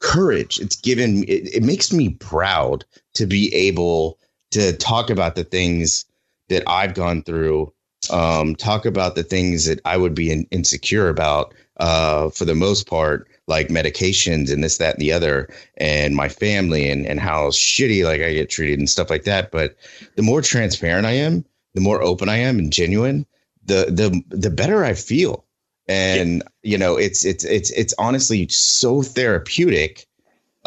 [0.00, 0.60] courage.
[0.60, 2.84] It's given it, it makes me proud
[3.14, 4.18] to be able
[4.52, 6.04] to talk about the things
[6.48, 7.72] that I've gone through
[8.10, 12.54] um, talk about the things that I would be in, insecure about uh, for the
[12.54, 17.20] most part, like medications and this, that, and the other, and my family and, and
[17.20, 19.50] how shitty like I get treated and stuff like that.
[19.50, 19.76] But
[20.16, 21.44] the more transparent I am,
[21.74, 23.26] the more open I am and genuine,
[23.64, 25.44] the the the better I feel.
[25.86, 26.70] And yeah.
[26.72, 30.07] you know, it's it's it's it's honestly so therapeutic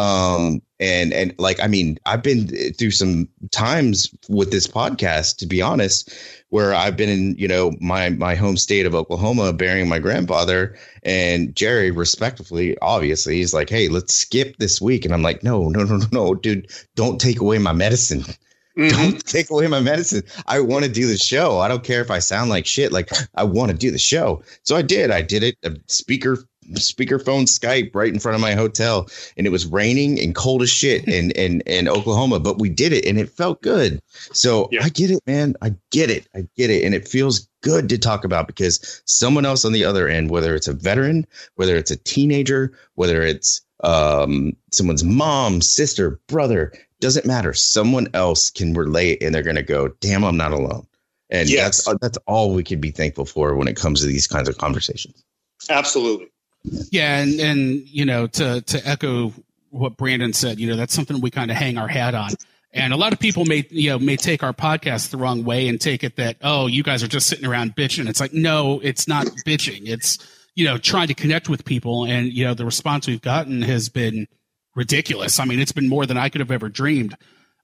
[0.01, 5.45] um and and like i mean i've been through some times with this podcast to
[5.45, 6.11] be honest
[6.49, 10.75] where i've been in you know my my home state of oklahoma burying my grandfather.
[11.03, 15.05] And jerry respectfully obviously he's like hey let's skip this week.
[15.05, 18.23] And i'm like no no no no no dude don't take away my medicine.
[18.77, 19.01] Mm-hmm.
[19.01, 20.23] don't take away my medicine.
[20.47, 21.59] I want to do the show.
[21.59, 22.93] I don't care if i sound like shit.
[22.93, 24.43] Like i want to do the show.
[24.63, 25.11] So i did.
[25.11, 25.57] I did it.
[25.63, 26.37] A speaker
[26.73, 30.69] speakerphone Skype right in front of my hotel, and it was raining and cold as
[30.69, 34.01] shit in in in Oklahoma, but we did it and it felt good.
[34.33, 34.83] So yeah.
[34.83, 35.55] I get it, man.
[35.61, 36.27] I get it.
[36.35, 39.85] I get it, and it feels good to talk about because someone else on the
[39.85, 41.25] other end, whether it's a veteran,
[41.55, 47.53] whether it's a teenager, whether it's um, someone's mom, sister, brother, doesn't matter.
[47.53, 50.87] Someone else can relate, and they're gonna go, "Damn, I'm not alone."
[51.29, 51.85] And yes.
[51.85, 54.57] that's that's all we can be thankful for when it comes to these kinds of
[54.57, 55.23] conversations.
[55.69, 56.27] Absolutely.
[56.63, 59.33] Yeah, and and you know to to echo
[59.69, 62.31] what Brandon said, you know that's something we kind of hang our hat on.
[62.73, 65.67] And a lot of people may you know may take our podcast the wrong way
[65.67, 68.07] and take it that oh you guys are just sitting around bitching.
[68.07, 69.87] It's like no, it's not bitching.
[69.87, 70.17] It's
[70.55, 73.89] you know trying to connect with people, and you know the response we've gotten has
[73.89, 74.27] been
[74.75, 75.39] ridiculous.
[75.39, 77.15] I mean, it's been more than I could have ever dreamed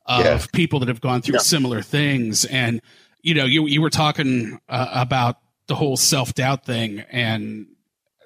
[0.05, 0.45] of yeah.
[0.53, 1.41] people that have gone through yeah.
[1.41, 2.45] similar things.
[2.45, 2.81] And
[3.21, 5.37] you know, you you were talking uh, about
[5.67, 7.67] the whole self doubt thing, and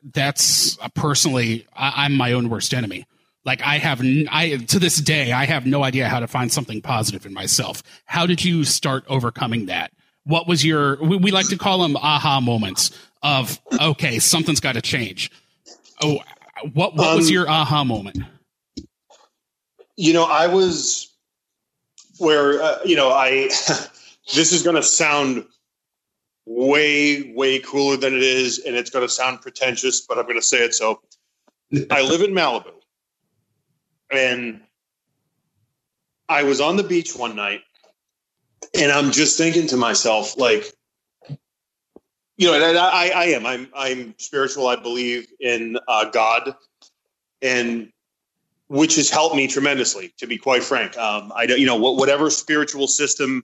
[0.04, 3.06] that's uh, personally, I, I'm my own worst enemy.
[3.44, 6.82] Like I have, I to this day, I have no idea how to find something
[6.82, 7.82] positive in myself.
[8.06, 9.92] How did you start overcoming that?
[10.26, 11.02] What was your?
[11.04, 12.92] We, we like to call them aha moments
[13.24, 15.32] of okay, something's got to change.
[16.04, 16.20] Oh,
[16.74, 18.20] what what um, was your aha moment?
[19.98, 21.12] You know, I was
[22.20, 23.50] where uh, you know I.
[24.34, 25.46] this is going to sound
[26.46, 30.36] way way cooler than it is, and it's going to sound pretentious, but I'm going
[30.36, 30.74] to say it.
[30.74, 31.02] So,
[31.90, 32.74] I live in Malibu
[34.12, 34.62] and
[36.28, 37.62] I was on the beach one night
[38.78, 40.66] and I'm just thinking to myself, like,
[42.38, 44.68] you know, and I, I am, I'm, I'm spiritual.
[44.68, 46.56] I believe in uh, God
[47.42, 47.92] and
[48.68, 50.98] which has helped me tremendously, to be quite frank.
[50.98, 53.44] Um, I don't, you know, whatever spiritual system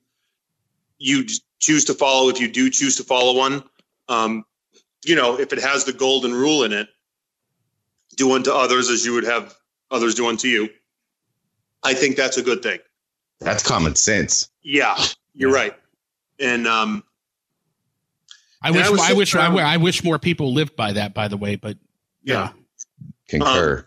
[0.97, 1.25] you
[1.59, 3.63] choose to follow, if you do choose to follow one,
[4.09, 4.45] um,
[5.05, 6.87] you know, if it has the golden rule in it,
[8.15, 9.55] do unto others as you would have
[9.91, 10.69] others do unto you.
[11.83, 12.79] I think that's a good thing.
[13.39, 14.49] That's common sense.
[14.63, 14.97] Yeah,
[15.33, 15.75] you're right.
[16.39, 17.03] And um,
[18.61, 21.13] I wish I, I wish I, I, wish more people lived by that.
[21.13, 21.77] By the way, but
[22.23, 23.09] yeah, yeah.
[23.29, 23.79] concur.
[23.79, 23.85] Um,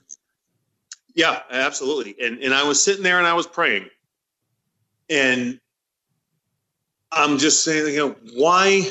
[1.15, 2.17] yeah, absolutely.
[2.23, 3.89] And and I was sitting there and I was praying,
[5.09, 5.61] and
[7.13, 8.91] I'm just saying, you know, why?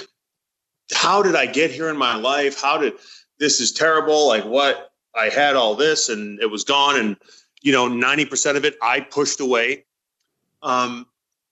[0.93, 2.61] How did I get here in my life?
[2.61, 2.93] How did
[3.39, 4.27] this is terrible?
[4.27, 4.91] Like what?
[5.15, 6.99] I had all this and it was gone.
[6.99, 7.17] And,
[7.61, 9.85] you know, 90% of it I pushed away.
[10.61, 11.05] Um,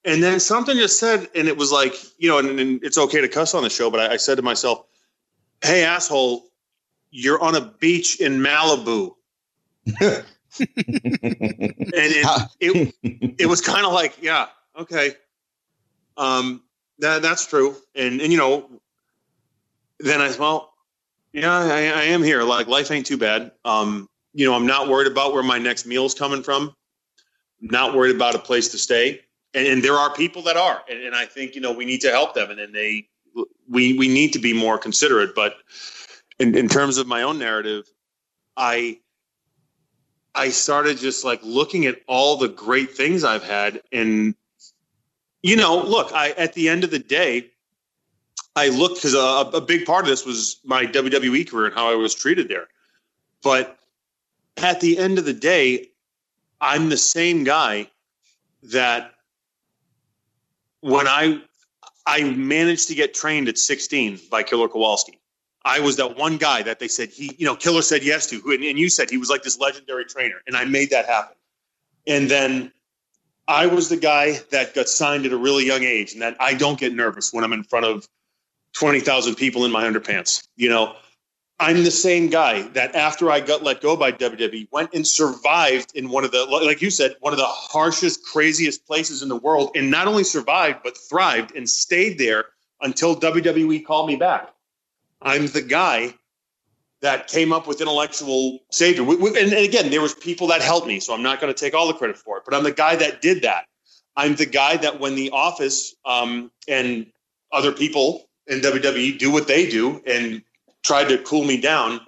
[0.05, 3.21] and then something just said, and it was like, you know, and, and it's okay
[3.21, 4.85] to cuss on the show, but I, I said to myself,
[5.63, 6.45] hey, asshole,
[7.11, 9.11] you're on a beach in Malibu.
[9.99, 10.25] and
[10.59, 12.95] it, it,
[13.39, 14.47] it was kind of like, yeah,
[14.79, 15.15] okay.
[16.17, 16.63] Um,
[16.99, 17.75] that, that's true.
[17.95, 18.69] And, and, you know,
[19.99, 20.73] then I, well,
[21.31, 22.43] yeah, I, I, am here.
[22.43, 23.51] Like life ain't too bad.
[23.65, 26.73] Um, you know, I'm not worried about where my next meal is coming from.
[27.61, 29.21] I'm not worried about a place to stay.
[29.53, 32.01] And, and there are people that are, and, and, I think you know we need
[32.01, 33.07] to help them, and, and they
[33.69, 35.33] we we need to be more considerate.
[35.33, 35.55] But
[36.39, 37.85] in, in terms of my own narrative,
[38.55, 38.99] I
[40.35, 44.35] I started just like looking at all the great things I've had, and
[45.47, 47.51] you know, look, I at the end of the day,
[48.57, 51.89] I look because a, a big part of this was my WWE career and how
[51.89, 52.67] I was treated there.
[53.41, 53.79] But
[54.57, 55.87] at the end of the day,
[56.59, 57.89] I'm the same guy
[58.63, 59.13] that
[60.81, 61.41] when I
[62.05, 65.17] I managed to get trained at 16 by Killer Kowalski.
[65.63, 68.41] I was that one guy that they said he, you know, Killer said yes to,
[68.45, 71.35] and, and you said he was like this legendary trainer, and I made that happen.
[72.05, 72.71] And then
[73.47, 76.53] I was the guy that got signed at a really young age, and that I
[76.53, 78.07] don't get nervous when I'm in front of
[78.73, 80.47] 20,000 people in my underpants.
[80.57, 80.95] You know,
[81.59, 85.93] I'm the same guy that after I got let go by WWE went and survived
[85.95, 89.35] in one of the, like you said, one of the harshest, craziest places in the
[89.35, 92.45] world, and not only survived but thrived and stayed there
[92.81, 94.53] until WWE called me back.
[95.21, 96.13] I'm the guy
[97.01, 99.03] that came up with intellectual savior.
[99.03, 101.87] And again, there was people that helped me, so I'm not going to take all
[101.87, 102.43] the credit for it.
[102.45, 103.65] But I'm the guy that did that.
[104.15, 107.05] I'm the guy that when the office um, and
[107.51, 110.41] other people in WWE do what they do and
[110.83, 112.01] tried to cool me down,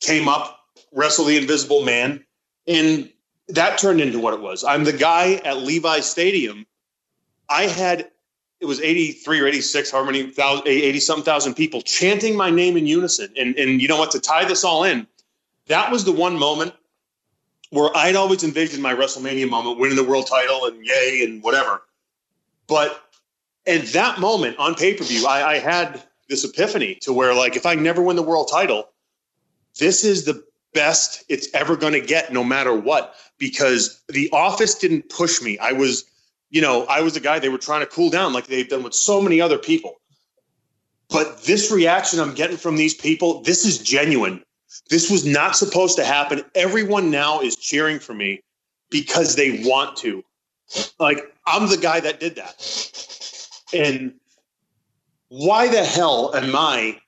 [0.00, 0.60] came up,
[0.92, 2.24] wrestled the Invisible Man,
[2.68, 3.10] and
[3.48, 4.62] that turned into what it was.
[4.62, 6.66] I'm the guy at Levi Stadium.
[7.48, 8.10] I had
[8.60, 12.76] it was 83 or 86, how many thousand, 80 something thousand people chanting my name
[12.76, 13.32] in unison.
[13.36, 14.10] And and you know what?
[14.12, 15.06] To tie this all in,
[15.66, 16.74] that was the one moment
[17.70, 21.82] where I'd always envisioned my WrestleMania moment, winning the world title and yay and whatever.
[22.66, 23.02] But
[23.66, 27.56] and that moment on pay per view, I, I had this epiphany to where, like,
[27.56, 28.88] if I never win the world title,
[29.78, 34.74] this is the best it's ever going to get, no matter what, because the office
[34.76, 35.58] didn't push me.
[35.58, 36.04] I was,
[36.50, 38.82] you know, I was the guy they were trying to cool down, like they've done
[38.82, 40.00] with so many other people.
[41.08, 44.42] But this reaction I'm getting from these people, this is genuine.
[44.88, 46.42] This was not supposed to happen.
[46.54, 48.42] Everyone now is cheering for me
[48.90, 50.22] because they want to.
[51.00, 53.68] Like, I'm the guy that did that.
[53.72, 54.14] And
[55.28, 57.00] why the hell am I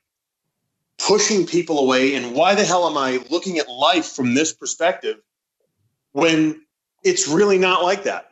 [1.07, 2.15] pushing people away.
[2.15, 5.19] And why the hell am I looking at life from this perspective
[6.13, 6.63] when
[7.03, 8.32] it's really not like that?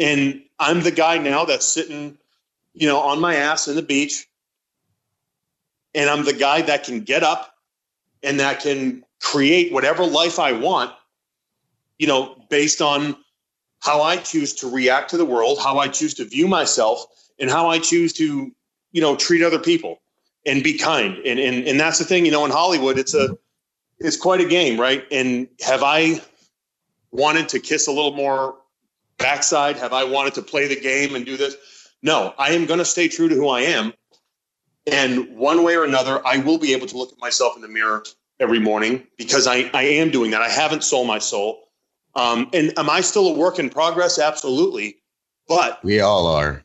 [0.00, 2.18] And I'm the guy now that's sitting,
[2.72, 4.26] you know, on my ass in the beach.
[5.94, 7.54] And I'm the guy that can get up
[8.22, 10.92] and that can create whatever life I want,
[11.98, 13.16] you know, based on
[13.80, 17.04] how I choose to react to the world, how I choose to view myself,
[17.38, 18.50] and how I choose to,
[18.92, 20.00] you know, treat other people
[20.46, 21.16] and be kind.
[21.26, 23.36] And and and that's the thing, you know, in Hollywood, it's a
[23.98, 25.04] it's quite a game, right?
[25.10, 26.22] And have I
[27.10, 28.59] wanted to kiss a little more
[29.20, 29.76] backside?
[29.76, 31.56] Have I wanted to play the game and do this?
[32.02, 33.92] No, I am going to stay true to who I am.
[34.86, 37.68] And one way or another, I will be able to look at myself in the
[37.68, 38.02] mirror
[38.40, 40.40] every morning because I, I am doing that.
[40.40, 41.68] I haven't sold my soul.
[42.14, 44.18] Um, and am I still a work in progress?
[44.18, 44.96] Absolutely.
[45.46, 46.64] But we all are.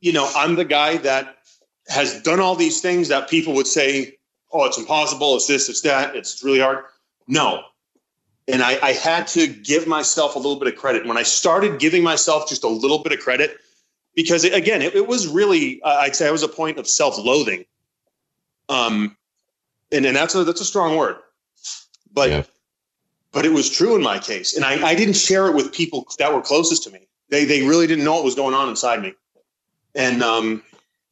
[0.00, 1.36] You know, I'm the guy that
[1.88, 4.16] has done all these things that people would say,
[4.52, 6.84] oh, it's impossible, it's this, it's that, it's really hard.
[7.26, 7.62] No.
[8.52, 11.06] And I, I had to give myself a little bit of credit.
[11.06, 13.58] When I started giving myself just a little bit of credit,
[14.14, 16.88] because it, again, it, it, was really, uh, I'd say I was a point of
[16.88, 17.64] self loathing.
[18.68, 19.16] Um,
[19.92, 21.16] and, and that's a, that's a strong word,
[22.12, 22.42] but, yeah.
[23.32, 24.54] but it was true in my case.
[24.54, 27.08] And I, I didn't share it with people that were closest to me.
[27.30, 29.14] They, they really didn't know what was going on inside me.
[29.94, 30.62] And, um,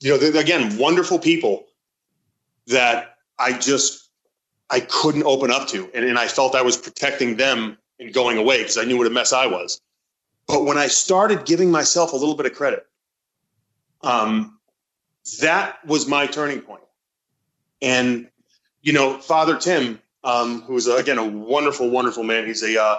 [0.00, 1.66] you know, again, wonderful people
[2.68, 4.07] that I just
[4.70, 8.38] I couldn't open up to, and, and I felt I was protecting them and going
[8.38, 9.80] away because I knew what a mess I was.
[10.46, 12.86] But when I started giving myself a little bit of credit,
[14.02, 14.58] um,
[15.40, 16.82] that was my turning point.
[17.82, 18.28] And
[18.82, 22.46] you know, Father Tim, um, who is again a wonderful, wonderful man.
[22.46, 22.98] He's a uh,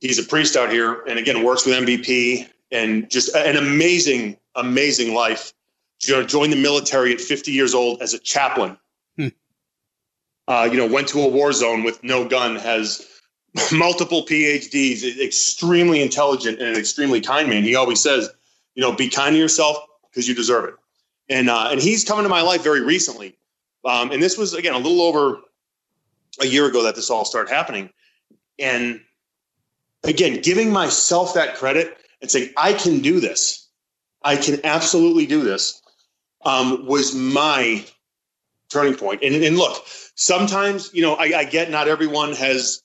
[0.00, 5.14] he's a priest out here, and again works with MVP, and just an amazing, amazing
[5.14, 5.52] life
[5.98, 8.76] joined the military at 50 years old as a chaplain.
[10.48, 13.06] Uh, you know, went to a war zone with no gun, has
[13.72, 17.62] multiple PhDs, extremely intelligent and an extremely kind man.
[17.62, 18.30] He always says,
[18.74, 19.76] you know, be kind to yourself
[20.10, 20.74] because you deserve it.
[21.28, 23.36] And uh, and he's come into my life very recently.
[23.84, 25.40] Um, and this was again a little over
[26.40, 27.90] a year ago that this all started happening.
[28.58, 29.00] And
[30.04, 33.68] again, giving myself that credit and saying, I can do this.
[34.22, 35.82] I can absolutely do this
[36.44, 37.84] um, was my
[38.72, 39.22] turning point.
[39.22, 39.84] And, and look,
[40.14, 42.82] sometimes, you know, I, I get not everyone has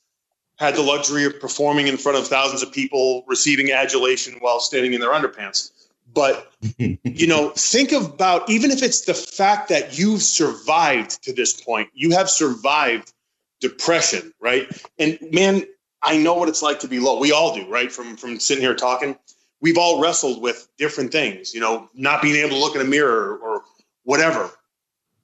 [0.57, 4.93] had the luxury of performing in front of thousands of people, receiving adulation while standing
[4.93, 5.71] in their underpants.
[6.13, 11.59] But, you know, think about even if it's the fact that you've survived to this
[11.59, 13.13] point, you have survived
[13.59, 14.67] depression, right?
[14.99, 15.63] And man,
[16.03, 17.19] I know what it's like to be low.
[17.19, 17.91] We all do, right?
[17.91, 19.17] From from sitting here talking
[19.61, 22.85] we've all wrestled with different things, you know, not being able to look in a
[22.85, 23.63] mirror or
[24.03, 24.49] whatever.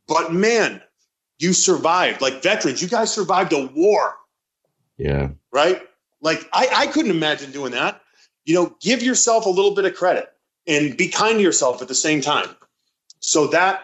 [0.08, 0.82] But man,
[1.40, 2.22] you survived.
[2.22, 4.16] Like veterans, you guys survived a war.
[4.98, 5.30] Yeah.
[5.52, 5.82] Right?
[6.22, 8.02] Like I, I couldn't imagine doing that.
[8.46, 10.30] You know, give yourself a little bit of credit
[10.68, 12.50] and be kind to yourself at the same time.
[13.20, 13.84] So that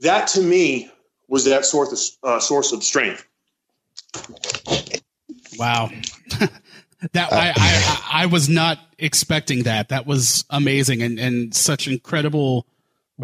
[0.00, 0.90] that to me
[1.28, 3.26] was that source of, uh, source of strength.
[5.58, 5.90] Wow.
[7.12, 9.88] That uh, I, I I was not expecting that.
[9.88, 12.66] That was amazing and and such incredible.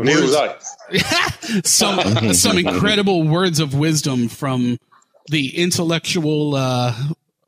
[0.05, 4.79] Neither was some some incredible words of wisdom from
[5.29, 6.55] the intellectual.
[6.55, 6.95] Uh,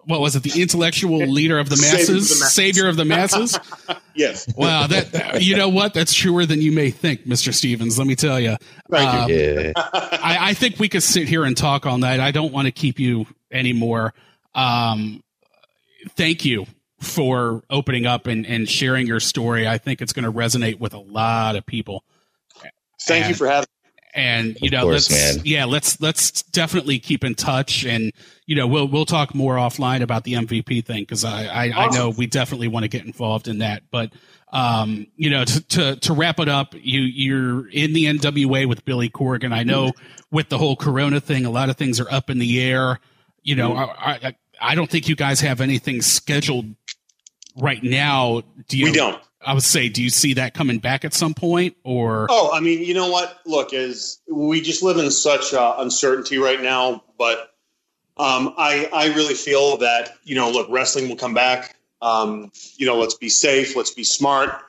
[0.05, 0.43] what was it?
[0.43, 3.59] The intellectual leader of the masses, savior of the masses.
[4.15, 4.49] yes.
[4.57, 4.87] Wow.
[4.87, 5.93] That you know what?
[5.93, 7.99] That's truer than you may think, Mister Stevens.
[7.99, 8.57] Let me tell you.
[8.91, 9.37] Thank um, you.
[9.37, 9.73] Yeah.
[9.77, 12.21] I, I think we could sit here and talk all night.
[12.21, 14.15] I don't want to keep you anymore.
[14.55, 15.23] Um,
[16.17, 16.67] thank you
[17.01, 19.69] for opening up and, and sharing your story.
[19.69, 22.05] I think it's going to resonate with a lot of people.
[23.01, 23.69] Thank and, you for having.
[24.15, 25.45] And you know, course, let's man.
[25.45, 28.13] yeah, let's let's definitely keep in touch, and
[28.47, 31.79] you know, we'll we'll talk more offline about the MVP thing because I I, awesome.
[31.79, 33.83] I know we definitely want to get involved in that.
[33.91, 34.13] But
[34.51, 38.85] um, you know, to, to to wrap it up, you you're in the NWA with
[38.85, 39.53] Billy Corgan.
[39.53, 39.93] I know
[40.31, 43.01] with the whole Corona thing, a lot of things are up in the air.
[43.43, 44.03] You know, mm-hmm.
[44.03, 46.75] I, I, I don't think you guys have anything scheduled
[47.57, 48.43] right now.
[48.69, 48.87] Do you?
[48.87, 49.23] We don't.
[49.41, 52.27] I would say, do you see that coming back at some point, or?
[52.29, 53.39] Oh, I mean, you know what?
[53.47, 57.55] Look, as we just live in such uh, uncertainty right now, but
[58.17, 61.77] um, I I really feel that you know, look, wrestling will come back.
[62.03, 64.61] Um, you know, let's be safe, let's be smart,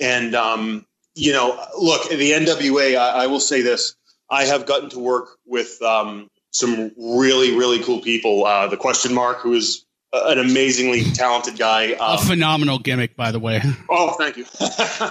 [0.00, 2.96] and um, you know, look, the NWA.
[2.96, 3.96] I, I, will say this:
[4.30, 8.46] I have gotten to work with um, some really really cool people.
[8.46, 9.83] Uh, the question mark, who is
[10.26, 13.60] an amazingly talented guy, um, a phenomenal gimmick, by the way.
[13.88, 14.46] Oh, thank you.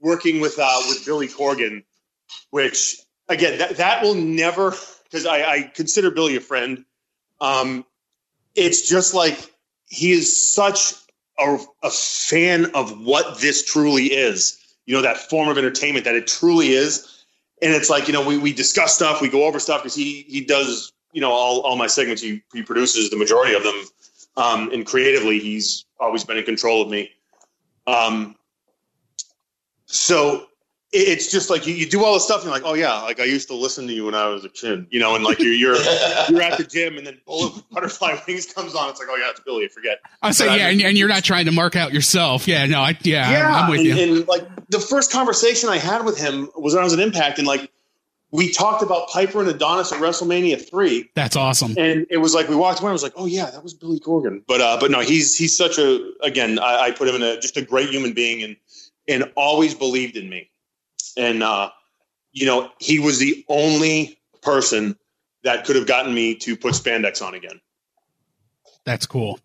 [0.00, 1.84] Working with uh, with Billy Corgan,
[2.50, 2.96] which
[3.28, 4.74] again that that will never
[5.04, 6.84] because I, I consider Billy a friend.
[7.40, 7.84] Um,
[8.54, 9.52] it's just like
[9.88, 10.94] he is such
[11.38, 14.58] a, a fan of what this truly is.
[14.86, 17.24] You know, that form of entertainment that it truly is.
[17.62, 20.22] And it's like, you know, we, we discuss stuff, we go over stuff because he
[20.28, 23.74] he does, you know, all, all my segments, he, he produces the majority of them.
[24.36, 27.10] Um, and creatively, he's always been in control of me.
[27.86, 28.36] Um,
[29.86, 30.46] so
[30.92, 33.20] it's just like you, you do all the stuff and you're like, oh yeah, like
[33.20, 35.38] I used to listen to you when I was a kid, you know, and like
[35.40, 35.74] you're you're
[36.28, 38.90] you're at the gym and then Bullet Butterfly Wings comes on.
[38.90, 39.68] It's like, oh yeah, it's Billy.
[39.68, 39.98] Forget.
[40.22, 42.48] I say yeah, and, and, you're not trying to mark out yourself.
[42.48, 44.16] Yeah, no, I yeah, yeah I'm, I'm with and, you.
[44.18, 47.38] And like the first conversation I had with him was when I was at Impact,
[47.38, 47.70] and like
[48.36, 51.10] we talked about Piper and Adonis at WrestleMania three.
[51.14, 51.74] That's awesome.
[51.78, 52.90] And it was like we walked away.
[52.90, 54.42] I was like, oh yeah, that was Billy Corgan.
[54.46, 56.58] But uh, but no, he's he's such a again.
[56.58, 58.56] I, I put him in a just a great human being and
[59.08, 60.50] and always believed in me
[61.16, 61.70] and uh,
[62.32, 64.96] you know he was the only person
[65.42, 67.60] that could have gotten me to put spandex on again.
[68.84, 69.40] That's cool.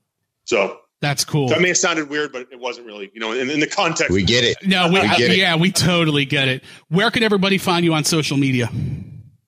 [0.45, 1.49] So that's cool.
[1.49, 3.11] That may have sounded weird, but it wasn't really.
[3.14, 4.56] You know, in, in the context, we get it.
[4.64, 5.60] No, we, we get yeah, it.
[5.60, 6.64] we totally get it.
[6.90, 8.69] Where can everybody find you on social media?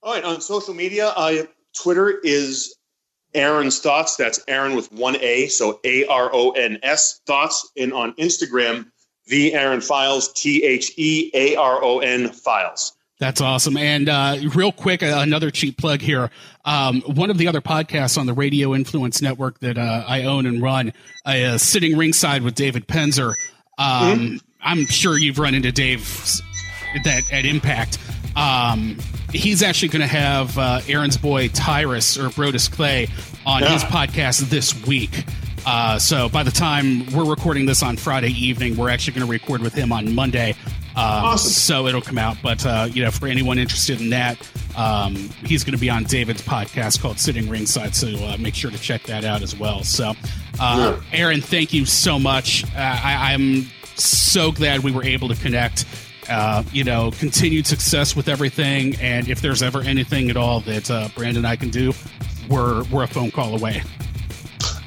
[0.01, 1.43] All right, on social media, uh,
[1.79, 2.75] Twitter is
[3.35, 4.15] Aron's Thoughts.
[4.15, 7.71] That's Aron with one A, so A R O N S Thoughts.
[7.77, 8.87] And on Instagram,
[9.27, 12.93] the Aaron Files, T H E A R O N Files.
[13.19, 13.77] That's awesome.
[13.77, 16.29] And uh, real quick, uh, another cheap plug here.
[16.65, 20.45] Um, one of the other podcasts on the Radio Influence Network that uh, I own
[20.45, 20.93] and run,
[21.25, 23.33] uh, Sitting Ringside with David Penzer.
[23.77, 24.37] Um, mm-hmm.
[24.61, 26.01] I'm sure you've run into Dave
[27.03, 27.97] that at Impact.
[28.35, 28.97] Um,
[29.31, 33.07] he's actually going to have uh, Aron's boy Tyrus or Brodus Clay
[33.45, 33.73] on yeah.
[33.73, 35.25] his podcast this week.
[35.65, 39.31] Uh, so by the time we're recording this on Friday evening, we're actually going to
[39.31, 40.55] record with him on Monday.
[40.95, 41.51] Um, awesome.
[41.51, 42.37] So it'll come out.
[42.43, 44.37] But, uh, you know, for anyone interested in that,
[44.77, 45.15] um,
[45.45, 47.95] he's going to be on David's podcast called Sitting Ringside.
[47.95, 49.83] So uh, make sure to check that out as well.
[49.83, 50.13] So,
[50.59, 51.19] uh, yeah.
[51.19, 52.63] Aron, thank you so much.
[52.75, 53.65] Uh, I, am
[53.95, 55.85] so glad we were able to connect.
[56.29, 58.95] Uh, you know, continued success with everything.
[59.01, 61.91] And if there's ever anything at all that uh, Brandon and I can do,
[62.49, 63.81] we're, we're a phone call away.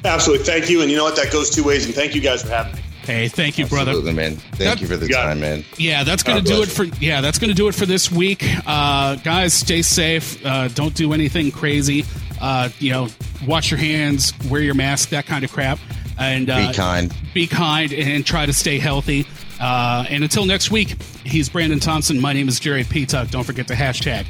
[0.03, 0.45] Absolutely.
[0.45, 0.81] Thank you.
[0.81, 1.15] And you know what?
[1.15, 1.85] That goes two ways.
[1.85, 2.81] And thank you guys for having me.
[3.07, 4.13] Hey, thank you, Absolutely, brother.
[4.13, 4.35] man.
[4.35, 5.63] Thank that, you for the time, man.
[5.77, 8.43] Yeah, that's gonna do it for yeah, that's gonna do it for this week.
[8.65, 10.45] Uh, guys, stay safe.
[10.45, 12.03] Uh, don't do anything crazy.
[12.41, 13.07] Uh, you know,
[13.47, 15.79] wash your hands, wear your mask, that kind of crap,
[16.19, 17.15] and uh, be kind.
[17.33, 19.25] Be kind and try to stay healthy.
[19.57, 22.19] Uh, and until next week, he's Brandon Thompson.
[22.19, 23.31] My name is Jerry Petuck.
[23.31, 24.25] Don't forget the hashtag.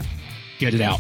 [0.60, 1.00] Get it out.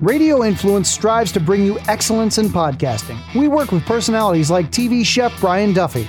[0.00, 3.18] Radio Influence strives to bring you excellence in podcasting.
[3.34, 6.08] We work with personalities like TV chef Brian Duffy,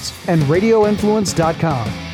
[0.01, 2.10] Podcasts, and RadioInfluence.com.